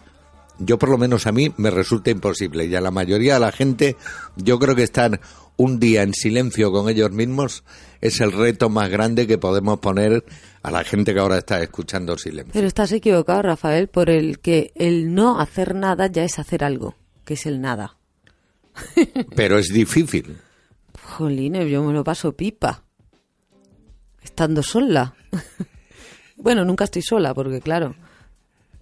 Yo 0.59 0.79
por 0.79 0.89
lo 0.89 0.99
menos 0.99 1.27
a 1.27 1.33
mí 1.33 1.53
me 1.57 1.71
resulta 1.71 2.11
imposible 2.11 2.65
y 2.65 2.75
a 2.75 2.81
la 2.81 2.91
mayoría 2.91 3.35
de 3.35 3.41
la 3.41 3.53
gente 3.53 3.97
yo 4.37 4.59
creo 4.59 4.75
que 4.75 4.85
estar 4.85 5.21
un 5.57 5.79
día 5.79 6.03
en 6.03 6.15
silencio 6.15 6.73
con 6.73 6.89
ellos 6.89 7.11
mismos 7.11 7.65
es 8.01 8.21
el 8.21 8.33
reto 8.33 8.69
más 8.69 8.91
grande 8.91 9.27
que 9.27 9.39
podemos 9.39 9.79
poner 9.81 10.25
a 10.63 10.71
la 10.71 10.85
gente 10.85 11.15
que 11.15 11.21
ahora 11.21 11.39
está 11.39 11.63
escuchando 11.63 12.17
silencio. 12.19 12.53
Pero 12.53 12.67
estás 12.67 12.93
equivocado, 12.93 13.43
Rafael, 13.43 13.89
por 13.89 14.11
el 14.11 14.39
que 14.41 14.73
el 14.75 15.15
no 15.15 15.41
hacer 15.41 15.75
nada 15.75 16.09
ya 16.09 16.25
es 16.25 16.39
hacer 16.39 16.65
algo, 16.65 16.97
que 17.25 17.35
es 17.35 17.47
el 17.47 17.61
nada. 17.61 17.97
Pero 19.37 19.59
es 19.59 19.69
difícil. 19.73 20.37
Jolines, 21.03 21.71
yo 21.71 21.83
me 21.83 21.93
lo 21.93 22.05
paso 22.05 22.33
pipa. 22.33 22.83
Estando 24.23 24.63
sola. 24.63 25.15
bueno, 26.37 26.65
nunca 26.65 26.85
estoy 26.85 27.03
sola, 27.03 27.33
porque 27.33 27.61
claro, 27.61 27.95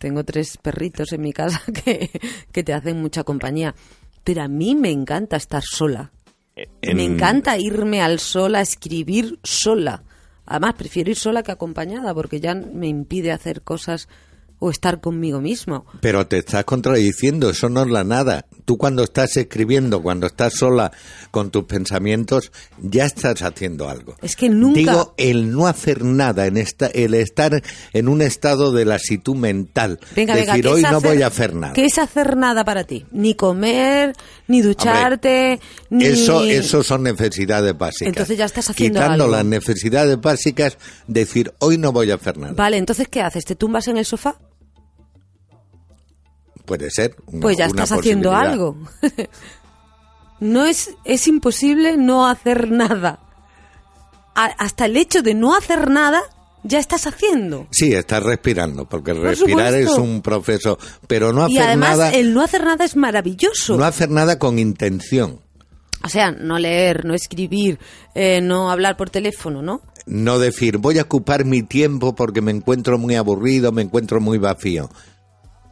tengo 0.04 0.22
tres 0.24 0.56
perritos 0.58 1.12
en 1.12 1.22
mi 1.22 1.32
casa 1.32 1.60
que, 1.84 2.10
que 2.52 2.62
te 2.62 2.72
hacen 2.74 3.00
mucha 3.00 3.24
compañía. 3.24 3.74
Pero 4.22 4.42
a 4.42 4.48
mí 4.48 4.74
me 4.74 4.90
encanta 4.90 5.36
estar 5.36 5.62
sola. 5.62 6.12
En- 6.82 6.96
Me 6.96 7.04
encanta 7.04 7.58
irme 7.58 8.00
al 8.02 8.18
sol 8.20 8.54
a 8.54 8.60
escribir 8.60 9.38
sola. 9.42 10.02
Además, 10.46 10.74
prefiero 10.74 11.10
ir 11.10 11.16
sola 11.16 11.42
que 11.42 11.52
acompañada, 11.52 12.12
porque 12.14 12.38
ya 12.38 12.54
me 12.54 12.86
impide 12.86 13.32
hacer 13.32 13.62
cosas 13.62 14.08
o 14.64 14.70
estar 14.70 15.00
conmigo 15.02 15.42
mismo. 15.42 15.84
Pero 16.00 16.26
te 16.26 16.38
estás 16.38 16.64
contradiciendo, 16.64 17.50
eso 17.50 17.68
no 17.68 17.82
es 17.82 17.90
la 17.90 18.02
nada. 18.02 18.46
Tú 18.64 18.78
cuando 18.78 19.04
estás 19.04 19.36
escribiendo, 19.36 20.02
cuando 20.02 20.26
estás 20.26 20.54
sola 20.54 20.90
con 21.30 21.50
tus 21.50 21.64
pensamientos, 21.64 22.50
ya 22.80 23.04
estás 23.04 23.42
haciendo 23.42 23.90
algo. 23.90 24.16
Es 24.22 24.36
que 24.36 24.48
nunca... 24.48 24.78
Digo, 24.78 25.14
el 25.18 25.52
no 25.52 25.66
hacer 25.66 26.02
nada, 26.02 26.46
en 26.46 26.56
esta, 26.56 26.86
el 26.86 27.12
estar 27.12 27.62
en 27.92 28.08
un 28.08 28.22
estado 28.22 28.72
de 28.72 28.86
lasitud 28.86 29.36
mental. 29.36 30.00
Venga, 30.16 30.34
venga, 30.34 30.52
decir, 30.54 30.64
¿qué 30.64 30.70
hoy 30.70 30.82
no 30.82 30.88
hacer- 30.96 31.10
voy 31.10 31.22
a 31.22 31.26
hacer 31.26 31.54
nada. 31.54 31.72
¿Qué 31.74 31.84
es 31.84 31.98
hacer 31.98 32.36
nada 32.38 32.64
para 32.64 32.84
ti? 32.84 33.04
Ni 33.12 33.34
comer, 33.34 34.14
ni 34.48 34.62
ducharte, 34.62 35.60
ni... 35.90 36.04
Eso, 36.06 36.42
eso 36.44 36.82
son 36.82 37.02
necesidades 37.02 37.76
básicas. 37.76 38.08
Entonces 38.08 38.38
ya 38.38 38.46
estás 38.46 38.70
haciendo 38.70 39.00
Quitando 39.00 39.24
algo. 39.24 39.36
las 39.36 39.44
necesidades 39.44 40.18
básicas, 40.18 40.78
decir, 41.06 41.52
hoy 41.58 41.76
no 41.76 41.92
voy 41.92 42.10
a 42.10 42.14
hacer 42.14 42.38
nada. 42.38 42.54
Vale, 42.54 42.78
entonces 42.78 43.08
¿qué 43.08 43.20
haces? 43.20 43.44
¿Te 43.44 43.56
tumbas 43.56 43.88
en 43.88 43.98
el 43.98 44.04
sofá? 44.06 44.36
Puede 46.64 46.90
ser. 46.90 47.16
una- 47.26 47.40
Pues 47.42 47.56
ya 47.58 47.66
estás 47.66 47.92
haciendo 47.92 48.34
algo. 48.34 48.76
no 50.40 50.64
es, 50.66 50.90
es 51.04 51.26
imposible 51.28 51.96
no 51.96 52.26
hacer 52.26 52.70
nada. 52.70 53.20
A- 54.34 54.46
hasta 54.58 54.86
el 54.86 54.96
hecho 54.96 55.22
de 55.22 55.34
no 55.34 55.54
hacer 55.56 55.90
nada, 55.90 56.22
ya 56.64 56.78
estás 56.78 57.06
haciendo. 57.06 57.66
Sí, 57.70 57.92
estás 57.92 58.22
respirando, 58.22 58.88
porque 58.88 59.12
respirar 59.12 59.74
es 59.74 59.90
un 59.90 60.22
proceso, 60.22 60.78
pero 61.06 61.32
no 61.32 61.48
y 61.48 61.56
hacer 61.58 61.68
además 61.68 61.90
nada, 61.90 62.10
el 62.14 62.34
no 62.34 62.42
hacer 62.42 62.64
nada 62.64 62.84
es 62.84 62.96
maravilloso. 62.96 63.76
no 63.76 63.84
hacer 63.84 64.10
nada 64.10 64.38
con 64.38 64.58
intención. 64.58 65.40
O 66.02 66.08
sea, 66.08 66.32
no 66.32 66.58
leer, 66.58 67.04
no 67.06 67.14
escribir, 67.14 67.78
eh, 68.14 68.40
no 68.42 68.70
hablar 68.70 68.96
por 68.96 69.08
teléfono, 69.08 69.62
¿no? 69.62 69.80
No 70.06 70.38
decir, 70.38 70.76
voy 70.76 70.98
a 70.98 71.02
ocupar 71.02 71.46
mi 71.46 71.62
tiempo 71.62 72.14
porque 72.14 72.42
me 72.42 72.50
encuentro 72.50 72.98
muy 72.98 73.14
aburrido, 73.14 73.72
me 73.72 73.80
encuentro 73.82 74.20
muy 74.20 74.36
vacío. 74.36 74.90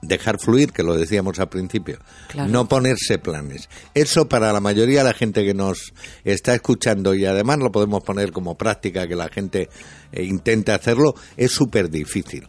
Dejar 0.02 0.38
fluir, 0.38 0.72
que 0.72 0.82
lo 0.82 0.96
decíamos 0.96 1.38
al 1.38 1.48
principio. 1.48 1.98
Claro. 2.28 2.50
No 2.50 2.68
ponerse 2.68 3.18
planes. 3.18 3.68
Eso 3.94 4.28
para 4.28 4.52
la 4.52 4.60
mayoría 4.60 4.98
de 4.98 5.04
la 5.04 5.14
gente 5.14 5.44
que 5.44 5.54
nos 5.54 5.94
está 6.24 6.54
escuchando, 6.54 7.14
y 7.14 7.24
además 7.24 7.58
lo 7.58 7.72
podemos 7.72 8.02
poner 8.02 8.32
como 8.32 8.58
práctica, 8.58 9.06
que 9.06 9.16
la 9.16 9.28
gente 9.28 9.68
eh, 10.12 10.24
intente 10.24 10.72
hacerlo, 10.72 11.14
es 11.36 11.52
súper 11.52 11.88
difícil. 11.88 12.48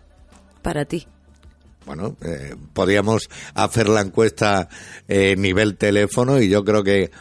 Para 0.62 0.86
ti. 0.86 1.08
Bueno, 1.86 2.16
eh, 2.22 2.56
podríamos 2.74 3.30
hacer 3.54 3.90
la 3.90 4.02
encuesta 4.02 4.70
eh, 5.08 5.36
nivel 5.36 5.78
teléfono 5.78 6.42
y 6.42 6.48
yo 6.48 6.64
creo 6.64 6.84
que, 6.84 7.12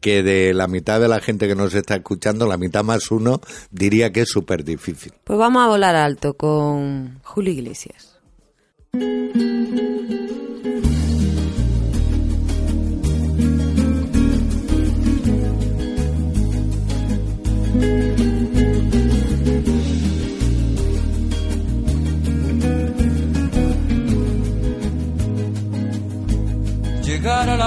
que 0.00 0.22
de 0.22 0.54
la 0.54 0.68
mitad 0.68 1.00
de 1.00 1.08
la 1.08 1.20
gente 1.20 1.48
que 1.48 1.54
nos 1.54 1.74
está 1.74 1.96
escuchando, 1.96 2.46
la 2.46 2.56
mitad 2.56 2.84
más 2.84 3.10
uno, 3.10 3.40
diría 3.70 4.10
que 4.10 4.20
es 4.22 4.28
súper 4.28 4.64
difícil. 4.64 5.12
Pues 5.24 5.38
vamos 5.38 5.62
a 5.64 5.68
volar 5.68 5.96
alto 5.96 6.34
con 6.34 7.20
Julio 7.22 7.52
Iglesias. 7.52 8.20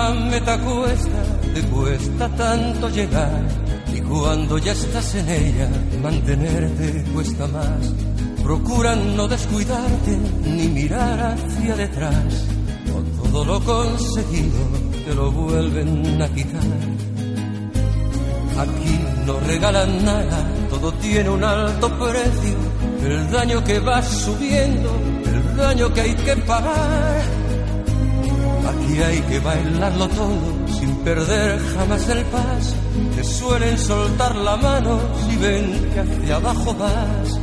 La 0.05 0.19
meta 0.29 0.57
cuesta, 0.59 1.21
te 1.53 1.61
cuesta 1.63 2.29
tanto 2.29 2.89
llegar. 2.89 3.41
Y 3.93 4.01
cuando 4.01 4.57
ya 4.57 4.71
estás 4.71 5.15
en 5.15 5.29
ella, 5.29 5.69
mantenerte 6.01 7.03
cuesta 7.13 7.47
más. 7.47 7.81
Procura 8.43 8.95
no 8.95 9.27
descuidarte 9.27 10.17
ni 10.45 10.67
mirar 10.67 11.19
hacia 11.33 11.75
detrás. 11.75 12.45
Todo 13.23 13.45
lo 13.45 13.59
conseguido, 13.61 14.61
te 15.05 15.13
lo 15.15 15.31
vuelven 15.31 16.21
a 16.21 16.27
quitar. 16.29 16.61
Aquí 18.63 18.99
no 19.25 19.39
regalan 19.41 20.05
nada, 20.05 20.39
todo 20.69 20.91
tiene 20.93 21.29
un 21.29 21.43
alto 21.43 21.87
precio. 21.99 22.57
El 23.03 23.31
daño 23.31 23.63
que 23.63 23.79
va 23.79 24.01
subiendo, 24.01 24.91
el 25.25 25.57
daño 25.57 25.93
que 25.93 26.01
hay 26.01 26.15
que 26.15 26.35
pagar. 26.37 27.44
Aquí 28.75 29.01
hay 29.01 29.19
que 29.21 29.39
bailarlo 29.39 30.07
todo 30.09 30.67
sin 30.79 30.95
perder 30.97 31.59
jamás 31.73 32.07
el 32.09 32.23
paso. 32.25 32.75
Te 33.15 33.23
suelen 33.23 33.77
soltar 33.77 34.35
la 34.35 34.55
mano 34.57 34.99
si 35.25 35.35
ven 35.37 35.91
que 35.93 35.99
hacia 35.99 36.35
abajo 36.35 36.75
vas. 36.75 37.39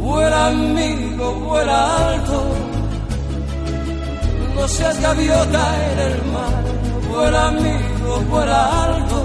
Vuela 0.00 0.46
amigo, 0.48 1.34
vuela 1.34 2.08
alto. 2.08 2.38
No 4.54 4.68
seas 4.68 5.00
gaviota 5.00 5.64
en 5.90 5.98
el 5.98 6.32
mar. 6.32 6.64
Vuela 7.08 7.48
amigo, 7.48 8.20
vuela 8.30 8.84
alto. 8.84 9.18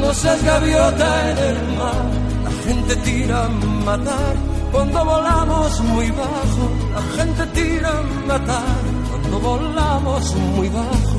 No 0.00 0.14
seas 0.14 0.42
gaviota 0.44 1.30
en 1.30 1.38
el 1.38 1.76
mar. 1.76 2.04
La 2.44 2.50
gente 2.64 2.96
tira 2.96 3.44
a 3.44 3.48
matar 3.48 4.34
cuando 4.72 5.04
volamos 5.04 5.80
muy 5.80 6.10
bajo. 6.10 6.64
La 6.94 7.02
gente 7.16 7.46
tira 7.60 7.90
a 7.90 8.26
matar 8.26 8.87
volamos 9.38 10.34
muy 10.56 10.68
bajo. 10.68 11.18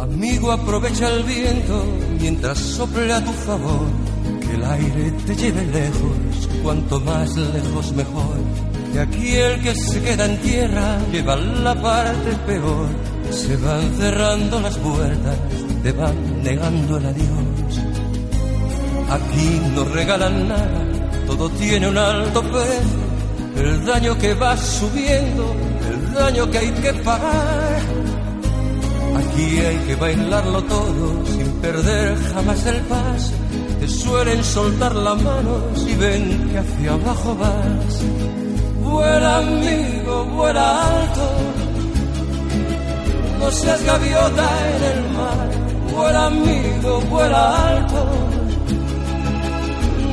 Amigo, 0.00 0.52
aprovecha 0.52 1.08
el 1.08 1.22
viento 1.24 1.84
mientras 2.20 2.58
sople 2.58 3.12
a 3.12 3.24
tu 3.24 3.32
favor. 3.32 3.86
Que 4.40 4.54
el 4.54 4.64
aire 4.64 5.10
te 5.26 5.36
lleve 5.36 5.64
lejos, 5.66 6.48
cuanto 6.62 7.00
más 7.00 7.36
lejos 7.36 7.92
mejor. 7.92 8.37
Aquí 9.00 9.36
el 9.36 9.62
que 9.62 9.74
se 9.76 10.02
queda 10.02 10.24
en 10.24 10.38
tierra 10.38 10.98
lleva 11.12 11.36
la 11.36 11.74
parte 11.80 12.32
peor. 12.46 12.88
Se 13.30 13.56
van 13.56 13.94
cerrando 13.96 14.60
las 14.60 14.76
puertas, 14.78 15.36
te 15.84 15.92
van 15.92 16.42
negando 16.42 16.96
el 16.96 17.06
adiós. 17.06 17.80
Aquí 19.08 19.60
no 19.74 19.84
regalan 19.84 20.48
nada, 20.48 20.84
todo 21.26 21.48
tiene 21.50 21.88
un 21.88 21.96
alto 21.96 22.42
precio. 22.42 23.08
El 23.56 23.86
daño 23.86 24.18
que 24.18 24.34
va 24.34 24.56
subiendo, 24.56 25.54
el 25.90 26.14
daño 26.14 26.50
que 26.50 26.58
hay 26.58 26.70
que 26.72 26.92
pagar. 26.94 27.80
Aquí 29.16 29.58
hay 29.60 29.76
que 29.86 29.94
bailarlo 29.94 30.62
todo 30.64 31.24
sin 31.26 31.46
perder 31.60 32.16
jamás 32.34 32.66
el 32.66 32.80
paso. 32.82 33.32
Te 33.78 33.88
suelen 33.88 34.42
soltar 34.42 34.94
la 34.94 35.14
mano 35.14 35.62
si 35.76 35.94
ven 35.94 36.50
que 36.50 36.58
hacia 36.58 36.92
abajo 36.94 37.36
vas. 37.36 38.47
Vuela 38.90 39.36
amigo, 39.38 40.24
vuela 40.36 40.66
alto. 40.88 41.26
No 43.38 43.50
seas 43.50 43.84
gaviota 43.84 44.46
en 44.74 44.82
el 44.92 45.00
mar. 45.16 45.48
Vuela 45.94 46.26
amigo, 46.26 47.00
vuela 47.10 47.68
alto. 47.68 48.00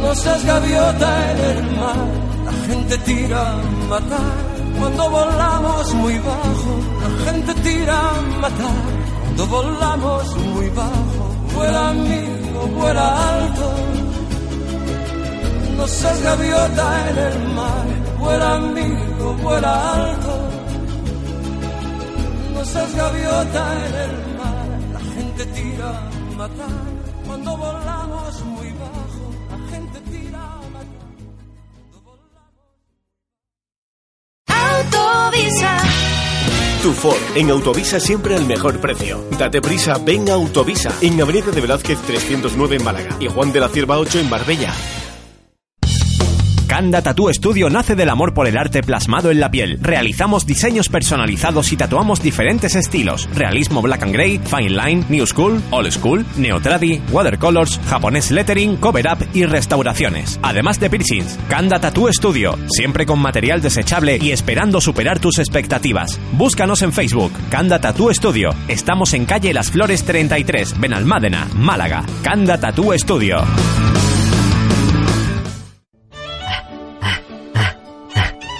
No 0.01 0.15
seas 0.15 0.45
gaviota 0.45 1.31
en 1.31 1.39
el 1.51 1.63
mar. 1.79 2.07
La 2.45 2.53
gente 2.67 2.97
tira 3.09 3.51
a 3.51 3.55
matar 3.89 4.35
cuando 4.79 5.09
volamos 5.09 5.93
muy 5.95 6.17
bajo. 6.19 6.71
La 7.03 7.31
gente 7.31 7.53
tira 7.67 7.97
a 8.09 8.21
matar 8.43 8.83
cuando 9.23 9.47
volamos 9.47 10.37
muy 10.53 10.69
bajo. 10.69 11.23
Vuela 11.55 11.89
amigo, 11.89 12.59
vuela 12.77 13.07
alto. 13.35 13.67
No 15.77 15.87
seas 15.87 16.21
gaviota 16.21 17.09
en 17.09 17.17
el 17.17 17.53
mar. 17.53 18.04
Vuela 18.19 18.55
amigo, 18.55 19.33
vuela 19.41 19.93
alto. 19.93 20.49
No 22.53 22.65
seas 22.65 22.95
gaviota 22.95 23.87
en 23.87 23.95
el 23.95 24.37
mar. 24.37 24.67
La 24.93 24.99
gente 24.99 25.45
tira 25.47 25.89
a 25.89 26.37
matar 26.37 26.67
cuando 27.25 27.57
volamos 27.57 28.43
muy 28.45 28.69
bajo. 28.71 29.31
La 29.49 29.57
gente 29.69 29.99
tira 30.11 30.39
a 30.39 30.61
matar. 30.75 31.05
Autovisa. 34.47 35.77
Tu 36.81 36.93
Ford, 36.93 37.17
en 37.35 37.49
Autovisa 37.49 37.99
siempre 37.99 38.35
al 38.35 38.45
mejor 38.45 38.79
precio. 38.79 39.25
Date 39.37 39.61
prisa, 39.61 39.97
ven 39.97 40.29
a 40.29 40.33
Autovisa, 40.33 40.93
en 41.01 41.19
Avenida 41.19 41.51
de 41.51 41.61
Velázquez 41.61 41.99
309 42.01 42.75
en 42.77 42.83
Málaga 42.83 43.17
y 43.19 43.27
Juan 43.27 43.51
de 43.51 43.59
la 43.59 43.69
Cierva 43.69 43.97
8 43.97 44.19
en 44.19 44.29
Marbella. 44.29 44.73
Canda 46.67 47.01
Tattoo 47.01 47.31
Studio 47.33 47.69
nace 47.69 47.95
del 47.95 48.09
amor 48.09 48.33
por 48.33 48.47
el 48.47 48.57
arte 48.57 48.81
plasmado 48.81 49.31
en 49.31 49.39
la 49.39 49.51
piel. 49.51 49.77
Realizamos 49.81 50.45
diseños 50.45 50.89
personalizados 50.89 51.71
y 51.71 51.77
tatuamos 51.77 52.21
diferentes 52.21 52.75
estilos: 52.75 53.29
realismo 53.33 53.81
black 53.81 54.03
and 54.03 54.13
gray, 54.13 54.39
fine 54.39 54.69
line, 54.69 55.05
new 55.09 55.25
school, 55.25 55.61
old 55.71 55.91
school, 55.91 56.25
neotradi, 56.37 57.01
watercolors, 57.11 57.79
japonés 57.87 58.31
lettering, 58.31 58.77
cover 58.77 59.05
up 59.07 59.25
y 59.33 59.45
restauraciones. 59.45 60.39
Además 60.41 60.79
de 60.79 60.89
piercings, 60.89 61.37
Canda 61.49 61.79
Tattoo 61.79 62.11
Studio, 62.11 62.57
siempre 62.69 63.05
con 63.05 63.19
material 63.19 63.61
desechable 63.61 64.17
y 64.21 64.31
esperando 64.31 64.81
superar 64.81 65.19
tus 65.19 65.39
expectativas. 65.39 66.19
Búscanos 66.33 66.81
en 66.81 66.93
Facebook, 66.93 67.31
Canda 67.49 67.79
Tattoo 67.79 68.13
Studio. 68.13 68.49
Estamos 68.67 69.13
en 69.13 69.25
calle 69.25 69.53
Las 69.53 69.71
Flores 69.71 70.03
33, 70.03 70.79
Benalmádena, 70.79 71.47
Málaga. 71.55 72.03
Canda 72.23 72.59
Tattoo 72.59 72.97
Studio. 72.97 73.43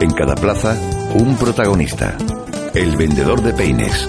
En 0.00 0.12
cada 0.12 0.36
plaza, 0.36 0.76
un 1.14 1.36
protagonista. 1.36 2.16
El 2.72 2.96
vendedor 2.96 3.42
de 3.42 3.52
peines. 3.52 4.08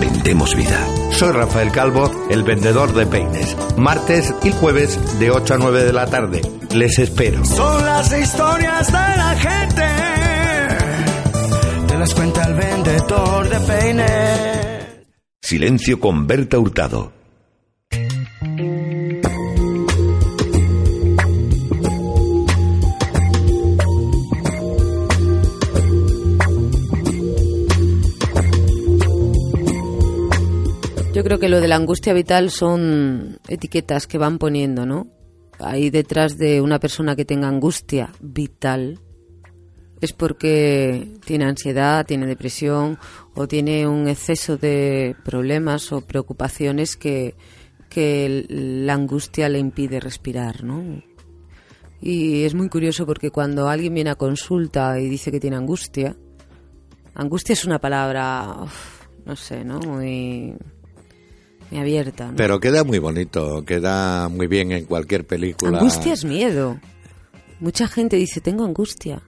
Vendemos 0.00 0.56
vida. 0.56 0.84
Soy 1.12 1.30
Rafael 1.30 1.70
Calvo, 1.70 2.10
el 2.28 2.42
vendedor 2.42 2.92
de 2.92 3.06
peines. 3.06 3.56
Martes 3.76 4.34
y 4.42 4.50
jueves 4.50 4.98
de 5.20 5.30
8 5.30 5.54
a 5.54 5.58
9 5.58 5.84
de 5.84 5.92
la 5.92 6.06
tarde. 6.06 6.42
Les 6.74 6.98
espero. 6.98 7.44
Son 7.44 7.84
las 7.84 8.18
historias 8.18 8.86
de 8.88 8.92
la 8.92 9.36
gente. 9.36 9.84
Te 11.86 11.98
las 11.98 12.14
cuenta 12.14 12.44
el 12.44 12.54
vendedor 12.54 13.48
de 13.48 13.60
peines. 13.60 15.04
Silencio 15.40 16.00
con 16.00 16.26
Berta 16.26 16.58
Hurtado. 16.58 17.17
Yo 31.18 31.24
creo 31.24 31.40
que 31.40 31.48
lo 31.48 31.60
de 31.60 31.66
la 31.66 31.74
angustia 31.74 32.12
vital 32.12 32.48
son 32.48 33.40
etiquetas 33.48 34.06
que 34.06 34.18
van 34.18 34.38
poniendo, 34.38 34.86
¿no? 34.86 35.08
Ahí 35.58 35.90
detrás 35.90 36.38
de 36.38 36.60
una 36.60 36.78
persona 36.78 37.16
que 37.16 37.24
tenga 37.24 37.48
angustia 37.48 38.12
vital 38.20 39.00
es 40.00 40.12
porque 40.12 41.18
tiene 41.26 41.46
ansiedad, 41.46 42.06
tiene 42.06 42.24
depresión 42.26 43.00
o 43.34 43.48
tiene 43.48 43.88
un 43.88 44.06
exceso 44.06 44.58
de 44.58 45.16
problemas 45.24 45.90
o 45.90 46.02
preocupaciones 46.02 46.96
que, 46.96 47.34
que 47.90 48.46
la 48.48 48.94
angustia 48.94 49.48
le 49.48 49.58
impide 49.58 49.98
respirar, 49.98 50.62
¿no? 50.62 51.02
Y 52.00 52.44
es 52.44 52.54
muy 52.54 52.68
curioso 52.68 53.06
porque 53.06 53.32
cuando 53.32 53.68
alguien 53.68 53.92
viene 53.92 54.10
a 54.10 54.14
consulta 54.14 55.00
y 55.00 55.08
dice 55.08 55.32
que 55.32 55.40
tiene 55.40 55.56
angustia, 55.56 56.14
angustia 57.16 57.54
es 57.54 57.64
una 57.64 57.80
palabra, 57.80 58.54
no 59.26 59.34
sé, 59.34 59.64
¿no? 59.64 59.80
Muy 59.80 60.54
muy 61.70 61.80
abierta. 61.80 62.28
¿no? 62.28 62.36
Pero 62.36 62.60
queda 62.60 62.84
muy 62.84 62.98
bonito, 62.98 63.64
queda 63.64 64.28
muy 64.28 64.46
bien 64.46 64.72
en 64.72 64.84
cualquier 64.84 65.26
película. 65.26 65.78
Angustia 65.78 66.12
es 66.12 66.24
miedo. 66.24 66.80
Mucha 67.60 67.88
gente 67.88 68.16
dice, 68.16 68.40
tengo 68.40 68.64
angustia. 68.64 69.22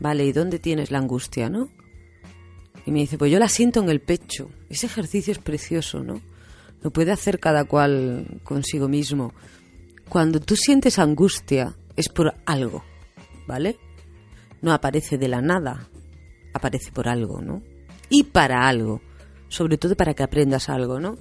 Vale, 0.00 0.24
¿y 0.24 0.32
dónde 0.32 0.58
tienes 0.58 0.90
la 0.90 0.98
angustia, 0.98 1.48
no? 1.48 1.68
Y 2.86 2.90
me 2.90 3.00
dice, 3.00 3.18
pues 3.18 3.30
yo 3.30 3.38
la 3.38 3.48
siento 3.48 3.80
en 3.80 3.90
el 3.90 4.00
pecho. 4.00 4.48
Ese 4.68 4.86
ejercicio 4.86 5.32
es 5.32 5.38
precioso, 5.38 6.02
¿no? 6.02 6.20
Lo 6.82 6.90
puede 6.90 7.12
hacer 7.12 7.38
cada 7.38 7.64
cual 7.64 8.40
consigo 8.44 8.88
mismo. 8.88 9.32
Cuando 10.08 10.40
tú 10.40 10.56
sientes 10.56 10.98
angustia 10.98 11.74
es 11.96 12.08
por 12.08 12.34
algo, 12.46 12.84
¿vale? 13.46 13.76
No 14.62 14.72
aparece 14.72 15.18
de 15.18 15.28
la 15.28 15.42
nada, 15.42 15.88
aparece 16.54 16.92
por 16.92 17.08
algo, 17.08 17.40
¿no? 17.40 17.62
Y 18.08 18.24
para 18.24 18.68
algo, 18.68 19.02
sobre 19.48 19.76
todo 19.76 19.96
para 19.96 20.14
que 20.14 20.22
aprendas 20.22 20.68
algo, 20.68 20.98
¿no? 21.00 21.18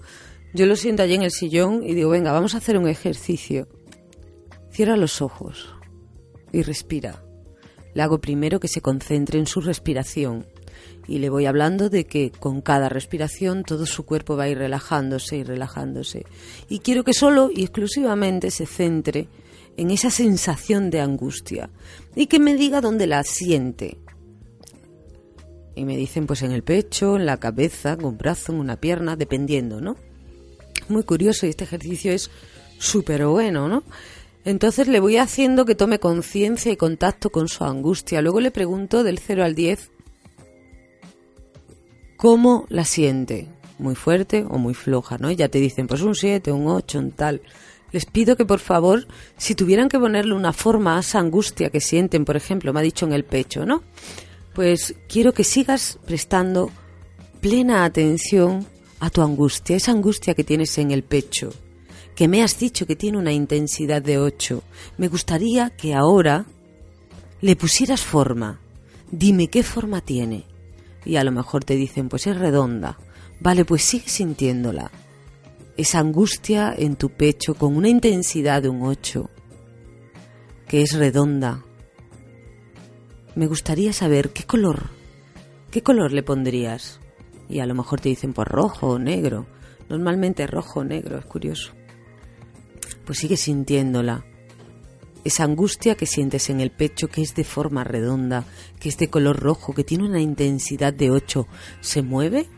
Yo 0.57 0.65
lo 0.65 0.75
siento 0.75 1.03
allí 1.03 1.13
en 1.13 1.21
el 1.21 1.29
sillón 1.29 1.83
y 1.83 1.93
digo, 1.93 2.09
venga, 2.09 2.31
vamos 2.31 2.55
a 2.55 2.57
hacer 2.57 2.79
un 2.79 2.87
ejercicio. 2.87 3.67
Cierra 4.71 4.97
los 4.97 5.21
ojos 5.21 5.69
y 6.51 6.63
respira. 6.63 7.23
Le 7.93 8.01
hago 8.01 8.19
primero 8.19 8.59
que 8.59 8.67
se 8.67 8.81
concentre 8.81 9.37
en 9.37 9.45
su 9.45 9.61
respiración 9.61 10.47
y 11.07 11.19
le 11.19 11.29
voy 11.29 11.45
hablando 11.45 11.91
de 11.91 12.07
que 12.07 12.31
con 12.31 12.61
cada 12.61 12.89
respiración 12.89 13.65
todo 13.65 13.85
su 13.85 14.03
cuerpo 14.03 14.35
va 14.35 14.45
a 14.45 14.49
ir 14.49 14.57
relajándose 14.57 15.37
y 15.37 15.43
relajándose. 15.43 16.25
Y 16.67 16.79
quiero 16.79 17.03
que 17.03 17.13
solo 17.13 17.51
y 17.53 17.61
exclusivamente 17.61 18.49
se 18.49 18.65
centre 18.65 19.27
en 19.77 19.91
esa 19.91 20.09
sensación 20.09 20.89
de 20.89 21.01
angustia 21.01 21.69
y 22.15 22.25
que 22.25 22.39
me 22.39 22.55
diga 22.55 22.81
dónde 22.81 23.05
la 23.05 23.21
siente. 23.23 23.99
Y 25.75 25.85
me 25.85 25.95
dicen 25.95 26.25
pues 26.25 26.41
en 26.41 26.51
el 26.51 26.63
pecho, 26.63 27.15
en 27.15 27.27
la 27.27 27.37
cabeza, 27.37 27.93
en 27.93 28.05
un 28.05 28.17
brazo, 28.17 28.53
en 28.53 28.59
una 28.59 28.77
pierna, 28.77 29.15
dependiendo, 29.15 29.81
¿no? 29.81 29.97
Muy 30.89 31.03
curioso 31.03 31.45
y 31.45 31.49
este 31.49 31.63
ejercicio 31.63 32.11
es 32.11 32.29
súper 32.79 33.25
bueno, 33.25 33.67
¿no? 33.67 33.83
Entonces 34.45 34.87
le 34.87 35.01
voy 35.01 35.17
haciendo 35.17 35.65
que 35.65 35.75
tome 35.75 35.99
conciencia 35.99 36.71
y 36.71 36.77
contacto 36.77 37.29
con 37.31 37.49
su 37.49 37.65
angustia. 37.65 38.21
Luego 38.21 38.39
le 38.39 38.51
pregunto 38.51 39.03
del 39.03 39.19
0 39.19 39.43
al 39.43 39.55
10 39.55 39.91
cómo 42.15 42.65
la 42.69 42.85
siente. 42.85 43.49
Muy 43.77 43.95
fuerte 43.95 44.45
o 44.49 44.57
muy 44.57 44.73
floja, 44.73 45.17
¿no? 45.17 45.29
Y 45.29 45.35
ya 45.35 45.49
te 45.49 45.59
dicen, 45.59 45.85
pues 45.85 46.01
un 46.01 46.15
7, 46.15 46.51
un 46.51 46.67
8, 46.67 46.97
un 46.97 47.11
tal. 47.11 47.41
Les 47.91 48.05
pido 48.05 48.35
que 48.35 48.45
por 48.45 48.59
favor, 48.59 49.07
si 49.37 49.53
tuvieran 49.53 49.89
que 49.89 49.99
ponerle 49.99 50.33
una 50.33 50.51
forma 50.53 50.97
a 50.97 51.01
esa 51.01 51.19
angustia 51.19 51.69
que 51.69 51.79
sienten, 51.79 52.25
por 52.25 52.35
ejemplo, 52.35 52.73
me 52.73 52.79
ha 52.79 52.83
dicho 52.83 53.05
en 53.05 53.13
el 53.13 53.23
pecho, 53.23 53.65
¿no? 53.65 53.83
Pues 54.53 54.95
quiero 55.07 55.33
que 55.33 55.43
sigas 55.43 55.99
prestando 56.05 56.71
plena 57.39 57.85
atención 57.85 58.65
a 58.99 59.09
tu 59.09 59.21
angustia, 59.21 59.75
esa 59.75 59.91
angustia 59.91 60.33
que 60.33 60.43
tienes 60.43 60.77
en 60.77 60.91
el 60.91 61.03
pecho, 61.03 61.51
que 62.15 62.27
me 62.27 62.41
has 62.41 62.57
dicho 62.57 62.87
que 62.87 62.95
tiene 62.95 63.19
una 63.19 63.31
intensidad 63.31 64.01
de 64.01 64.17
8. 64.17 64.63
Me 64.97 65.07
gustaría 65.07 65.69
que 65.69 65.93
ahora 65.93 66.45
le 67.41 67.55
pusieras 67.55 68.01
forma. 68.01 68.59
Dime 69.11 69.49
qué 69.49 69.61
forma 69.61 70.01
tiene. 70.01 70.45
Y 71.05 71.17
a 71.17 71.23
lo 71.23 71.31
mejor 71.31 71.63
te 71.63 71.75
dicen, 71.75 72.09
pues 72.09 72.25
es 72.25 72.35
redonda. 72.35 72.97
Vale, 73.39 73.65
pues 73.65 73.83
sigue 73.83 74.09
sintiéndola. 74.09 74.89
Esa 75.77 75.99
angustia 75.99 76.73
en 76.75 76.95
tu 76.95 77.11
pecho 77.11 77.53
con 77.53 77.77
una 77.77 77.87
intensidad 77.87 78.63
de 78.63 78.69
un 78.69 78.81
8, 78.81 79.29
que 80.67 80.81
es 80.81 80.93
redonda. 80.93 81.63
Me 83.35 83.45
gustaría 83.45 83.93
saber 83.93 84.31
qué 84.31 84.43
color, 84.43 84.89
qué 85.69 85.83
color 85.83 86.13
le 86.13 86.23
pondrías. 86.23 86.99
Y 87.49 87.59
a 87.59 87.65
lo 87.65 87.75
mejor 87.75 88.01
te 88.01 88.09
dicen, 88.09 88.33
pues 88.33 88.47
rojo 88.47 88.87
o 88.87 88.99
negro. 88.99 89.47
Normalmente 89.89 90.47
rojo 90.47 90.81
o 90.81 90.83
negro, 90.83 91.17
es 91.17 91.25
curioso. 91.25 91.73
Pues 93.05 93.19
sigue 93.19 93.37
sintiéndola. 93.37 94.25
Esa 95.23 95.43
angustia 95.43 95.95
que 95.95 96.05
sientes 96.05 96.49
en 96.49 96.61
el 96.61 96.71
pecho, 96.71 97.07
que 97.07 97.21
es 97.21 97.35
de 97.35 97.43
forma 97.43 97.83
redonda, 97.83 98.45
que 98.79 98.89
es 98.89 98.97
de 98.97 99.09
color 99.09 99.39
rojo, 99.39 99.73
que 99.73 99.83
tiene 99.83 100.05
una 100.05 100.21
intensidad 100.21 100.93
de 100.93 101.11
8, 101.11 101.47
¿se 101.81 102.01
mueve? 102.01 102.49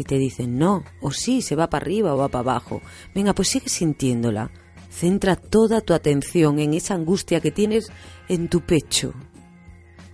y 0.00 0.04
te 0.04 0.16
dicen 0.16 0.58
no, 0.58 0.82
o 1.02 1.10
sí, 1.10 1.42
se 1.42 1.56
va 1.56 1.68
para 1.68 1.84
arriba 1.84 2.14
o 2.14 2.16
va 2.16 2.28
para 2.28 2.40
abajo. 2.40 2.80
Venga, 3.14 3.34
pues 3.34 3.48
sigue 3.48 3.68
sintiéndola. 3.68 4.50
Centra 4.88 5.36
toda 5.36 5.82
tu 5.82 5.92
atención 5.92 6.58
en 6.58 6.72
esa 6.72 6.94
angustia 6.94 7.40
que 7.40 7.50
tienes 7.50 7.92
en 8.28 8.48
tu 8.48 8.62
pecho, 8.62 9.12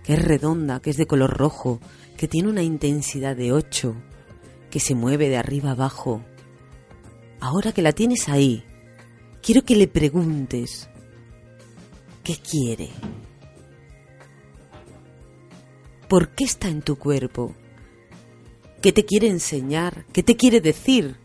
que 0.03 0.15
es 0.15 0.21
redonda, 0.23 0.81
que 0.81 0.89
es 0.89 0.97
de 0.97 1.07
color 1.07 1.37
rojo, 1.37 1.79
que 2.17 2.27
tiene 2.27 2.49
una 2.49 2.63
intensidad 2.63 3.35
de 3.35 3.53
8, 3.53 3.95
que 4.71 4.79
se 4.79 4.95
mueve 4.95 5.29
de 5.29 5.37
arriba 5.37 5.71
abajo. 5.71 6.25
Ahora 7.39 7.71
que 7.71 7.83
la 7.83 7.93
tienes 7.93 8.27
ahí, 8.27 8.63
quiero 9.41 9.63
que 9.63 9.75
le 9.75 9.87
preguntes, 9.87 10.89
¿qué 12.23 12.35
quiere? 12.35 12.89
¿Por 16.09 16.29
qué 16.29 16.45
está 16.45 16.69
en 16.69 16.81
tu 16.81 16.97
cuerpo? 16.97 17.53
¿Qué 18.81 18.91
te 18.91 19.05
quiere 19.05 19.27
enseñar? 19.27 20.05
¿Qué 20.11 20.23
te 20.23 20.35
quiere 20.35 20.59
decir? 20.59 21.17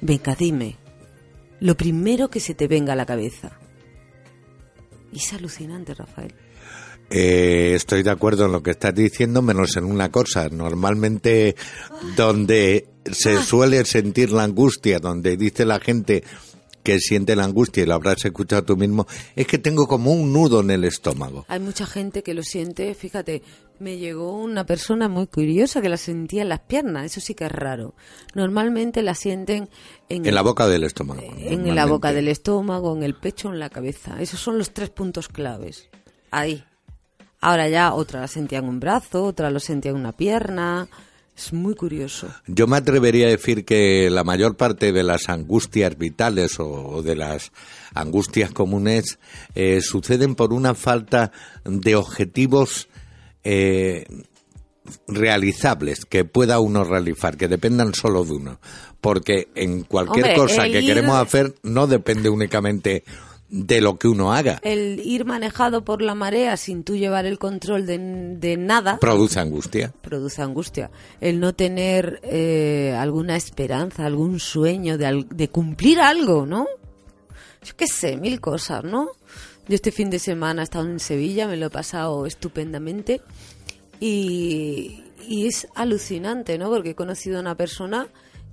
Venga, 0.00 0.36
dime, 0.36 0.76
lo 1.58 1.76
primero 1.76 2.30
que 2.30 2.38
se 2.38 2.54
te 2.54 2.68
venga 2.68 2.92
a 2.92 2.96
la 2.96 3.06
cabeza. 3.06 3.58
Es 5.12 5.32
alucinante, 5.32 5.94
Rafael. 5.94 6.34
Eh, 7.10 7.72
estoy 7.74 8.02
de 8.02 8.10
acuerdo 8.10 8.46
en 8.46 8.52
lo 8.52 8.62
que 8.62 8.72
estás 8.72 8.94
diciendo, 8.94 9.42
menos 9.42 9.76
en 9.76 9.84
una 9.84 10.10
cosa. 10.10 10.48
Normalmente, 10.48 11.56
donde 12.16 12.88
se 13.10 13.42
suele 13.42 13.84
sentir 13.84 14.30
la 14.30 14.44
angustia, 14.44 14.98
donde 14.98 15.36
dice 15.36 15.64
la 15.64 15.80
gente 15.80 16.22
que 16.82 17.00
siente 17.00 17.36
la 17.36 17.44
angustia 17.44 17.82
y 17.82 17.86
lo 17.86 17.94
habrás 17.94 18.24
escuchado 18.24 18.64
tú 18.64 18.76
mismo, 18.76 19.06
es 19.36 19.46
que 19.46 19.58
tengo 19.58 19.86
como 19.86 20.12
un 20.12 20.32
nudo 20.32 20.60
en 20.60 20.70
el 20.70 20.84
estómago. 20.84 21.44
Hay 21.48 21.60
mucha 21.60 21.84
gente 21.84 22.22
que 22.22 22.32
lo 22.32 22.42
siente, 22.42 22.94
fíjate, 22.94 23.42
me 23.78 23.98
llegó 23.98 24.32
una 24.32 24.64
persona 24.64 25.08
muy 25.08 25.26
curiosa 25.26 25.82
que 25.82 25.90
la 25.90 25.98
sentía 25.98 26.42
en 26.42 26.48
las 26.48 26.60
piernas, 26.60 27.04
eso 27.04 27.20
sí 27.20 27.34
que 27.34 27.44
es 27.44 27.52
raro. 27.52 27.94
Normalmente 28.34 29.02
la 29.02 29.14
sienten 29.14 29.68
en, 30.08 30.24
En 30.24 30.34
la 30.34 30.40
boca 30.42 30.66
del 30.66 30.84
estómago. 30.84 31.22
en 31.38 31.74
la 31.74 31.84
boca 31.84 32.12
del 32.12 32.28
estómago, 32.28 32.96
en 32.96 33.02
el 33.02 33.14
pecho 33.14 33.52
en 33.52 33.58
la 33.58 33.68
cabeza. 33.68 34.20
Esos 34.20 34.40
son 34.40 34.56
los 34.56 34.72
tres 34.72 34.88
puntos 34.88 35.28
claves. 35.28 35.90
Ahí. 36.30 36.64
Ahora 37.40 37.68
ya 37.68 37.94
otra 37.94 38.20
la 38.20 38.28
sentía 38.28 38.58
en 38.58 38.66
un 38.68 38.80
brazo, 38.80 39.24
otra 39.24 39.50
lo 39.50 39.60
sentía 39.60 39.90
en 39.92 39.96
una 39.98 40.12
pierna. 40.12 40.88
Es 41.36 41.52
muy 41.52 41.76
curioso. 41.76 42.26
Yo 42.48 42.66
me 42.66 42.76
atrevería 42.78 43.28
a 43.28 43.30
decir 43.30 43.64
que 43.64 44.10
la 44.10 44.24
mayor 44.24 44.56
parte 44.56 44.90
de 44.92 45.04
las 45.04 45.28
angustias 45.28 45.96
vitales 45.96 46.58
o 46.58 47.00
de 47.04 47.14
las 47.14 47.52
angustias 47.94 48.50
comunes 48.50 49.20
eh, 49.54 49.80
suceden 49.80 50.34
por 50.34 50.52
una 50.52 50.74
falta 50.74 51.30
de 51.64 51.94
objetivos 51.94 52.88
eh, 53.44 54.04
realizables 55.06 56.04
que 56.06 56.24
pueda 56.24 56.58
uno 56.60 56.82
realizar, 56.84 57.36
que 57.36 57.48
dependan 57.48 57.94
solo 57.94 58.24
de 58.24 58.32
uno. 58.32 58.58
Porque 59.00 59.48
en 59.54 59.82
cualquier 59.84 60.24
Hombre, 60.26 60.36
cosa 60.36 60.64
que 60.64 60.80
ir- 60.80 60.86
queremos 60.86 61.14
hacer 61.16 61.54
no 61.62 61.86
depende 61.86 62.28
únicamente 62.30 63.04
de 63.50 63.80
lo 63.80 63.98
que 63.98 64.08
uno 64.08 64.32
haga. 64.32 64.60
El 64.62 65.00
ir 65.04 65.24
manejado 65.24 65.84
por 65.84 66.02
la 66.02 66.14
marea 66.14 66.56
sin 66.56 66.84
tú 66.84 66.96
llevar 66.96 67.24
el 67.26 67.38
control 67.38 67.86
de, 67.86 67.98
de 68.36 68.56
nada 68.56 68.98
Produce 68.98 69.40
angustia. 69.40 69.92
produce 70.02 70.42
angustia. 70.42 70.90
El 71.20 71.40
no 71.40 71.54
tener 71.54 72.20
eh, 72.22 72.94
alguna 72.98 73.36
esperanza, 73.36 74.04
algún 74.04 74.38
sueño 74.38 74.98
de, 74.98 75.24
de 75.30 75.48
cumplir 75.48 76.00
algo, 76.00 76.44
¿no? 76.44 76.66
Yo 77.64 77.74
qué 77.76 77.86
sé, 77.86 78.16
mil 78.16 78.40
cosas, 78.40 78.84
¿no? 78.84 79.08
Yo 79.66 79.74
este 79.74 79.92
fin 79.92 80.10
de 80.10 80.18
semana 80.18 80.62
he 80.62 80.64
estado 80.64 80.86
en 80.86 81.00
Sevilla, 81.00 81.46
me 81.46 81.56
lo 81.56 81.66
he 81.66 81.70
pasado 81.70 82.24
estupendamente 82.26 83.20
y, 84.00 85.04
y 85.26 85.46
es 85.46 85.68
alucinante, 85.74 86.58
¿no? 86.58 86.68
Porque 86.70 86.90
he 86.90 86.94
conocido 86.94 87.38
a 87.38 87.40
una 87.40 87.54
persona 87.56 88.08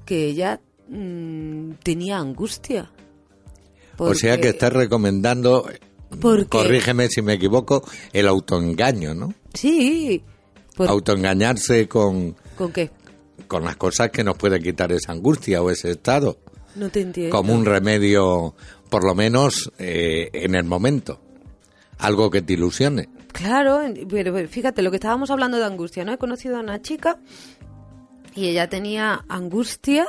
que 0.06 0.34
ya 0.34 0.60
mm, 0.90 1.72
tenía 1.84 2.18
angustia. 2.18 2.92
O 3.98 4.14
sea 4.16 4.40
que 4.40 4.50
estás 4.50 4.74
recomendando, 4.74 5.68
Porque- 6.22 6.46
corrígeme 6.48 7.08
si 7.10 7.22
me 7.22 7.34
equivoco, 7.34 7.84
el 8.14 8.28
autoengaño, 8.28 9.14
¿no? 9.16 9.34
Sí. 9.54 10.24
por- 10.76 10.90
Autoengañarse 10.90 11.88
con, 11.88 12.36
¿Con 12.58 12.72
qué? 12.74 12.92
con 13.48 13.64
las 13.64 13.78
cosas 13.78 14.10
que 14.12 14.24
nos 14.26 14.38
pueden 14.38 14.62
quitar 14.62 14.92
esa 14.92 15.14
angustia 15.14 15.62
o 15.62 15.70
ese 15.72 15.92
estado, 15.92 16.38
No 16.76 16.90
te 16.90 17.00
entiendo. 17.02 17.34
como 17.36 17.54
un 17.54 17.64
remedio, 17.66 18.56
por 18.90 19.06
lo 19.06 19.16
menos 19.16 19.72
eh, 19.80 20.30
en 20.34 20.54
el 20.56 20.66
momento. 20.66 21.22
Algo 21.98 22.30
que 22.30 22.42
te 22.42 22.54
ilusione. 22.54 23.08
Claro, 23.32 23.80
pero 24.10 24.48
fíjate, 24.50 24.82
lo 24.82 24.92
que 24.92 24.98
estábamos 24.98 25.30
hablando 25.32 25.58
de 25.58 25.64
angustia, 25.64 26.04
¿no? 26.04 26.12
He 26.12 26.18
conocido 26.18 26.58
a 26.58 26.60
una 26.60 26.82
chica 26.82 27.20
y 28.36 28.48
ella 28.50 28.68
tenía 28.68 29.24
angustia 29.30 30.06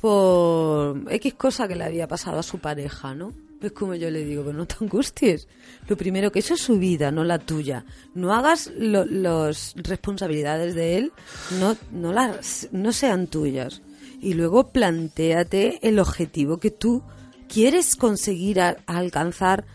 por 0.00 1.04
X 1.10 1.34
cosa 1.34 1.68
que 1.68 1.76
le 1.76 1.84
había 1.84 2.08
pasado 2.08 2.38
a 2.38 2.42
su 2.42 2.58
pareja, 2.58 3.14
¿no? 3.14 3.32
Es 3.60 3.72
como 3.72 3.94
yo 3.94 4.10
le 4.10 4.24
digo, 4.24 4.42
pero 4.42 4.56
no 4.56 4.66
te 4.66 4.76
angusties. 4.80 5.46
Lo 5.86 5.96
primero 5.96 6.32
que 6.32 6.38
eso 6.38 6.54
es 6.54 6.62
su 6.62 6.78
vida, 6.78 7.10
no 7.10 7.24
la 7.24 7.38
tuya. 7.38 7.84
No 8.14 8.32
hagas 8.32 8.72
los 8.74 9.74
responsabilidades 9.76 10.74
de 10.74 10.96
él, 10.96 11.12
no, 11.58 11.76
no, 11.92 12.12
las, 12.12 12.68
no 12.72 12.92
sean 12.92 13.26
tuyas. 13.26 13.82
Y 14.22 14.32
luego 14.32 14.68
plantéate 14.68 15.86
el 15.86 15.98
objetivo 15.98 16.58
que 16.58 16.70
tú 16.70 17.02
quieres 17.48 17.96
conseguir 17.96 18.60
alcanzar 18.86 19.66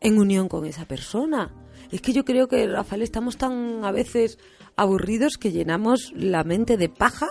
en 0.00 0.18
unión 0.18 0.48
con 0.48 0.64
esa 0.64 0.86
persona. 0.86 1.52
Es 1.90 2.00
que 2.00 2.14
yo 2.14 2.24
creo 2.24 2.48
que, 2.48 2.66
Rafael, 2.66 3.02
estamos 3.02 3.36
tan 3.36 3.84
a 3.84 3.92
veces 3.92 4.38
aburridos 4.76 5.38
que 5.38 5.52
llenamos 5.52 6.12
la 6.14 6.44
mente 6.44 6.76
de 6.76 6.88
paja 6.88 7.28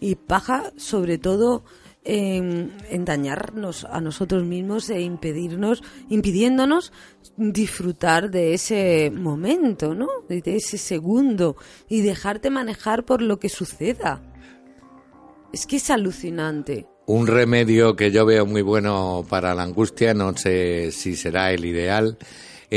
y 0.00 0.16
paja 0.16 0.72
sobre 0.76 1.18
todo 1.18 1.64
en, 2.04 2.72
dañarnos 3.04 3.84
a 3.84 4.00
nosotros 4.00 4.44
mismos 4.44 4.90
e 4.90 5.00
impedirnos, 5.00 5.82
impidiéndonos 6.08 6.92
disfrutar 7.36 8.30
de 8.30 8.54
ese 8.54 9.10
momento, 9.10 9.94
¿no? 9.94 10.08
De 10.28 10.42
ese 10.44 10.78
segundo 10.78 11.56
y 11.88 12.00
dejarte 12.00 12.50
manejar 12.50 13.04
por 13.04 13.22
lo 13.22 13.38
que 13.38 13.48
suceda. 13.48 14.20
Es 15.52 15.66
que 15.66 15.76
es 15.76 15.90
alucinante. 15.90 16.86
Un 17.06 17.26
remedio 17.26 17.94
que 17.96 18.10
yo 18.10 18.24
veo 18.24 18.46
muy 18.46 18.62
bueno 18.62 19.24
para 19.28 19.54
la 19.54 19.64
angustia, 19.64 20.14
no 20.14 20.36
sé 20.36 20.92
si 20.92 21.16
será 21.16 21.52
el 21.52 21.64
ideal, 21.64 22.16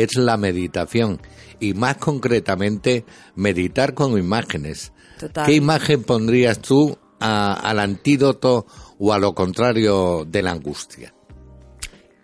es 0.03 0.15
la 0.17 0.37
meditación. 0.37 1.21
Y 1.59 1.73
más 1.73 1.97
concretamente, 1.97 3.05
meditar 3.35 3.93
con 3.93 4.17
imágenes. 4.17 4.91
Total. 5.19 5.45
¿Qué 5.45 5.53
imagen 5.53 6.03
pondrías 6.03 6.59
tú 6.59 6.97
a- 7.19 7.53
al 7.53 7.79
antídoto 7.79 8.65
o 8.99 9.13
a 9.13 9.19
lo 9.19 9.33
contrario 9.33 10.25
de 10.25 10.41
la 10.41 10.51
angustia? 10.51 11.13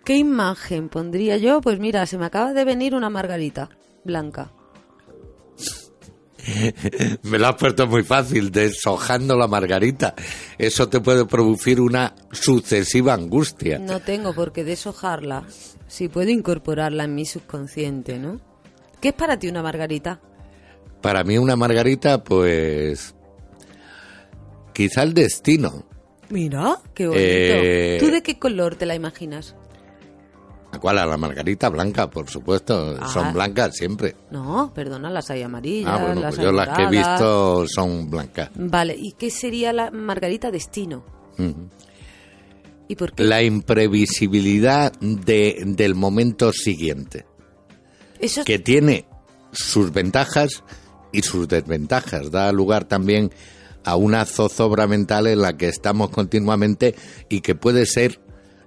¿Qué 0.04 0.16
imagen 0.16 0.88
pondría 0.88 1.36
yo? 1.38 1.60
Pues 1.60 1.78
mira, 1.78 2.04
se 2.06 2.18
me 2.18 2.26
acaba 2.26 2.52
de 2.52 2.64
venir 2.64 2.94
una 2.94 3.08
margarita 3.08 3.70
blanca. 4.04 4.52
Me 7.22 7.38
lo 7.38 7.48
has 7.48 7.56
puesto 7.56 7.86
muy 7.86 8.02
fácil, 8.02 8.50
deshojando 8.50 9.36
la 9.36 9.46
margarita. 9.46 10.14
Eso 10.58 10.88
te 10.88 11.00
puede 11.00 11.24
producir 11.26 11.80
una 11.80 12.14
sucesiva 12.32 13.14
angustia. 13.14 13.78
No 13.78 14.00
tengo 14.00 14.34
por 14.34 14.52
qué 14.52 14.64
deshojarla. 14.64 15.44
Si 15.86 16.08
puedo 16.08 16.30
incorporarla 16.30 17.04
en 17.04 17.14
mi 17.14 17.26
subconsciente, 17.26 18.18
¿no? 18.18 18.40
¿Qué 19.00 19.08
es 19.08 19.14
para 19.14 19.38
ti 19.38 19.48
una 19.48 19.62
margarita? 19.62 20.20
Para 21.00 21.24
mí 21.24 21.38
una 21.38 21.56
margarita, 21.56 22.22
pues... 22.22 23.14
Quizá 24.72 25.02
el 25.02 25.12
destino. 25.12 25.84
Mira, 26.30 26.76
qué 26.94 27.06
bonito. 27.06 27.22
Eh, 27.22 27.98
¿Tú 28.00 28.06
de 28.06 28.22
qué 28.22 28.38
color 28.38 28.76
te 28.76 28.86
la 28.86 28.94
imaginas? 28.94 29.54
¿A 30.72 30.78
cuál? 30.78 30.98
A 30.98 31.06
la 31.06 31.16
margarita 31.18 31.68
blanca, 31.68 32.08
por 32.10 32.28
supuesto. 32.30 32.96
Ah. 33.00 33.06
Son 33.08 33.32
blancas 33.34 33.76
siempre. 33.76 34.16
No, 34.30 34.72
perdona, 34.74 35.10
las 35.10 35.30
hay 35.30 35.42
amarillas, 35.42 35.90
Ah, 35.92 36.04
bueno, 36.06 36.20
las 36.22 36.34
pues 36.34 36.46
yo 36.46 36.52
las 36.52 36.68
que 36.76 36.82
he 36.84 36.88
visto 36.88 37.66
son 37.68 38.10
blancas. 38.10 38.50
Vale, 38.54 38.96
¿y 38.98 39.12
qué 39.12 39.30
sería 39.30 39.72
la 39.72 39.90
margarita 39.90 40.50
destino? 40.50 41.04
Ujú. 41.38 41.68
¿Y 42.88 42.96
por 42.96 43.12
qué? 43.12 43.22
La 43.24 43.42
imprevisibilidad 43.42 44.92
de, 45.00 45.62
del 45.66 45.94
momento 45.94 46.52
siguiente, 46.52 47.26
Eso 48.18 48.40
es- 48.40 48.46
que 48.46 48.58
tiene 48.58 49.06
sus 49.52 49.92
ventajas 49.92 50.64
y 51.12 51.22
sus 51.22 51.48
desventajas. 51.48 52.30
Da 52.30 52.50
lugar 52.52 52.84
también 52.84 53.30
a 53.84 53.96
una 53.96 54.24
zozobra 54.24 54.86
mental 54.86 55.26
en 55.26 55.42
la 55.42 55.56
que 55.56 55.68
estamos 55.68 56.08
continuamente 56.10 56.94
y 57.28 57.40
que 57.42 57.54
puede 57.54 57.84
ser 57.86 58.20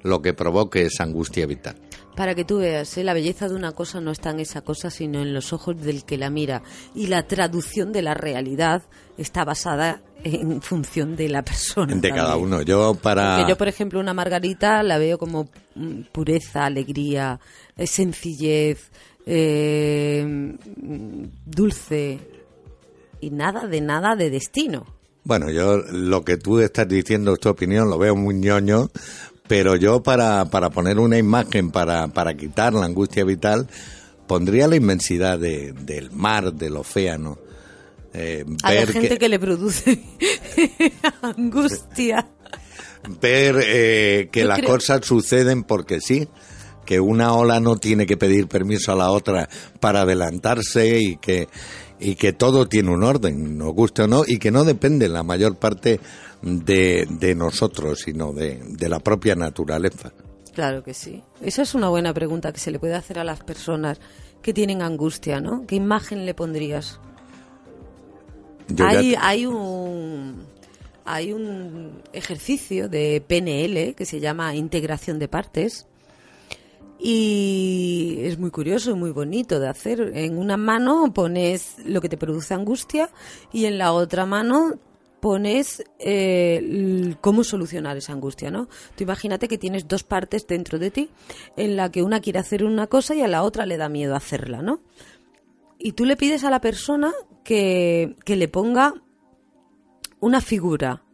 lo 0.03 0.21
que 0.21 0.33
provoque 0.33 0.83
esa 0.83 1.03
angustia 1.03 1.45
vital. 1.47 1.75
Para 2.15 2.33
que 2.33 2.45
tú 2.45 2.59
veas, 2.59 2.97
¿eh? 2.97 3.03
la 3.03 3.13
belleza 3.13 3.49
de 3.49 3.55
una 3.55 3.73
cosa 3.73 3.99
no 3.99 4.11
está 4.11 4.29
en 4.31 4.39
esa 4.39 4.61
cosa, 4.61 4.89
sino 4.89 5.21
en 5.21 5.33
los 5.33 5.51
ojos 5.51 5.79
del 5.81 6.05
que 6.05 6.17
la 6.17 6.29
mira. 6.29 6.63
Y 6.93 7.07
la 7.07 7.27
traducción 7.27 7.91
de 7.91 8.01
la 8.01 8.13
realidad 8.13 8.83
está 9.17 9.43
basada 9.43 10.01
en 10.23 10.61
función 10.61 11.15
de 11.15 11.29
la 11.29 11.43
persona. 11.43 11.93
De 11.93 12.09
cada 12.09 12.37
uno. 12.37 12.61
Yo 12.61 12.95
para... 12.95 13.35
Porque 13.35 13.49
yo, 13.49 13.57
por 13.57 13.67
ejemplo, 13.67 13.99
una 13.99 14.13
margarita 14.13 14.81
la 14.81 14.97
veo 14.97 15.17
como 15.17 15.49
mm, 15.75 16.01
pureza, 16.11 16.65
alegría, 16.65 17.39
eh, 17.75 17.85
sencillez, 17.85 18.91
eh, 19.25 20.23
mm, 20.25 21.23
dulce 21.45 22.19
y 23.19 23.29
nada 23.29 23.67
de 23.67 23.81
nada 23.81 24.15
de 24.15 24.29
destino. 24.29 24.85
Bueno, 25.23 25.49
yo 25.49 25.77
lo 25.77 26.23
que 26.23 26.37
tú 26.37 26.59
estás 26.59 26.87
diciendo 26.87 27.35
tu 27.37 27.49
opinión, 27.49 27.89
lo 27.89 27.97
veo 27.97 28.15
muy 28.15 28.35
ñoño, 28.35 28.89
pero 29.47 29.75
yo 29.75 30.01
para, 30.01 30.45
para 30.45 30.69
poner 30.69 30.99
una 30.99 31.17
imagen, 31.17 31.71
para, 31.71 32.07
para 32.07 32.35
quitar 32.35 32.73
la 32.73 32.85
angustia 32.85 33.23
vital, 33.23 33.67
pondría 34.27 34.67
la 34.67 34.75
inmensidad 34.75 35.39
de, 35.39 35.73
del 35.73 36.11
mar, 36.11 36.53
del 36.53 36.77
océano. 36.77 37.37
Eh, 38.13 38.45
a 38.63 38.73
la 38.73 38.87
gente 38.87 39.17
que, 39.17 39.29
le 39.29 39.39
produce 39.39 40.01
angustia. 41.21 42.27
Ver 43.21 43.59
eh, 43.61 44.29
que 44.31 44.45
las 44.45 44.61
cosas 44.61 45.05
suceden 45.05 45.63
porque 45.63 45.99
sí, 46.01 46.27
que 46.85 46.99
una 46.99 47.33
ola 47.33 47.59
no 47.59 47.75
tiene 47.75 48.05
que 48.05 48.17
pedir 48.17 48.47
permiso 48.47 48.93
a 48.93 48.95
la 48.95 49.11
otra 49.11 49.49
para 49.79 50.01
adelantarse 50.01 50.99
y 50.99 51.17
que 51.17 51.47
y 51.99 52.15
que 52.15 52.33
todo 52.33 52.67
tiene 52.67 52.91
un 52.91 53.03
orden, 53.03 53.57
nos 53.57 53.73
guste 53.73 54.03
o 54.03 54.07
no, 54.07 54.23
y 54.25 54.37
que 54.37 54.51
no 54.51 54.63
depende 54.63 55.07
la 55.07 55.23
mayor 55.23 55.55
parte 55.57 55.99
de, 56.41 57.07
de 57.09 57.35
nosotros, 57.35 58.01
sino 58.05 58.33
de, 58.33 58.61
de 58.67 58.89
la 58.89 58.99
propia 58.99 59.35
naturaleza. 59.35 60.11
Claro 60.53 60.83
que 60.83 60.93
sí. 60.93 61.21
Esa 61.41 61.63
es 61.63 61.75
una 61.75 61.89
buena 61.89 62.13
pregunta 62.13 62.53
que 62.53 62.59
se 62.59 62.71
le 62.71 62.79
puede 62.79 62.95
hacer 62.95 63.19
a 63.19 63.23
las 63.23 63.43
personas 63.43 63.99
que 64.41 64.53
tienen 64.53 64.81
angustia, 64.81 65.41
¿no? 65.41 65.65
¿Qué 65.67 65.75
imagen 65.75 66.25
le 66.25 66.33
pondrías? 66.33 66.99
hay, 68.79 69.15
hay 69.19 69.45
un 69.45 70.43
hay 71.05 71.33
un 71.33 72.01
ejercicio 72.13 72.89
de 72.89 73.23
PNL 73.25 73.93
que 73.93 74.05
se 74.05 74.19
llama 74.19 74.55
integración 74.55 75.19
de 75.19 75.27
partes 75.27 75.87
y 77.07 78.17
es 78.21 78.39
muy 78.39 78.49
curioso 78.49 78.89
y 78.89 78.95
muy 78.95 79.11
bonito 79.11 79.59
de 79.59 79.67
hacer. 79.67 80.11
En 80.15 80.39
una 80.39 80.57
mano 80.57 81.13
pones 81.13 81.75
lo 81.85 82.01
que 82.01 82.09
te 82.09 82.17
produce 82.17 82.55
angustia 82.55 83.11
y 83.53 83.65
en 83.65 83.77
la 83.77 83.93
otra 83.93 84.25
mano 84.25 84.79
pones 85.19 85.83
eh, 85.99 87.15
cómo 87.21 87.43
solucionar 87.43 87.95
esa 87.95 88.13
angustia, 88.13 88.49
¿no? 88.49 88.69
Tú 88.95 89.03
imagínate 89.03 89.47
que 89.47 89.59
tienes 89.59 89.87
dos 89.87 90.01
partes 90.01 90.47
dentro 90.47 90.79
de 90.79 90.89
ti, 90.89 91.11
en 91.55 91.75
la 91.75 91.91
que 91.91 92.01
una 92.01 92.21
quiere 92.21 92.39
hacer 92.39 92.63
una 92.63 92.87
cosa 92.87 93.13
y 93.13 93.21
a 93.21 93.27
la 93.27 93.43
otra 93.43 93.67
le 93.67 93.77
da 93.77 93.87
miedo 93.87 94.15
hacerla, 94.15 94.63
¿no? 94.63 94.81
Y 95.77 95.91
tú 95.91 96.05
le 96.05 96.17
pides 96.17 96.43
a 96.43 96.49
la 96.49 96.59
persona 96.59 97.13
que, 97.43 98.15
que 98.25 98.35
le 98.35 98.47
ponga 98.47 98.95
una 100.19 100.41
figura 100.41 101.04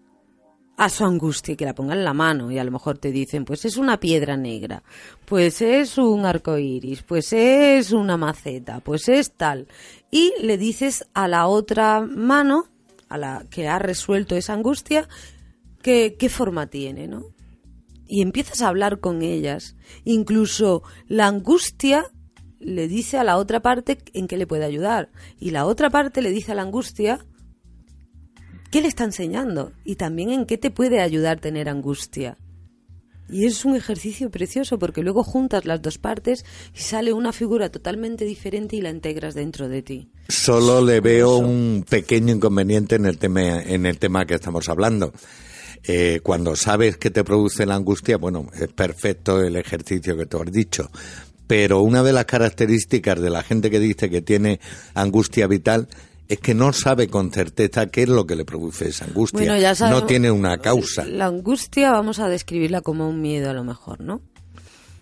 a 0.82 0.90
su 0.90 1.06
angustia 1.06 1.54
y 1.54 1.58
que 1.58 1.66
la 1.66 1.76
ponga 1.76 1.94
en 1.94 2.04
la 2.04 2.16
mano 2.16 2.52
y 2.52 2.58
a 2.58 2.64
lo 2.64 2.72
mejor 2.72 2.98
te 2.98 3.12
dicen 3.12 3.46
pues 3.46 3.66
es 3.66 3.78
una 3.78 4.00
piedra 4.00 4.36
negra, 4.36 4.82
pues 5.26 5.62
es 5.62 6.00
un 6.00 6.26
arco 6.26 6.58
iris, 6.58 7.04
pues 7.04 7.34
es 7.34 7.92
una 7.92 8.18
maceta, 8.18 8.80
pues 8.80 9.08
es 9.08 9.32
tal. 9.34 9.68
Y 10.10 10.34
le 10.42 10.58
dices 10.58 11.06
a 11.14 11.28
la 11.28 11.46
otra 11.46 12.02
mano 12.02 12.66
a 13.10 13.20
la 13.20 13.46
que 13.52 13.68
ha 13.68 13.78
resuelto 13.78 14.36
esa 14.36 14.54
angustia, 14.54 15.08
qué, 15.84 16.16
qué 16.18 16.30
forma 16.30 16.66
tiene, 16.66 17.08
¿no? 17.08 17.26
Y 18.08 18.24
empiezas 18.24 18.64
a 18.64 18.68
hablar 18.68 19.00
con 19.00 19.22
ellas. 19.22 19.76
Incluso 20.04 20.82
la 21.08 21.28
angustia 21.28 22.06
le 22.60 22.88
dice 22.88 23.20
a 23.20 23.24
la 23.24 23.38
otra 23.38 23.60
parte 23.60 24.00
en 24.14 24.28
qué 24.28 24.36
le 24.36 24.48
puede 24.48 24.66
ayudar. 24.66 25.12
Y 25.40 25.52
la 25.52 25.68
otra 25.68 25.92
parte 25.92 26.24
le 26.24 26.32
dice 26.32 26.54
a 26.54 26.56
la 26.56 26.64
angustia 26.64 27.24
qué 28.72 28.82
le 28.82 28.88
está 28.88 29.04
enseñando 29.04 29.74
y 29.84 29.96
también 29.96 30.32
en 30.32 30.46
qué 30.46 30.58
te 30.58 30.72
puede 30.72 31.02
ayudar 31.02 31.40
tener 31.40 31.70
angustia. 31.70 32.38
Y 33.30 33.46
es 33.46 33.64
un 33.64 33.76
ejercicio 33.76 34.30
precioso 34.30 34.78
porque 34.78 35.04
luego 35.04 35.24
juntas 35.24 35.66
las 35.66 35.82
dos 35.82 35.98
partes 35.98 36.44
y 36.76 36.80
sale 36.80 37.14
una 37.14 37.32
figura 37.32 37.70
totalmente 37.70 38.26
diferente 38.26 38.76
y 38.76 38.82
la 38.82 38.90
integras 38.90 39.36
dentro 39.36 39.70
de 39.70 39.82
ti. 39.82 40.10
Solo 40.28 40.84
le 40.84 41.00
veo 41.00 41.38
un 41.38 41.86
pequeño 41.88 42.34
inconveniente 42.34 42.96
en 42.96 43.06
el 43.06 43.18
tema, 43.18 43.62
en 43.62 43.86
el 43.86 44.00
tema 44.00 44.26
que 44.26 44.36
estamos 44.36 44.68
hablando. 44.68 45.14
Eh, 45.84 46.20
cuando 46.22 46.56
sabes 46.56 46.98
que 46.98 47.10
te 47.10 47.24
produce 47.24 47.66
la 47.66 47.76
angustia, 47.76 48.18
bueno, 48.18 48.48
es 48.54 48.68
perfecto 48.68 49.42
el 49.42 49.56
ejercicio 49.56 50.18
que 50.18 50.26
tú 50.26 50.42
has 50.42 50.52
dicho. 50.52 50.90
Pero 51.48 51.82
una 51.82 52.04
de 52.04 52.14
las 52.14 52.26
características 52.26 53.20
de 53.22 53.30
la 53.30 53.44
gente 53.44 53.70
que 53.70 53.80
dice 53.80 54.10
que 54.10 54.22
tiene 54.22 54.60
angustia 54.94 55.48
vital 55.48 55.88
es 56.32 56.40
que 56.40 56.54
no 56.54 56.72
sabe 56.72 57.10
con 57.10 57.30
certeza 57.30 57.88
qué 57.88 58.04
es 58.04 58.10
lo 58.10 58.26
que 58.26 58.38
le 58.38 58.46
produce 58.46 58.88
esa 58.88 59.04
angustia. 59.04 59.54
no 59.90 60.06
tiene 60.06 60.32
una 60.32 60.60
causa. 60.60 61.04
La 61.04 61.26
angustia 61.26 61.92
vamos 61.92 62.20
a 62.20 62.30
describirla 62.30 62.80
como 62.80 63.10
un 63.10 63.20
miedo 63.20 63.50
a 63.50 63.54
lo 63.54 63.66
mejor, 63.66 64.00
¿no? 64.00 64.22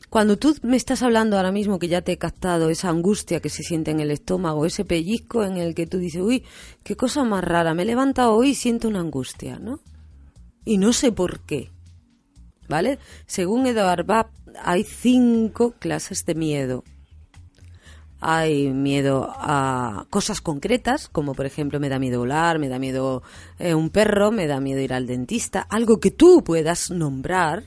Cuando 0.10 0.40
tú 0.40 0.56
me 0.64 0.76
estás 0.76 1.04
hablando 1.04 1.38
ahora 1.38 1.52
mismo 1.52 1.78
que 1.78 1.88
ya 1.88 2.02
te 2.02 2.14
he 2.14 2.18
captado 2.18 2.72
esa 2.72 2.90
angustia 2.90 3.42
que 3.42 3.50
se 3.50 3.62
siente 3.62 3.92
en 3.92 4.00
el 4.00 4.10
estómago, 4.10 4.66
ese 4.66 4.86
pellizco 4.86 5.44
en 5.44 5.58
el 5.58 5.76
que 5.76 5.86
tú 5.86 6.00
dices, 6.00 6.24
uy, 6.24 6.44
qué 6.82 6.96
cosa 6.96 7.24
más 7.24 7.44
rara, 7.44 7.76
me 7.76 7.84
he 7.84 7.86
levantado 7.86 8.34
hoy 8.34 8.50
y 8.50 8.56
siento 8.56 8.88
una 8.88 9.02
angustia, 9.02 9.60
¿no? 9.60 9.82
Y 10.66 10.80
no 10.80 10.94
sé 10.94 11.12
por 11.12 11.42
qué. 11.42 11.70
¿Vale? 12.68 12.98
Según 13.28 13.68
Edward 13.68 14.04
Bab, 14.04 14.32
hay 14.64 14.84
cinco 14.84 15.76
clases 15.78 16.26
de 16.26 16.34
miedo 16.34 16.84
hay 18.20 18.70
miedo 18.70 19.30
a 19.36 20.06
cosas 20.10 20.42
concretas, 20.42 21.08
como 21.08 21.34
por 21.34 21.46
ejemplo 21.46 21.80
me 21.80 21.90
da 21.90 22.00
miedo 22.00 22.20
volar, 22.20 22.60
me 22.60 22.70
da 22.70 22.80
miedo 22.80 23.24
eh, 23.60 23.74
un 23.74 23.90
perro, 23.90 24.32
me 24.32 24.48
da 24.48 24.60
miedo 24.60 24.82
ir 24.82 24.94
al 24.94 25.08
dentista, 25.08 25.62
algo 25.62 26.00
que 26.00 26.12
tú 26.12 26.44
puedas 26.44 26.92
nombrar. 26.92 27.64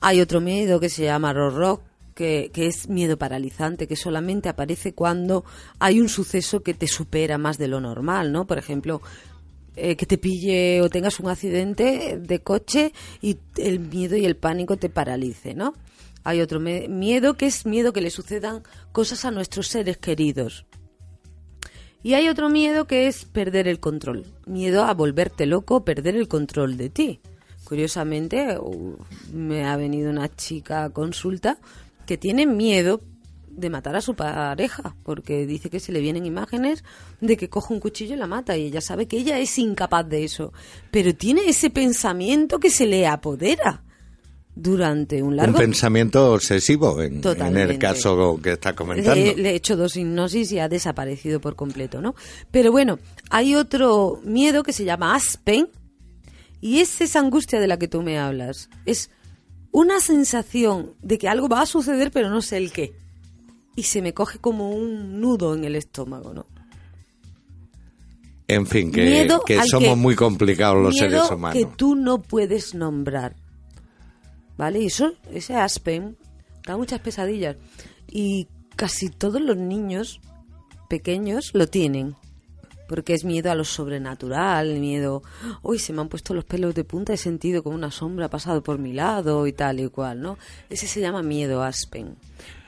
Hay 0.00 0.20
otro 0.20 0.40
miedo 0.40 0.78
que 0.78 0.88
se 0.88 1.04
llama 1.04 1.32
rock, 1.32 1.82
que, 2.14 2.50
que 2.52 2.66
es 2.66 2.88
miedo 2.88 3.16
paralizante, 3.16 3.88
que 3.88 3.96
solamente 3.96 4.48
aparece 4.48 4.92
cuando 4.94 5.44
hay 5.78 6.00
un 6.00 6.08
suceso 6.08 6.62
que 6.62 6.74
te 6.74 6.86
supera 6.86 7.38
más 7.38 7.58
de 7.58 7.68
lo 7.68 7.80
normal, 7.80 8.30
¿no? 8.32 8.46
Por 8.46 8.58
ejemplo, 8.58 9.00
eh, 9.80 9.94
que 9.94 10.06
te 10.06 10.18
pille 10.18 10.82
o 10.82 10.90
tengas 10.90 11.20
un 11.20 11.28
accidente 11.28 12.18
de 12.20 12.40
coche 12.40 12.92
y 13.22 13.38
el 13.56 13.78
miedo 13.78 14.16
y 14.16 14.24
el 14.24 14.34
pánico 14.34 14.76
te 14.76 14.88
paralice, 14.88 15.54
¿no? 15.54 15.72
Hay 16.24 16.40
otro 16.40 16.60
miedo 16.60 17.34
que 17.34 17.46
es 17.46 17.66
miedo 17.66 17.92
que 17.92 18.00
le 18.00 18.10
sucedan 18.10 18.62
cosas 18.92 19.24
a 19.24 19.30
nuestros 19.30 19.68
seres 19.68 19.96
queridos. 19.96 20.66
Y 22.02 22.14
hay 22.14 22.28
otro 22.28 22.48
miedo 22.48 22.86
que 22.86 23.08
es 23.08 23.24
perder 23.24 23.66
el 23.66 23.80
control. 23.80 24.26
Miedo 24.46 24.84
a 24.84 24.94
volverte 24.94 25.46
loco, 25.46 25.84
perder 25.84 26.16
el 26.16 26.28
control 26.28 26.76
de 26.76 26.90
ti. 26.90 27.20
Curiosamente, 27.64 28.58
me 29.32 29.66
ha 29.66 29.76
venido 29.76 30.10
una 30.10 30.34
chica 30.34 30.84
a 30.84 30.90
consulta 30.90 31.58
que 32.06 32.16
tiene 32.16 32.46
miedo 32.46 33.02
de 33.50 33.70
matar 33.70 33.96
a 33.96 34.00
su 34.00 34.14
pareja, 34.14 34.96
porque 35.02 35.44
dice 35.46 35.68
que 35.68 35.80
se 35.80 35.92
le 35.92 36.00
vienen 36.00 36.24
imágenes 36.24 36.84
de 37.20 37.36
que 37.36 37.50
coge 37.50 37.74
un 37.74 37.80
cuchillo 37.80 38.14
y 38.14 38.18
la 38.18 38.26
mata, 38.26 38.56
y 38.56 38.66
ella 38.66 38.80
sabe 38.80 39.06
que 39.06 39.18
ella 39.18 39.38
es 39.38 39.58
incapaz 39.58 40.08
de 40.08 40.24
eso, 40.24 40.52
pero 40.90 41.14
tiene 41.14 41.48
ese 41.48 41.68
pensamiento 41.68 42.60
que 42.60 42.70
se 42.70 42.86
le 42.86 43.06
apodera 43.06 43.82
durante 44.58 45.22
un 45.22 45.36
largo... 45.36 45.52
Un 45.52 45.58
pensamiento 45.58 46.32
obsesivo 46.32 47.00
en, 47.00 47.22
el 47.56 47.78
caso 47.78 48.40
que 48.42 48.52
está 48.52 48.74
comentando. 48.74 49.14
Le, 49.14 49.50
he 49.50 49.54
hecho 49.54 49.76
dos 49.76 49.96
hipnosis 49.96 50.50
y 50.50 50.58
ha 50.58 50.68
desaparecido 50.68 51.40
por 51.40 51.54
completo, 51.54 52.00
¿no? 52.00 52.16
Pero 52.50 52.72
bueno, 52.72 52.98
hay 53.30 53.54
otro 53.54 54.20
miedo 54.24 54.64
que 54.64 54.72
se 54.72 54.84
llama 54.84 55.14
Aspen 55.14 55.68
y 56.60 56.80
es 56.80 57.00
esa 57.00 57.20
angustia 57.20 57.60
de 57.60 57.68
la 57.68 57.78
que 57.78 57.86
tú 57.86 58.02
me 58.02 58.18
hablas. 58.18 58.68
Es 58.84 59.10
una 59.70 60.00
sensación 60.00 60.94
de 61.02 61.18
que 61.18 61.28
algo 61.28 61.48
va 61.48 61.62
a 61.62 61.66
suceder 61.66 62.10
pero 62.10 62.28
no 62.28 62.42
sé 62.42 62.56
el 62.56 62.72
qué. 62.72 62.92
Y 63.76 63.84
se 63.84 64.02
me 64.02 64.12
coge 64.12 64.40
como 64.40 64.72
un 64.72 65.20
nudo 65.20 65.54
en 65.54 65.62
el 65.62 65.76
estómago, 65.76 66.34
¿no? 66.34 66.46
En 68.48 68.66
fin, 68.66 68.90
que, 68.90 69.28
que 69.46 69.62
somos 69.66 69.96
muy 69.96 70.16
complicados 70.16 70.82
los 70.82 70.96
seres 70.96 71.30
humanos. 71.30 71.56
que 71.56 71.76
tú 71.76 71.94
no 71.94 72.22
puedes 72.22 72.74
nombrar 72.74 73.36
¿vale? 74.58 74.80
Y 74.80 74.86
eso, 74.86 75.14
ese 75.32 75.54
Aspen 75.54 76.18
da 76.66 76.76
muchas 76.76 77.00
pesadillas. 77.00 77.56
Y 78.06 78.48
casi 78.76 79.08
todos 79.08 79.40
los 79.40 79.56
niños 79.56 80.20
pequeños 80.90 81.52
lo 81.54 81.66
tienen. 81.68 82.16
Porque 82.88 83.14
es 83.14 83.24
miedo 83.24 83.50
a 83.50 83.54
lo 83.54 83.64
sobrenatural, 83.64 84.80
miedo, 84.80 85.22
uy, 85.62 85.78
se 85.78 85.92
me 85.92 86.00
han 86.00 86.08
puesto 86.08 86.32
los 86.32 86.46
pelos 86.46 86.74
de 86.74 86.84
punta, 86.84 87.12
he 87.12 87.18
sentido 87.18 87.62
como 87.62 87.76
una 87.76 87.90
sombra 87.90 88.26
ha 88.26 88.30
pasado 88.30 88.62
por 88.62 88.78
mi 88.78 88.94
lado 88.94 89.46
y 89.46 89.52
tal 89.52 89.80
y 89.80 89.88
cual, 89.90 90.22
¿no? 90.22 90.38
Ese 90.70 90.86
se 90.86 91.02
llama 91.02 91.22
miedo 91.22 91.62
Aspen. 91.62 92.16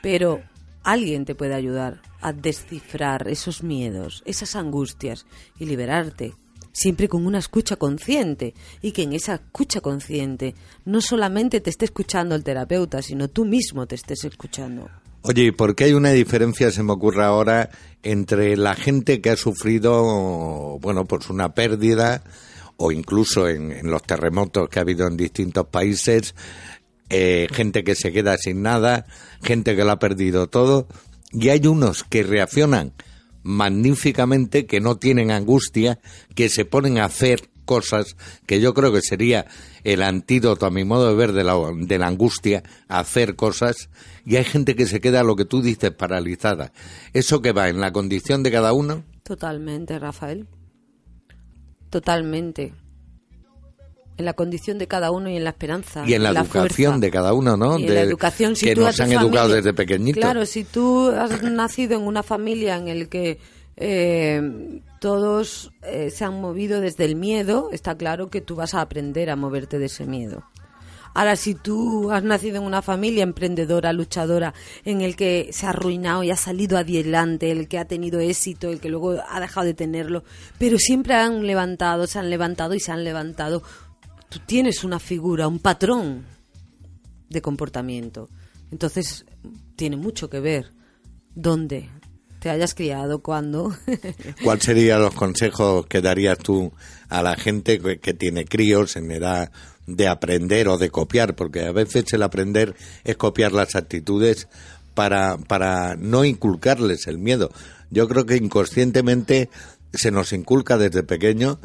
Pero 0.03 0.41
alguien 0.83 1.25
te 1.25 1.33
puede 1.33 1.55
ayudar 1.55 2.03
a 2.21 2.33
descifrar 2.33 3.27
esos 3.29 3.63
miedos, 3.63 4.21
esas 4.27 4.55
angustias 4.55 5.25
y 5.57 5.65
liberarte 5.65 6.35
siempre 6.71 7.07
con 7.07 7.25
una 7.25 7.39
escucha 7.39 7.75
consciente 7.75 8.53
y 8.81 8.91
que 8.91 9.03
en 9.03 9.13
esa 9.13 9.35
escucha 9.35 9.81
consciente 9.81 10.55
no 10.85 11.01
solamente 11.01 11.61
te 11.61 11.69
esté 11.69 11.85
escuchando 11.85 12.35
el 12.35 12.43
terapeuta, 12.43 13.01
sino 13.01 13.27
tú 13.27 13.45
mismo 13.45 13.85
te 13.87 13.95
estés 13.95 14.23
escuchando. 14.23 14.89
Oye, 15.23 15.53
¿por 15.53 15.75
qué 15.75 15.85
hay 15.85 15.93
una 15.93 16.11
diferencia, 16.11 16.71
se 16.71 16.81
me 16.81 16.93
ocurre 16.93 17.23
ahora, 17.23 17.69
entre 18.01 18.57
la 18.57 18.73
gente 18.73 19.21
que 19.21 19.29
ha 19.29 19.37
sufrido, 19.37 20.79
bueno, 20.79 21.05
pues 21.05 21.29
una 21.29 21.53
pérdida 21.53 22.23
o 22.77 22.91
incluso 22.91 23.47
en, 23.47 23.89
los 23.89 24.01
terremotos 24.01 24.67
que 24.67 24.79
ha 24.79 24.81
habido 24.81 25.05
en 25.05 25.17
distintos 25.17 25.67
países, 25.67 26.33
eh, 27.09 27.47
gente 27.51 27.83
que 27.83 27.93
se 27.93 28.11
queda 28.11 28.35
sin 28.37 28.63
nada, 28.63 29.05
gente 29.43 29.75
que 29.75 29.83
lo 29.83 29.91
ha 29.91 29.99
perdido 29.99 30.47
todo, 30.47 30.87
y 31.31 31.49
hay 31.49 31.67
unos 31.67 32.03
que 32.03 32.23
reaccionan 32.23 32.93
magníficamente, 33.43 34.65
que 34.65 34.79
no 34.79 34.97
tienen 34.97 35.31
angustia, 35.31 35.99
que 36.35 36.49
se 36.49 36.65
ponen 36.65 36.97
a 36.97 37.05
hacer 37.05 37.49
cosas, 37.65 38.17
que 38.45 38.59
yo 38.59 38.73
creo 38.73 38.91
que 38.91 39.01
sería 39.01 39.45
el 39.83 40.03
antídoto, 40.03 40.65
a 40.65 40.71
mi 40.71 40.83
modo 40.83 41.07
de 41.07 41.15
ver, 41.15 41.31
de 41.31 41.43
la, 41.43 41.55
de 41.75 41.97
la 41.97 42.07
angustia, 42.07 42.63
hacer 42.87 43.35
cosas, 43.35 43.89
y 44.25 44.35
hay 44.35 44.43
gente 44.43 44.75
que 44.75 44.85
se 44.85 44.99
queda, 44.99 45.23
lo 45.23 45.35
que 45.35 45.45
tú 45.45 45.61
dices, 45.61 45.91
paralizada. 45.91 46.73
¿Eso 47.13 47.41
que 47.41 47.51
va 47.51 47.69
en 47.69 47.79
la 47.79 47.91
condición 47.91 48.43
de 48.43 48.51
cada 48.51 48.73
uno? 48.73 49.03
Totalmente, 49.23 49.97
Rafael. 49.99 50.47
Totalmente. 51.89 52.73
En 54.21 54.25
la 54.25 54.33
condición 54.33 54.77
de 54.77 54.87
cada 54.87 55.09
uno 55.09 55.29
y 55.29 55.35
en 55.35 55.43
la 55.43 55.49
esperanza. 55.49 56.03
Y 56.05 56.13
en 56.13 56.21
la, 56.21 56.29
educación 56.29 56.69
fuerza. 56.69 56.97
de 56.99 57.11
cada 57.11 57.33
uno, 57.33 57.57
¿no? 57.57 57.79
Y 57.79 57.87
en 57.87 57.95
la 57.95 58.01
educación, 58.01 58.55
si 58.55 58.67
que 58.67 58.75
tú 58.75 58.81
nos 58.81 58.99
han 58.99 59.11
educado 59.11 59.49
desde 59.49 59.73
pequeñitos. 59.73 60.21
Claro, 60.21 60.45
si 60.45 60.63
tú 60.63 61.09
has 61.09 61.41
nacido 61.41 61.97
en 61.97 62.03
una 62.03 62.21
familia 62.21 62.77
en 62.77 62.87
el 62.87 63.09
que 63.09 63.39
eh, 63.77 64.81
todos 64.99 65.71
eh, 65.81 66.11
se 66.11 66.23
han 66.23 66.39
movido 66.39 66.81
desde 66.81 67.05
el 67.05 67.15
miedo, 67.15 67.69
está 67.71 67.95
claro 67.95 68.29
que 68.29 68.41
tú 68.41 68.55
vas 68.55 68.75
a 68.75 68.81
aprender 68.81 69.31
a 69.31 69.35
moverte 69.35 69.79
de 69.79 69.87
ese 69.87 70.05
miedo. 70.05 70.43
Ahora, 71.13 71.35
si 71.35 71.55
tú 71.55 72.09
has 72.11 72.23
nacido 72.23 72.57
en 72.57 72.63
una 72.63 72.81
familia 72.81 73.23
emprendedora, 73.23 73.91
luchadora, 73.91 74.53
en 74.85 75.01
el 75.01 75.17
que 75.17 75.49
se 75.51 75.65
ha 75.65 75.69
arruinado 75.69 76.23
y 76.23 76.31
ha 76.31 76.37
salido 76.37 76.77
adelante, 76.77 77.51
el 77.51 77.67
que 77.67 77.79
ha 77.79 77.85
tenido 77.85 78.19
éxito, 78.19 78.69
el 78.69 78.79
que 78.79 78.89
luego 78.89 79.17
ha 79.29 79.39
dejado 79.41 79.65
de 79.65 79.73
tenerlo, 79.73 80.23
pero 80.57 80.77
siempre 80.77 81.15
han 81.15 81.45
levantado, 81.45 82.07
se 82.07 82.17
han 82.17 82.29
levantado 82.29 82.75
y 82.75 82.79
se 82.79 82.93
han 82.93 83.03
levantado, 83.03 83.61
tú 84.31 84.39
tienes 84.45 84.85
una 84.85 84.97
figura, 84.97 85.49
un 85.49 85.59
patrón 85.59 86.23
de 87.29 87.41
comportamiento. 87.41 88.29
Entonces, 88.71 89.25
tiene 89.75 89.97
mucho 89.97 90.29
que 90.29 90.39
ver 90.39 90.71
dónde 91.35 91.89
te 92.39 92.49
hayas 92.49 92.73
criado, 92.73 93.21
cuándo. 93.21 93.75
¿Cuáles 94.43 94.63
serían 94.63 95.01
los 95.01 95.13
consejos 95.13 95.85
que 95.85 95.99
darías 95.99 96.37
tú 96.37 96.71
a 97.09 97.21
la 97.21 97.35
gente 97.35 97.79
que, 97.79 97.99
que 97.99 98.13
tiene 98.13 98.45
críos 98.45 98.95
en 98.95 99.11
edad 99.11 99.51
de 99.85 100.07
aprender 100.07 100.69
o 100.69 100.77
de 100.77 100.89
copiar? 100.89 101.35
Porque 101.35 101.65
a 101.65 101.73
veces 101.73 102.05
el 102.13 102.23
aprender 102.23 102.73
es 103.03 103.17
copiar 103.17 103.51
las 103.51 103.75
actitudes 103.75 104.47
para, 104.93 105.39
para 105.39 105.97
no 105.97 106.23
inculcarles 106.23 107.05
el 107.07 107.17
miedo. 107.17 107.51
Yo 107.89 108.07
creo 108.07 108.25
que 108.25 108.37
inconscientemente 108.37 109.49
se 109.93 110.09
nos 110.09 110.31
inculca 110.31 110.77
desde 110.77 111.03
pequeño 111.03 111.59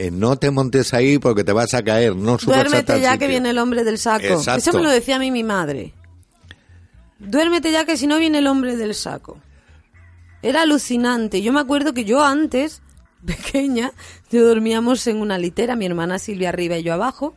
eh, 0.00 0.10
no 0.10 0.36
te 0.36 0.50
montes 0.50 0.94
ahí 0.94 1.18
porque 1.18 1.44
te 1.44 1.52
vas 1.52 1.74
a 1.74 1.82
caer, 1.82 2.16
no 2.16 2.38
subas 2.38 2.56
a 2.56 2.62
Duérmete 2.62 2.84
tal 2.84 3.02
ya 3.02 3.12
sitio. 3.12 3.18
que 3.18 3.30
viene 3.30 3.50
el 3.50 3.58
hombre 3.58 3.84
del 3.84 3.98
saco. 3.98 4.24
Exacto. 4.24 4.70
Eso 4.70 4.72
me 4.72 4.82
lo 4.82 4.88
decía 4.88 5.16
a 5.16 5.18
mí 5.18 5.30
mi 5.30 5.44
madre. 5.44 5.92
Duérmete 7.18 7.70
ya 7.70 7.84
que 7.84 7.98
si 7.98 8.06
no 8.06 8.18
viene 8.18 8.38
el 8.38 8.46
hombre 8.46 8.76
del 8.76 8.94
saco. 8.94 9.36
Era 10.40 10.62
alucinante. 10.62 11.42
Yo 11.42 11.52
me 11.52 11.60
acuerdo 11.60 11.92
que 11.92 12.06
yo 12.06 12.24
antes, 12.24 12.80
pequeña, 13.26 13.92
yo 14.30 14.42
dormíamos 14.48 15.06
en 15.06 15.20
una 15.20 15.36
litera, 15.36 15.76
mi 15.76 15.84
hermana 15.84 16.18
Silvia 16.18 16.48
arriba 16.48 16.78
y 16.78 16.82
yo 16.82 16.94
abajo. 16.94 17.34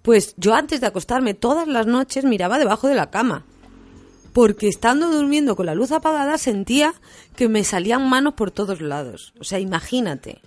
Pues 0.00 0.32
yo 0.38 0.54
antes 0.54 0.80
de 0.80 0.86
acostarme 0.86 1.34
todas 1.34 1.68
las 1.68 1.86
noches 1.86 2.24
miraba 2.24 2.58
debajo 2.58 2.88
de 2.88 2.94
la 2.94 3.10
cama. 3.10 3.44
Porque 4.32 4.68
estando 4.68 5.10
durmiendo 5.10 5.54
con 5.54 5.66
la 5.66 5.74
luz 5.74 5.92
apagada 5.92 6.38
sentía 6.38 6.94
que 7.36 7.46
me 7.50 7.62
salían 7.62 8.08
manos 8.08 8.32
por 8.32 8.50
todos 8.52 8.80
lados. 8.80 9.34
O 9.38 9.44
sea, 9.44 9.58
imagínate. 9.58 10.40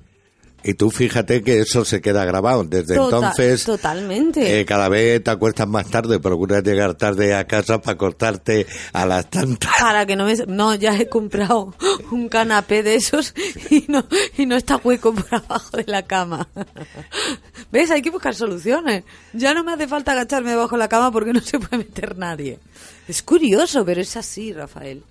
Y 0.63 0.75
tú 0.75 0.91
fíjate 0.91 1.41
que 1.43 1.59
eso 1.59 1.83
se 1.85 2.01
queda 2.01 2.23
grabado. 2.25 2.63
Desde 2.63 2.95
Tota- 2.95 3.15
entonces, 3.17 3.63
Totalmente. 3.63 4.59
eh, 4.59 4.65
cada 4.65 4.89
vez 4.89 5.23
te 5.23 5.31
acuestas 5.31 5.67
más 5.67 5.87
tarde, 5.89 6.19
procuras 6.19 6.63
llegar 6.63 6.93
tarde 6.95 7.33
a 7.33 7.45
casa 7.47 7.81
para 7.81 7.97
cortarte 7.97 8.67
a 8.93 9.05
las 9.05 9.29
tantas. 9.29 9.71
Para 9.79 10.05
que 10.05 10.15
no 10.15 10.25
me... 10.25 10.35
No, 10.47 10.75
ya 10.75 10.95
he 10.97 11.09
comprado 11.09 11.73
un 12.11 12.29
canapé 12.29 12.83
de 12.83 12.95
esos 12.95 13.33
y 13.69 13.85
no, 13.87 14.05
y 14.37 14.45
no 14.45 14.55
está 14.55 14.77
hueco 14.77 15.13
por 15.13 15.25
abajo 15.33 15.77
de 15.77 15.85
la 15.87 16.03
cama. 16.03 16.47
¿Ves? 17.71 17.89
Hay 17.91 18.01
que 18.01 18.09
buscar 18.11 18.35
soluciones. 18.35 19.03
Ya 19.33 19.53
no 19.53 19.63
me 19.63 19.73
hace 19.73 19.87
falta 19.87 20.11
agacharme 20.11 20.51
debajo 20.51 20.75
de 20.75 20.79
la 20.79 20.89
cama 20.89 21.11
porque 21.11 21.33
no 21.33 21.41
se 21.41 21.59
puede 21.59 21.79
meter 21.79 22.17
nadie. 22.17 22.59
Es 23.07 23.23
curioso, 23.23 23.83
pero 23.85 24.01
es 24.01 24.15
así, 24.15 24.53
Rafael. 24.53 25.03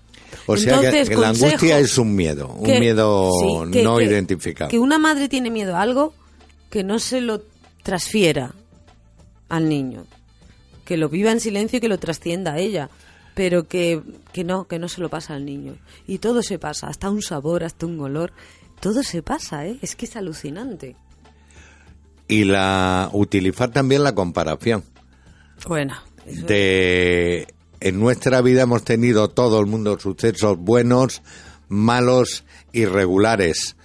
O 0.46 0.56
sea 0.56 0.76
Entonces, 0.76 1.08
que, 1.08 1.14
que 1.14 1.20
la 1.20 1.28
angustia 1.28 1.78
es 1.78 1.98
un 1.98 2.14
miedo, 2.14 2.48
un 2.48 2.64
que- 2.66 2.80
miedo 2.80 3.30
sí, 3.40 3.70
que- 3.72 3.82
no 3.82 3.96
que- 3.98 4.04
identificado. 4.04 4.70
Que 4.70 4.78
una 4.78 4.98
madre 4.98 5.28
tiene 5.28 5.50
miedo 5.50 5.76
a 5.76 5.82
algo 5.82 6.12
que 6.70 6.82
no 6.84 6.98
se 6.98 7.20
lo 7.20 7.42
transfiera 7.82 8.54
al 9.48 9.68
niño. 9.68 10.04
Que 10.84 10.96
lo 10.96 11.08
viva 11.08 11.30
en 11.32 11.40
silencio 11.40 11.76
y 11.78 11.80
que 11.80 11.88
lo 11.88 11.98
trascienda 11.98 12.54
a 12.54 12.58
ella. 12.58 12.90
Pero 13.34 13.68
que, 13.68 14.02
que 14.32 14.42
no, 14.44 14.66
que 14.66 14.78
no 14.78 14.88
se 14.88 15.00
lo 15.00 15.08
pasa 15.08 15.34
al 15.34 15.44
niño. 15.44 15.76
Y 16.06 16.18
todo 16.18 16.42
se 16.42 16.58
pasa, 16.58 16.88
hasta 16.88 17.08
un 17.10 17.22
sabor, 17.22 17.62
hasta 17.64 17.86
un 17.86 17.98
olor. 18.00 18.32
Todo 18.80 19.02
se 19.02 19.22
pasa, 19.22 19.66
¿eh? 19.66 19.76
Es 19.82 19.94
que 19.94 20.06
es 20.06 20.16
alucinante. 20.16 20.96
Y 22.28 22.44
la 22.44 23.08
utilizar 23.12 23.70
también 23.70 24.02
la 24.02 24.14
comparación. 24.14 24.84
Bueno. 25.66 25.94
eso- 26.26 26.46
De 26.46 27.46
en 27.80 27.98
nuestra 28.00 28.40
vida 28.42 28.62
hemos 28.62 28.84
tenido 28.84 29.28
todo 29.28 29.60
el 29.60 29.66
mundo 29.66 29.98
sucesos 29.98 30.58
buenos, 30.58 31.22
malos, 31.68 32.44
irregulares. 32.72 33.76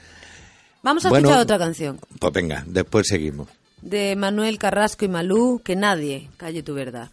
Vamos 0.83 1.05
a 1.05 1.09
Bueno. 1.09 1.27
escuchar 1.29 1.43
otra 1.43 1.57
canción. 1.57 1.99
Pues 2.19 2.33
venga, 2.33 2.63
después 2.67 3.07
seguimos. 3.07 3.47
De 3.81 4.15
Manuel 4.15 4.57
Carrasco 4.57 5.05
y 5.05 5.07
Malú, 5.09 5.61
que 5.63 5.75
nadie 5.75 6.29
calle 6.37 6.63
tu 6.63 6.73
verdad. 6.73 7.09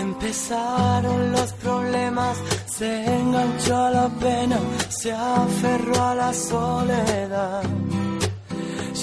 Empezaron 0.00 1.32
los 1.32 1.52
problemas, 1.54 2.38
se 2.82 3.16
enganchó 3.20 3.76
a 3.76 3.90
la 3.90 4.08
pena, 4.08 4.58
se 4.88 5.12
aferró 5.12 6.02
a 6.02 6.14
la 6.16 6.32
soledad. 6.34 7.62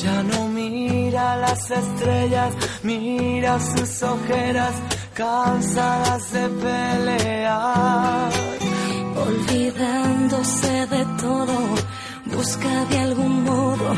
Ya 0.04 0.24
no 0.24 0.50
mira 0.50 1.38
las 1.38 1.72
estrellas, 1.72 2.52
mira 2.84 3.58
sus 3.72 4.04
ojeras, 4.04 4.74
cansadas 5.14 6.24
de 6.34 6.46
pelear. 6.64 8.32
Olvidándose 9.28 10.74
de 10.96 11.04
todo, 11.24 11.58
busca 12.36 12.74
de 12.92 13.00
algún 13.08 13.44
modo 13.46 13.90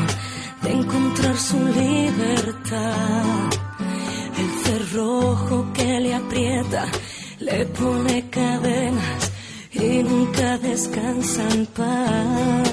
de 0.62 0.70
encontrar 0.80 1.36
su 1.36 1.58
libertad. 1.58 3.24
El 4.42 4.50
cerrojo 4.64 5.72
que 5.74 6.00
le 6.04 6.14
aprieta 6.14 6.84
le 7.40 7.66
pone 7.66 8.30
cadenas 8.30 9.21
y 9.82 10.02
nunca 10.02 10.58
descansa 10.58 11.42
en 11.54 11.66
paz. 11.66 12.72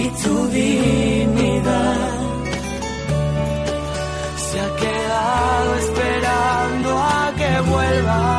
y 0.00 0.08
tu 0.22 0.46
dignidad 0.48 1.96
se 4.36 4.60
ha 4.60 4.76
quedado 4.76 5.74
esperando 5.76 6.98
a 6.98 7.32
que 7.36 7.70
vuelva. 7.70 8.37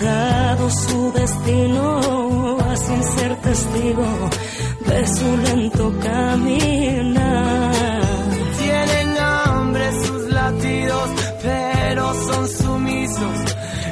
narrado 0.00 0.70
su 0.70 1.12
destino 1.12 2.00
sin 2.76 3.02
ser 3.02 3.36
testigo 3.36 4.30
de 4.86 5.06
su 5.06 5.36
lento 5.36 5.92
caminar. 6.02 7.72
Tienen 8.58 9.18
hambre 9.18 9.92
sus 10.04 10.22
latidos, 10.32 11.10
pero 11.42 12.14
son 12.14 12.48
sumisos 12.48 13.36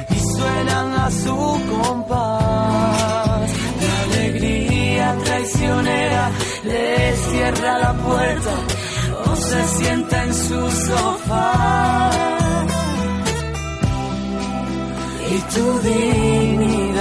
y 0.09 0.19
suenan 0.37 0.93
a 0.93 1.11
su 1.11 1.61
compás. 1.69 3.49
La 3.81 4.01
alegría 4.03 5.17
traicionera 5.23 6.31
le 6.63 7.15
cierra 7.15 7.77
la 7.77 7.93
puerta 7.93 8.53
o 9.25 9.35
se 9.35 9.67
sienta 9.67 10.23
en 10.23 10.33
su 10.33 10.71
sofá. 10.71 12.38
Y 15.31 15.37
tu 15.53 15.79
dignidad 15.81 16.97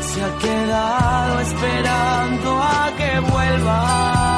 se 0.00 0.22
ha 0.24 0.38
quedado 0.38 1.40
esperando 1.40 2.62
a 2.62 2.92
que 2.96 3.20
vuelva. 3.30 4.29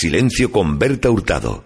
Silencio 0.00 0.50
con 0.50 0.78
Berta 0.78 1.10
Hurtado. 1.10 1.62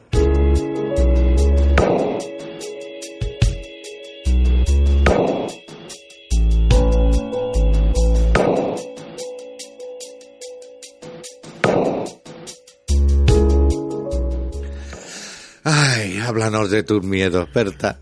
Ay, 15.63 16.19
háblanos 16.19 16.73
de 16.73 16.83
tus 16.83 17.05
miedos, 17.05 17.49
Berta. 17.55 18.01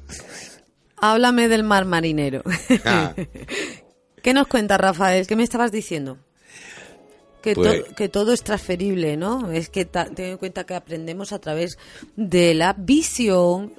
Háblame 0.97 1.49
del 1.49 1.63
mar 1.63 1.85
marinero. 1.85 2.43
Ah. 2.87 3.13
¿Qué 4.23 4.33
nos 4.33 4.47
cuenta 4.47 4.79
Rafael? 4.79 5.27
¿Qué 5.27 5.37
me 5.37 5.43
estabas 5.43 5.73
diciendo? 5.73 6.17
Que, 7.43 7.55
to- 7.55 7.61
Pues- 7.63 7.85
que 7.97 8.09
todo 8.09 8.33
es 8.33 8.43
transferible, 8.43 9.17
¿no? 9.17 9.51
Es 9.53 9.69
que 9.69 9.85
ten 9.85 10.15
en 10.17 10.37
cuenta 10.39 10.65
que 10.65 10.75
aprendemos 10.75 11.33
a 11.33 11.39
través 11.41 11.77
de 12.17 12.55
la 12.55 12.73
visión, 12.73 13.73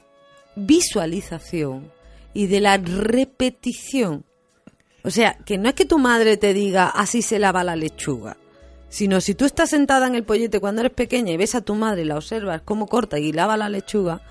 visualización 0.56 1.92
y 2.34 2.48
de 2.48 2.60
la 2.62 2.78
repetición. 2.78 4.26
O 5.04 5.10
sea, 5.10 5.38
que 5.46 5.58
no 5.58 5.70
es 5.70 5.76
que 5.76 5.86
tu 5.86 5.98
madre 6.00 6.38
te 6.38 6.54
diga 6.54 6.88
así 6.88 7.22
se 7.22 7.40
lava 7.40 7.64
la 7.64 7.76
lechuga, 7.76 8.38
sino 8.90 9.20
si 9.22 9.36
tú 9.36 9.46
estás 9.46 9.70
sentada 9.70 10.08
en 10.08 10.16
el 10.16 10.24
pollete 10.24 10.60
cuando 10.60 10.82
eres 10.82 10.94
pequeña 10.94 11.32
y 11.34 11.38
ves 11.38 11.56
a 11.56 11.62
tu 11.62 11.76
madre 11.76 12.02
y 12.04 12.06
la 12.06 12.16
observas 12.18 12.62
cómo 12.64 12.88
corta 12.88 13.20
y 13.20 13.32
lava 13.34 13.58
la 13.58 13.70
lechuga, 13.70 14.22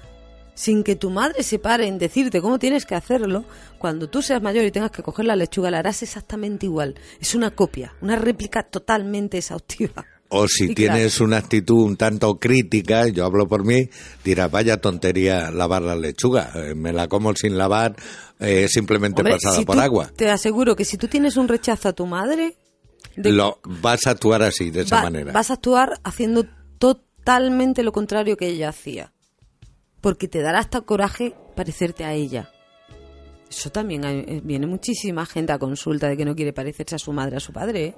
sin 0.54 0.82
que 0.84 0.96
tu 0.96 1.10
madre 1.10 1.42
se 1.42 1.58
pare 1.58 1.86
en 1.86 1.98
decirte 1.98 2.40
cómo 2.40 2.58
tienes 2.58 2.84
que 2.86 2.94
hacerlo, 2.94 3.44
cuando 3.78 4.08
tú 4.08 4.22
seas 4.22 4.42
mayor 4.42 4.64
y 4.64 4.70
tengas 4.70 4.90
que 4.90 5.02
coger 5.02 5.24
la 5.26 5.36
lechuga, 5.36 5.70
la 5.70 5.78
harás 5.78 6.02
exactamente 6.02 6.66
igual. 6.66 6.94
Es 7.20 7.34
una 7.34 7.50
copia, 7.52 7.94
una 8.00 8.16
réplica 8.16 8.62
totalmente 8.62 9.38
exhaustiva. 9.38 10.04
O 10.28 10.46
si 10.48 10.64
Y 10.70 10.74
tienes 10.74 11.20
una 11.20 11.38
actitud 11.38 11.82
un 11.84 11.96
tanto 11.96 12.38
crítica, 12.38 13.08
yo 13.08 13.24
hablo 13.24 13.46
por 13.48 13.64
mí, 13.64 13.88
dirás, 14.24 14.50
vaya 14.50 14.76
tontería 14.78 15.50
lavar 15.50 15.82
la 15.82 15.96
lechuga, 15.96 16.50
eh, 16.54 16.74
me 16.74 16.92
la 16.92 17.08
como 17.08 17.34
sin 17.34 17.56
lavar, 17.58 17.96
eh, 18.40 18.66
simplemente 18.68 19.20
Hombre, 19.22 19.34
pasada 19.34 19.56
si 19.56 19.64
por 19.64 19.76
tú- 19.76 19.82
agua. 19.82 20.10
Te 20.14 20.30
aseguro 20.30 20.76
que 20.76 20.84
si 20.84 20.96
tú 20.96 21.08
tienes 21.08 21.36
un 21.36 21.48
rechazo 21.48 21.88
a 21.88 21.92
tu 21.92 22.06
madre, 22.06 22.56
de- 23.16 23.32
Lo, 23.32 23.58
vas 23.64 24.06
a 24.06 24.10
actuar 24.10 24.42
así, 24.42 24.70
de 24.70 24.82
esa 24.82 24.96
va- 24.96 25.02
manera. 25.04 25.32
vas 25.32 25.50
a 25.50 25.54
actuar 25.54 25.98
haciendo 26.04 26.44
totalmente 26.78 27.82
lo 27.82 27.92
contrario 27.92 28.36
que 28.36 28.48
ella 28.48 28.68
hacía. 28.70 29.12
Porque 30.02 30.28
te 30.28 30.42
dará 30.42 30.58
hasta 30.58 30.82
coraje 30.82 31.34
parecerte 31.56 32.04
a 32.04 32.12
ella. 32.12 32.50
Eso 33.48 33.70
también 33.70 34.04
hay- 34.04 34.24
eh, 34.26 34.40
viene 34.44 34.66
muchísima 34.66 35.24
gente 35.24 35.52
a 35.52 35.58
consulta 35.58 36.08
de 36.08 36.16
que 36.18 36.24
no 36.26 36.34
quiere 36.34 36.52
parecerse 36.52 36.96
a 36.96 36.98
su 36.98 37.12
madre, 37.12 37.36
a 37.36 37.40
su 37.40 37.52
padre. 37.52 37.84
¿eh? 37.86 37.94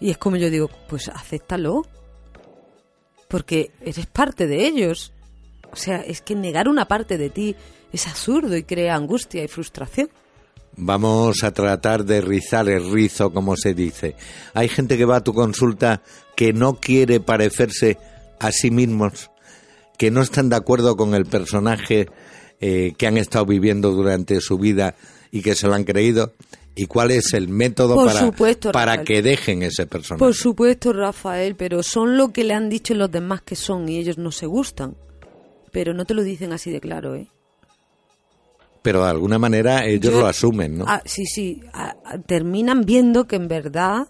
Y 0.00 0.10
es 0.10 0.18
como 0.18 0.36
yo 0.36 0.50
digo, 0.50 0.68
pues 0.88 1.08
acéptalo. 1.08 1.82
Porque 3.28 3.72
eres 3.80 4.06
parte 4.06 4.46
de 4.46 4.66
ellos. 4.66 5.12
O 5.72 5.76
sea, 5.76 5.96
es 5.96 6.20
que 6.20 6.34
negar 6.34 6.68
una 6.68 6.86
parte 6.86 7.18
de 7.18 7.30
ti 7.30 7.56
es 7.92 8.06
absurdo 8.06 8.56
y 8.56 8.62
crea 8.64 8.94
angustia 8.94 9.42
y 9.42 9.48
frustración. 9.48 10.08
Vamos 10.76 11.44
a 11.44 11.52
tratar 11.52 12.04
de 12.04 12.20
rizar 12.20 12.68
el 12.68 12.90
rizo, 12.92 13.32
como 13.32 13.56
se 13.56 13.74
dice. 13.74 14.16
Hay 14.54 14.68
gente 14.68 14.96
que 14.98 15.04
va 15.04 15.16
a 15.16 15.24
tu 15.24 15.32
consulta 15.32 16.02
que 16.36 16.52
no 16.52 16.80
quiere 16.80 17.20
parecerse 17.20 17.96
a 18.40 18.50
sí 18.50 18.70
mismos, 18.72 19.30
que 19.96 20.10
no 20.10 20.22
están 20.22 20.48
de 20.48 20.56
acuerdo 20.56 20.96
con 20.96 21.14
el 21.14 21.26
personaje 21.26 22.08
eh, 22.60 22.92
que 22.96 23.06
han 23.06 23.16
estado 23.16 23.46
viviendo 23.46 23.90
durante 23.92 24.40
su 24.40 24.58
vida 24.58 24.94
y 25.30 25.42
que 25.42 25.54
se 25.54 25.66
lo 25.66 25.74
han 25.74 25.84
creído. 25.84 26.32
¿Y 26.76 26.86
cuál 26.86 27.12
es 27.12 27.34
el 27.34 27.48
método 27.48 27.94
Por 27.94 28.06
para, 28.06 28.18
supuesto, 28.20 28.72
para 28.72 29.04
que 29.04 29.22
dejen 29.22 29.62
ese 29.62 29.86
personaje? 29.86 30.18
Por 30.18 30.34
supuesto, 30.34 30.92
Rafael, 30.92 31.54
pero 31.54 31.84
son 31.84 32.16
lo 32.16 32.32
que 32.32 32.42
le 32.42 32.52
han 32.54 32.68
dicho 32.68 32.94
los 32.94 33.10
demás 33.12 33.42
que 33.42 33.54
son 33.54 33.88
y 33.88 33.98
ellos 33.98 34.18
no 34.18 34.32
se 34.32 34.46
gustan. 34.46 34.96
Pero 35.70 35.94
no 35.94 36.04
te 36.04 36.14
lo 36.14 36.22
dicen 36.24 36.52
así 36.52 36.72
de 36.72 36.80
claro, 36.80 37.14
¿eh? 37.14 37.28
Pero 38.82 39.04
de 39.04 39.10
alguna 39.10 39.38
manera 39.38 39.86
ellos 39.86 40.12
Yo- 40.12 40.20
lo 40.20 40.26
asumen, 40.26 40.78
¿no? 40.78 40.84
Ah, 40.86 41.00
sí, 41.04 41.26
sí. 41.26 41.62
ah, 41.72 41.96
ah, 42.04 42.18
terminan 42.18 42.82
viendo 42.84 43.26
que 43.26 43.36
en 43.36 43.48
verdad 43.48 44.08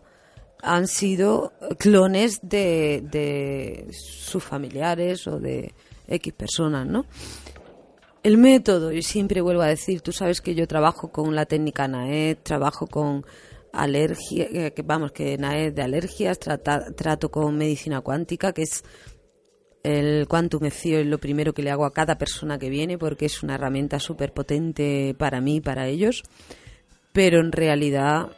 han 0.65 0.87
sido 0.87 1.53
clones 1.79 2.41
de, 2.43 3.03
de 3.11 3.87
sus 3.93 4.43
familiares 4.43 5.27
o 5.27 5.39
de 5.39 5.75
X 6.09 6.33
personas, 6.33 6.87
¿no? 6.87 7.07
El 8.23 8.39
método, 8.39 8.91
yo 8.91 9.03
siempre 9.03 9.43
vuelvo 9.43 9.63
a 9.63 9.67
decir, 9.67 10.01
tú 10.01 10.11
sabes 10.11 10.41
que 10.41 10.55
yo 10.55 10.67
trabajo 10.67 11.13
con 11.13 11.35
la 11.35 11.45
técnica 11.45 11.87
NAED, 11.87 12.39
trabajo 12.43 12.87
con 12.87 13.25
alergia, 13.73 14.49
eh, 14.51 14.73
que 14.73 14.83
vamos, 14.83 15.13
que 15.13 15.37
NAED 15.37 15.75
de 15.75 15.83
alergias, 15.83 16.39
trato 16.39 17.31
con 17.31 17.59
medicina 17.59 18.01
cuántica, 18.01 18.53
que 18.53 18.63
es 18.63 18.83
el 19.83 20.27
Quantum 20.27 20.65
ECIO 20.65 21.01
es 21.01 21.07
lo 21.07 21.19
primero 21.19 21.53
que 21.53 21.63
le 21.63 21.71
hago 21.71 21.85
a 21.85 21.93
cada 21.93 22.17
persona 22.17 22.59
que 22.59 22.71
viene 22.71 22.97
porque 22.97 23.27
es 23.27 23.43
una 23.43 23.57
herramienta 23.57 24.01
súper 24.01 24.33
potente 24.33 25.15
para 25.19 25.43
mí 25.43 25.61
para 25.61 25.87
ellos. 25.87 26.23
Pero 27.13 27.41
en 27.41 27.53
realidad, 27.53 28.31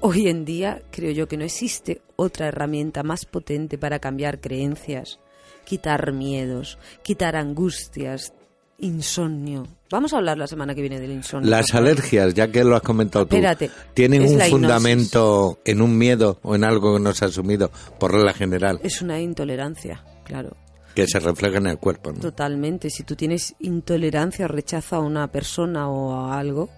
hoy 0.00 0.28
en 0.28 0.44
día 0.44 0.82
creo 0.90 1.10
yo 1.12 1.28
que 1.28 1.36
no 1.36 1.44
existe 1.44 2.02
otra 2.16 2.48
herramienta 2.48 3.02
más 3.02 3.24
potente 3.24 3.78
para 3.78 3.98
cambiar 3.98 4.40
creencias, 4.40 5.18
quitar 5.64 6.12
miedos, 6.12 6.78
quitar 7.02 7.36
angustias, 7.36 8.32
insomnio. 8.78 9.66
Vamos 9.90 10.12
a 10.12 10.18
hablar 10.18 10.38
la 10.38 10.46
semana 10.46 10.74
que 10.74 10.80
viene 10.80 11.00
del 11.00 11.12
insomnio. 11.12 11.50
Las 11.50 11.74
alergias, 11.74 12.34
ya 12.34 12.48
que 12.48 12.64
lo 12.64 12.76
has 12.76 12.82
comentado 12.82 13.26
tú, 13.26 13.36
Espérate, 13.36 13.70
¿tienen 13.94 14.22
un 14.22 14.40
fundamento 14.40 15.58
en 15.64 15.82
un 15.82 15.96
miedo 15.96 16.38
o 16.42 16.54
en 16.54 16.64
algo 16.64 16.94
que 16.94 17.02
no 17.02 17.12
se 17.12 17.24
ha 17.24 17.28
asumido 17.28 17.70
por 17.98 18.12
regla 18.12 18.32
general 18.32 18.80
Es 18.82 19.02
una 19.02 19.20
intolerancia, 19.20 20.04
claro. 20.24 20.56
que 20.94 21.06
se 21.06 21.18
refleja 21.20 21.58
en 21.58 21.66
el 21.66 21.78
cuerpo? 21.78 22.12
¿no? 22.12 22.20
Totalmente. 22.20 22.88
Si 22.90 23.02
tú 23.02 23.16
tienes 23.16 23.54
intolerancia 23.58 24.44
o 24.46 24.48
rechazo 24.48 24.96
a 24.96 25.00
una 25.00 25.26
persona 25.28 25.88
o 25.88 26.14
a 26.14 26.38
algo, 26.38 26.70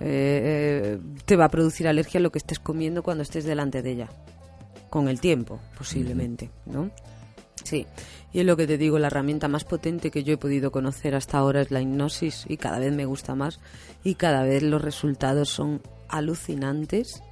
eh, 0.00 0.96
eh, 0.96 0.98
te 1.24 1.36
va 1.36 1.46
a 1.46 1.50
producir 1.50 1.88
alergia 1.88 2.18
a 2.18 2.22
lo 2.22 2.30
que 2.30 2.38
estés 2.38 2.58
comiendo 2.58 3.02
cuando 3.02 3.22
estés 3.22 3.44
delante 3.44 3.82
de 3.82 3.92
ella. 3.92 4.08
Con 4.90 5.08
el 5.08 5.20
tiempo, 5.20 5.60
posiblemente, 5.76 6.50
¿no? 6.66 6.90
Sí, 7.64 7.86
y 8.32 8.40
es 8.40 8.46
lo 8.46 8.56
que 8.56 8.66
te 8.66 8.78
digo, 8.78 8.98
la 8.98 9.08
herramienta 9.08 9.48
más 9.48 9.64
potente 9.64 10.10
que 10.10 10.24
yo 10.24 10.34
he 10.34 10.38
podido 10.38 10.70
conocer 10.70 11.14
hasta 11.14 11.38
ahora 11.38 11.60
es 11.60 11.70
la 11.70 11.82
hipnosis 11.82 12.44
y 12.48 12.56
cada 12.56 12.78
vez 12.78 12.92
me 12.92 13.04
gusta 13.04 13.34
más 13.34 13.60
y 14.04 14.14
cada 14.14 14.44
vez 14.44 14.62
los 14.62 14.80
resultados 14.80 15.50
son 15.50 15.82
alucinantes 16.08 17.22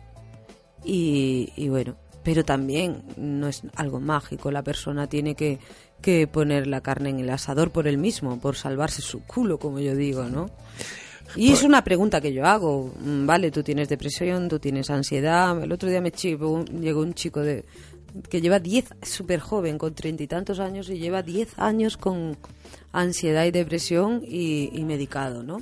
y, 0.85 1.53
y 1.57 1.69
bueno, 1.69 1.97
pero 2.23 2.45
también 2.45 3.05
no 3.17 3.49
es 3.49 3.63
algo 3.77 4.01
mágico, 4.01 4.51
la 4.51 4.63
persona 4.63 5.07
tiene 5.07 5.35
que, 5.35 5.59
que 6.03 6.27
poner 6.27 6.67
la 6.67 6.81
carne 6.81 7.11
en 7.11 7.21
el 7.21 7.31
asador 7.31 7.71
por 7.71 7.87
él 7.87 7.99
mismo, 7.99 8.39
por 8.41 8.57
salvarse 8.57 9.01
su 9.01 9.23
culo, 9.23 9.59
como 9.59 9.81
yo 9.81 9.95
digo, 9.95 10.25
¿no? 10.25 10.51
Y 11.35 11.53
es 11.53 11.63
una 11.63 11.83
pregunta 11.83 12.21
que 12.21 12.33
yo 12.33 12.45
hago, 12.47 12.93
Mm, 13.01 13.27
vale, 13.27 13.51
tú 13.51 13.63
tienes 13.63 13.89
depresión, 13.89 14.49
tú 14.49 14.59
tienes 14.59 14.89
ansiedad. 14.91 15.63
El 15.63 15.73
otro 15.73 15.89
día 15.89 16.01
me 16.01 16.13
chivo- 16.13 16.65
llegó 16.81 17.01
un 17.01 17.15
chico 17.15 17.41
de 17.41 17.65
que 18.31 18.41
lleva 18.41 18.59
10, 18.61 18.87
súper 19.03 19.41
joven, 19.41 19.77
con 19.77 19.95
treinta 19.95 20.23
y 20.23 20.27
tantos 20.27 20.59
años, 20.61 20.89
y 20.89 20.99
lleva 20.99 21.23
10 21.23 21.59
años 21.59 21.97
con 21.99 22.37
ansiedad 22.93 23.45
y 23.45 23.51
depresión 23.51 24.23
y, 24.27 24.71
medicado, 24.85 25.43
¿no? 25.43 25.61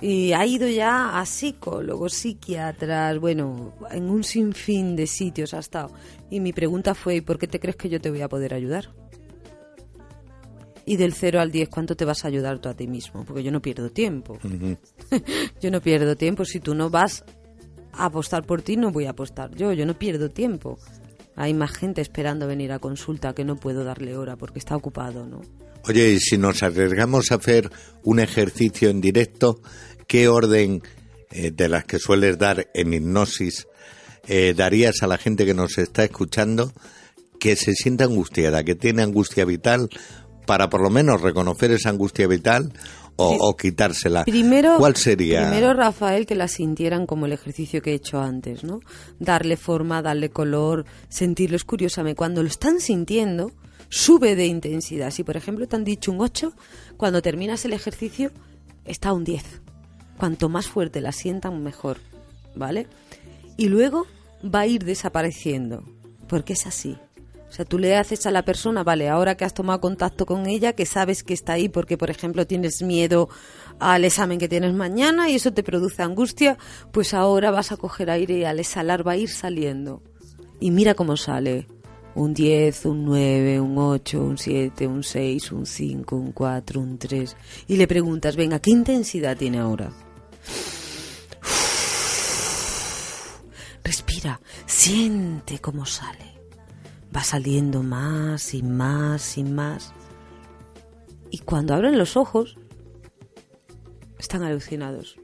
Y 0.00 0.32
ha 0.32 0.46
ido 0.46 0.66
ya 0.68 1.18
a 1.20 1.26
psicólogos, 1.26 2.14
psiquiatras, 2.14 3.18
bueno, 3.18 3.72
en 3.90 4.08
un 4.08 4.24
sinfín 4.24 4.96
de 4.96 5.06
sitios 5.06 5.52
ha 5.54 5.58
estado. 5.58 5.92
Y 6.30 6.40
mi 6.40 6.52
pregunta 6.54 6.94
fue, 6.94 7.16
¿y 7.16 7.20
por 7.20 7.38
qué 7.38 7.46
te 7.46 7.60
crees 7.60 7.76
que 7.76 7.88
yo 7.90 8.00
te 8.00 8.10
voy 8.10 8.22
a 8.22 8.28
poder 8.28 8.54
ayudar? 8.54 8.88
Y 10.84 10.96
del 10.96 11.14
0 11.14 11.40
al 11.40 11.50
10, 11.50 11.68
¿cuánto 11.68 11.96
te 11.96 12.04
vas 12.04 12.24
a 12.24 12.28
ayudar 12.28 12.58
tú 12.58 12.68
a 12.68 12.74
ti 12.74 12.86
mismo? 12.86 13.24
Porque 13.24 13.42
yo 13.42 13.52
no 13.52 13.62
pierdo 13.62 13.90
tiempo. 13.90 14.38
yo 15.60 15.70
no 15.70 15.80
pierdo 15.80 16.16
tiempo. 16.16 16.44
Si 16.44 16.60
tú 16.60 16.74
no 16.74 16.90
vas 16.90 17.24
a 17.92 18.06
apostar 18.06 18.44
por 18.44 18.62
ti, 18.62 18.76
no 18.76 18.90
voy 18.90 19.06
a 19.06 19.10
apostar 19.10 19.54
yo. 19.54 19.72
Yo 19.72 19.86
no 19.86 19.98
pierdo 19.98 20.30
tiempo. 20.30 20.78
Hay 21.36 21.54
más 21.54 21.72
gente 21.72 22.00
esperando 22.00 22.46
venir 22.46 22.72
a 22.72 22.78
consulta 22.78 23.34
que 23.34 23.44
no 23.44 23.56
puedo 23.56 23.84
darle 23.84 24.16
hora 24.16 24.36
porque 24.36 24.58
está 24.58 24.76
ocupado, 24.76 25.26
¿no? 25.26 25.40
Oye, 25.88 26.12
y 26.12 26.20
si 26.20 26.38
nos 26.38 26.62
arriesgamos 26.62 27.32
a 27.32 27.36
hacer 27.36 27.70
un 28.04 28.20
ejercicio 28.20 28.90
en 28.90 29.00
directo, 29.00 29.60
¿qué 30.06 30.28
orden 30.28 30.82
eh, 31.30 31.50
de 31.50 31.68
las 31.68 31.84
que 31.84 31.98
sueles 31.98 32.38
dar 32.38 32.68
en 32.74 32.92
hipnosis 32.92 33.66
eh, 34.28 34.54
darías 34.56 35.02
a 35.02 35.06
la 35.06 35.18
gente 35.18 35.44
que 35.44 35.54
nos 35.54 35.78
está 35.78 36.04
escuchando 36.04 36.72
que 37.40 37.56
se 37.56 37.72
sienta 37.72 38.04
angustiada, 38.04 38.62
que 38.62 38.76
tiene 38.76 39.02
angustia 39.02 39.44
vital, 39.44 39.88
para 40.46 40.68
por 40.70 40.82
lo 40.82 40.90
menos 40.90 41.20
reconocer 41.20 41.70
esa 41.72 41.90
angustia 41.90 42.26
vital 42.26 42.72
o, 43.16 43.30
Sí. 43.32 43.38
o 43.40 43.56
quitársela? 43.56 44.24
Primero, 44.24 44.76
¿Cuál 44.78 44.96
sería? 44.96 45.42
Primero, 45.48 45.74
Rafael, 45.74 46.26
que 46.26 46.34
la 46.34 46.48
sintieran 46.48 47.06
como 47.06 47.26
el 47.26 47.32
ejercicio 47.32 47.82
que 47.82 47.92
he 47.92 47.94
hecho 47.94 48.20
antes, 48.20 48.64
¿no? 48.64 48.80
Darle 49.18 49.56
forma, 49.56 50.02
darle 50.02 50.30
color, 50.30 50.84
sentirlo. 51.08 51.56
Es 51.56 51.64
curiosamente, 51.64 52.16
cuando 52.16 52.42
lo 52.42 52.48
están 52.48 52.80
sintiendo, 52.80 53.52
sube 53.88 54.34
de 54.34 54.46
intensidad. 54.46 55.10
Si, 55.10 55.22
por 55.24 55.36
ejemplo, 55.36 55.66
te 55.68 55.76
han 55.76 55.84
dicho 55.84 56.10
un 56.10 56.20
8, 56.20 56.52
cuando 56.96 57.20
terminas 57.22 57.64
el 57.66 57.74
ejercicio, 57.74 58.30
está 58.84 59.12
un 59.12 59.24
10. 59.24 59.44
Cuanto 60.16 60.48
más 60.48 60.66
fuerte 60.66 61.00
la 61.00 61.12
sientan, 61.12 61.62
mejor, 61.62 61.98
¿vale? 62.54 62.86
Y 63.58 63.68
luego 63.68 64.06
va 64.42 64.60
a 64.60 64.66
ir 64.66 64.84
desapareciendo, 64.84 65.84
porque 66.28 66.54
es 66.54 66.66
así. 66.66 66.96
O 67.52 67.54
sea, 67.54 67.66
tú 67.66 67.78
le 67.78 67.96
haces 67.96 68.24
a 68.24 68.30
la 68.30 68.46
persona, 68.46 68.82
vale, 68.82 69.10
ahora 69.10 69.36
que 69.36 69.44
has 69.44 69.52
tomado 69.52 69.78
contacto 69.78 70.24
con 70.24 70.46
ella, 70.46 70.72
que 70.72 70.86
sabes 70.86 71.22
que 71.22 71.34
está 71.34 71.52
ahí 71.52 71.68
porque, 71.68 71.98
por 71.98 72.08
ejemplo, 72.08 72.46
tienes 72.46 72.80
miedo 72.80 73.28
al 73.78 74.06
examen 74.06 74.38
que 74.38 74.48
tienes 74.48 74.72
mañana 74.72 75.28
y 75.28 75.34
eso 75.34 75.52
te 75.52 75.62
produce 75.62 76.02
angustia, 76.02 76.56
pues 76.92 77.12
ahora 77.12 77.50
vas 77.50 77.70
a 77.70 77.76
coger 77.76 78.08
aire 78.08 78.38
y 78.38 78.44
al 78.44 78.58
exhalar 78.58 79.06
va 79.06 79.12
a 79.12 79.16
ir 79.18 79.28
saliendo. 79.28 80.02
Y 80.60 80.70
mira 80.70 80.94
cómo 80.94 81.18
sale. 81.18 81.66
Un 82.14 82.32
10, 82.32 82.86
un 82.86 83.04
9, 83.04 83.60
un 83.60 83.76
8, 83.76 84.22
un 84.22 84.38
7, 84.38 84.86
un 84.86 85.02
6, 85.02 85.52
un 85.52 85.66
5, 85.66 86.16
un 86.16 86.32
4, 86.32 86.80
un 86.80 86.96
3. 86.96 87.36
Y 87.68 87.76
le 87.76 87.86
preguntas, 87.86 88.34
venga, 88.34 88.60
¿qué 88.60 88.70
intensidad 88.70 89.36
tiene 89.36 89.58
ahora? 89.58 89.92
Respira, 93.84 94.40
siente 94.64 95.58
cómo 95.58 95.84
sale. 95.84 96.31
Va 97.14 97.24
saliendo 97.24 97.82
más 97.82 98.54
y 98.54 98.62
más 98.62 99.36
y 99.36 99.44
más. 99.44 99.92
Y 101.30 101.38
cuando 101.38 101.74
abren 101.74 101.98
los 101.98 102.16
ojos, 102.16 102.56
están 104.18 104.42
alucinados. 104.42 105.16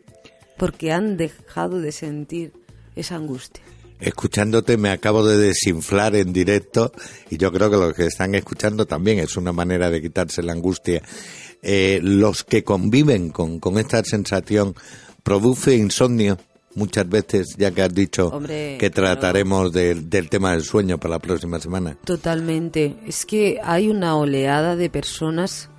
Porque 0.57 0.93
han 0.93 1.17
dejado 1.17 1.81
de 1.81 1.93
sentir 1.93 2.53
esa 2.97 3.17
angustia. 3.17 3.63
Escuchándote 4.01 4.77
me 4.77 4.91
acabo 4.91 5.27
de 5.27 5.37
desinflar 5.39 6.15
en 6.15 6.33
directo 6.33 6.93
y 7.31 7.37
yo 7.37 7.51
creo 7.51 7.69
que 7.69 7.77
los 7.77 7.95
que 7.95 8.07
están 8.07 8.35
escuchando 8.37 8.87
también 8.87 9.19
es 9.19 9.37
una 9.37 9.53
manera 9.53 9.91
de 9.91 10.01
quitarse 10.01 10.43
la 10.43 10.53
angustia. 10.53 11.03
Eh, 11.63 11.99
los 12.03 12.45
que 12.45 12.63
conviven 12.63 13.31
con, 13.31 13.59
con 13.59 13.79
esta 13.79 14.05
sensación 14.05 14.75
produce 15.25 15.75
insomnio 15.75 16.39
muchas 16.75 17.09
veces, 17.09 17.55
ya 17.57 17.71
que 17.71 17.83
has 17.83 17.95
dicho 17.95 18.29
Hombre, 18.29 18.77
que 18.79 18.91
claro. 18.91 19.13
trataremos 19.13 19.73
del 19.73 20.29
tema 20.29 20.53
del 20.53 20.63
sueño 20.63 20.99
para 20.99 21.15
la 21.15 21.19
próxima 21.19 21.59
semana. 21.59 21.97
Totalmente. 22.05 22.97
Es 23.07 23.27
que 23.27 23.61
hay 23.63 23.89
una 23.89 24.17
oleada 24.17 24.77
de 24.77 24.91
personas 24.91 25.71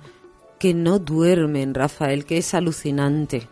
que 0.58 0.74
no 0.74 0.98
duermen, 0.98 1.74
Rafael, 1.74 2.24
que 2.24 2.38
es 2.38 2.54
alucinante. 2.54 3.48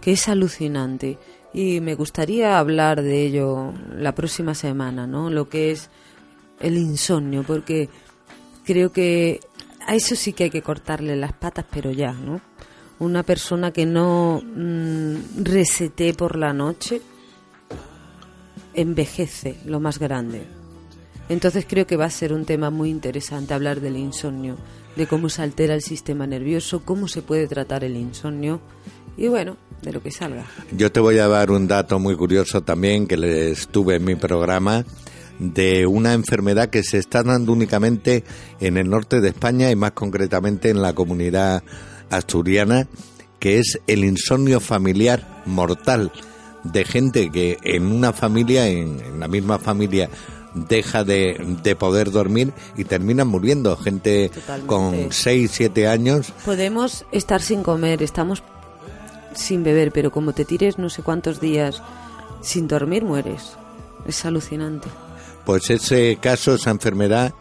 Que 0.00 0.12
es 0.12 0.28
alucinante. 0.28 1.18
Y 1.54 1.80
me 1.80 1.94
gustaría 1.94 2.58
hablar 2.58 3.02
de 3.02 3.22
ello 3.24 3.72
la 3.96 4.14
próxima 4.14 4.54
semana, 4.54 5.06
¿no? 5.06 5.30
Lo 5.30 5.48
que 5.48 5.70
es 5.70 5.90
el 6.60 6.76
insomnio, 6.78 7.44
porque 7.44 7.88
creo 8.64 8.90
que 8.90 9.40
a 9.86 9.94
eso 9.94 10.16
sí 10.16 10.32
que 10.32 10.44
hay 10.44 10.50
que 10.50 10.62
cortarle 10.62 11.16
las 11.16 11.32
patas, 11.32 11.66
pero 11.70 11.90
ya, 11.90 12.12
¿no? 12.12 12.40
Una 13.02 13.24
persona 13.24 13.72
que 13.72 13.84
no 13.84 14.40
mm, 14.40 15.42
resete 15.42 16.14
por 16.14 16.38
la 16.38 16.52
noche 16.52 17.02
envejece 18.74 19.56
lo 19.66 19.80
más 19.80 19.98
grande. 19.98 20.44
Entonces 21.28 21.66
creo 21.68 21.84
que 21.84 21.96
va 21.96 22.04
a 22.04 22.10
ser 22.10 22.32
un 22.32 22.44
tema 22.44 22.70
muy 22.70 22.90
interesante 22.90 23.54
hablar 23.54 23.80
del 23.80 23.96
insomnio, 23.96 24.56
de 24.94 25.08
cómo 25.08 25.28
se 25.30 25.42
altera 25.42 25.74
el 25.74 25.82
sistema 25.82 26.28
nervioso, 26.28 26.84
cómo 26.84 27.08
se 27.08 27.22
puede 27.22 27.48
tratar 27.48 27.82
el 27.82 27.96
insomnio 27.96 28.60
y 29.16 29.26
bueno, 29.26 29.56
de 29.82 29.92
lo 29.92 30.00
que 30.00 30.12
salga. 30.12 30.46
Yo 30.70 30.92
te 30.92 31.00
voy 31.00 31.18
a 31.18 31.26
dar 31.26 31.50
un 31.50 31.66
dato 31.66 31.98
muy 31.98 32.14
curioso 32.14 32.62
también 32.62 33.08
que 33.08 33.16
les 33.16 33.66
tuve 33.66 33.96
en 33.96 34.04
mi 34.04 34.14
programa 34.14 34.84
de 35.40 35.88
una 35.88 36.12
enfermedad 36.12 36.70
que 36.70 36.84
se 36.84 36.98
está 36.98 37.24
dando 37.24 37.52
únicamente 37.52 38.22
en 38.60 38.76
el 38.76 38.88
norte 38.88 39.20
de 39.20 39.30
España 39.30 39.72
y 39.72 39.74
más 39.74 39.90
concretamente 39.90 40.70
en 40.70 40.80
la 40.80 40.92
comunidad 40.92 41.64
asturiana, 42.12 42.86
que 43.38 43.58
es 43.58 43.80
el 43.86 44.04
insomnio 44.04 44.60
familiar 44.60 45.42
mortal 45.46 46.12
de 46.62 46.84
gente 46.84 47.30
que 47.30 47.58
en 47.64 47.90
una 47.90 48.12
familia, 48.12 48.68
en, 48.68 49.00
en 49.00 49.18
la 49.18 49.26
misma 49.26 49.58
familia, 49.58 50.08
deja 50.54 51.04
de, 51.04 51.58
de 51.62 51.76
poder 51.76 52.10
dormir 52.10 52.52
y 52.76 52.84
terminan 52.84 53.28
muriendo. 53.28 53.76
Gente 53.76 54.28
Totalmente. 54.28 54.66
con 54.66 55.12
6, 55.12 55.50
7 55.52 55.88
años 55.88 56.32
Podemos 56.44 57.04
estar 57.12 57.40
sin 57.40 57.62
comer, 57.62 58.02
estamos 58.02 58.42
sin 59.34 59.64
beber, 59.64 59.92
pero 59.92 60.10
como 60.10 60.32
te 60.32 60.44
tires 60.44 60.78
no 60.78 60.90
sé 60.90 61.02
cuántos 61.02 61.40
días 61.40 61.82
sin 62.42 62.68
dormir, 62.68 63.04
mueres. 63.04 63.56
Es 64.06 64.24
alucinante. 64.24 64.88
Pues 65.44 65.70
ese 65.70 66.18
caso, 66.20 66.54
esa 66.54 66.70
enfermedad 66.70 67.32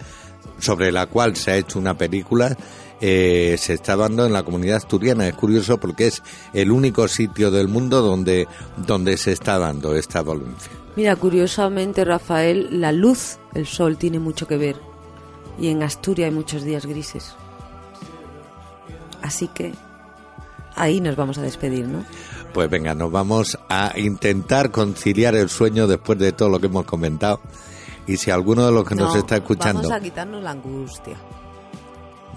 sobre 0.60 0.92
la 0.92 1.08
cual 1.08 1.36
se 1.36 1.52
ha 1.52 1.58
hecho 1.58 1.80
una 1.80 1.98
película, 1.98 2.56
eh, 3.02 3.56
se 3.58 3.74
está 3.74 3.96
dando 3.96 4.26
en 4.26 4.32
la 4.32 4.44
comunidad 4.44 4.78
asturiana. 4.78 5.28
Es 5.28 5.34
curioso 5.34 5.80
porque 5.80 6.08
es 6.08 6.22
el 6.54 6.72
único 6.72 7.08
sitio 7.08 7.50
del 7.50 7.68
mundo 7.68 8.02
donde, 8.02 8.48
donde 8.78 9.18
se 9.18 9.32
está 9.32 9.58
dando 9.58 9.96
esta 9.96 10.22
dolencia. 10.22 10.72
Mira, 10.96 11.16
curiosamente, 11.16 12.06
Rafael, 12.06 12.80
la 12.80 12.92
luz, 12.92 13.40
el 13.56 13.66
sol, 13.66 13.98
tiene 13.98 14.20
mucho 14.20 14.48
que 14.48 14.58
ver. 14.58 14.76
Y 15.60 15.70
en 15.70 15.82
Asturias 15.82 16.30
hay 16.30 16.36
muchos 16.36 16.64
días 16.64 16.86
grises. 16.86 17.34
Así 19.22 19.48
que 19.48 19.74
ahí 20.76 21.02
nos 21.02 21.16
vamos 21.16 21.38
a 21.40 21.42
despedir, 21.42 21.88
¿no? 21.88 22.06
Pues 22.54 22.70
venga, 22.70 22.94
nos 22.94 23.12
vamos 23.12 23.58
a 23.70 23.94
intentar 23.98 24.72
conciliar 24.72 25.36
el 25.36 25.50
sueño 25.50 25.88
después 25.88 26.20
de 26.20 26.34
todo 26.34 26.50
lo 26.50 26.60
que 26.60 26.68
hemos 26.68 26.86
comentado. 26.86 27.40
Y 28.06 28.18
si 28.18 28.30
alguno 28.30 28.66
de 28.66 28.72
los 28.72 28.88
que 28.88 28.96
nos 28.96 29.14
No, 29.14 29.20
está 29.20 29.38
escuchando 29.38 29.84
Vamos 29.84 29.96
a 29.96 30.02
quitarnos 30.02 30.44
la 30.44 30.52
angustia. 30.52 31.18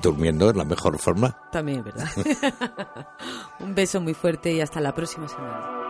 Durmiendo 0.08 0.50
es 0.50 0.56
la 0.56 0.64
mejor 0.64 0.98
forma, 0.98 1.36
También, 1.50 1.84
¿verdad? 1.84 2.08
Un 3.60 3.74
beso 3.74 4.00
muy 4.00 4.14
fuerte 4.14 4.52
y 4.52 4.60
hasta 4.60 4.80
la 4.80 4.94
próxima 4.94 5.28
semana. 5.28 5.83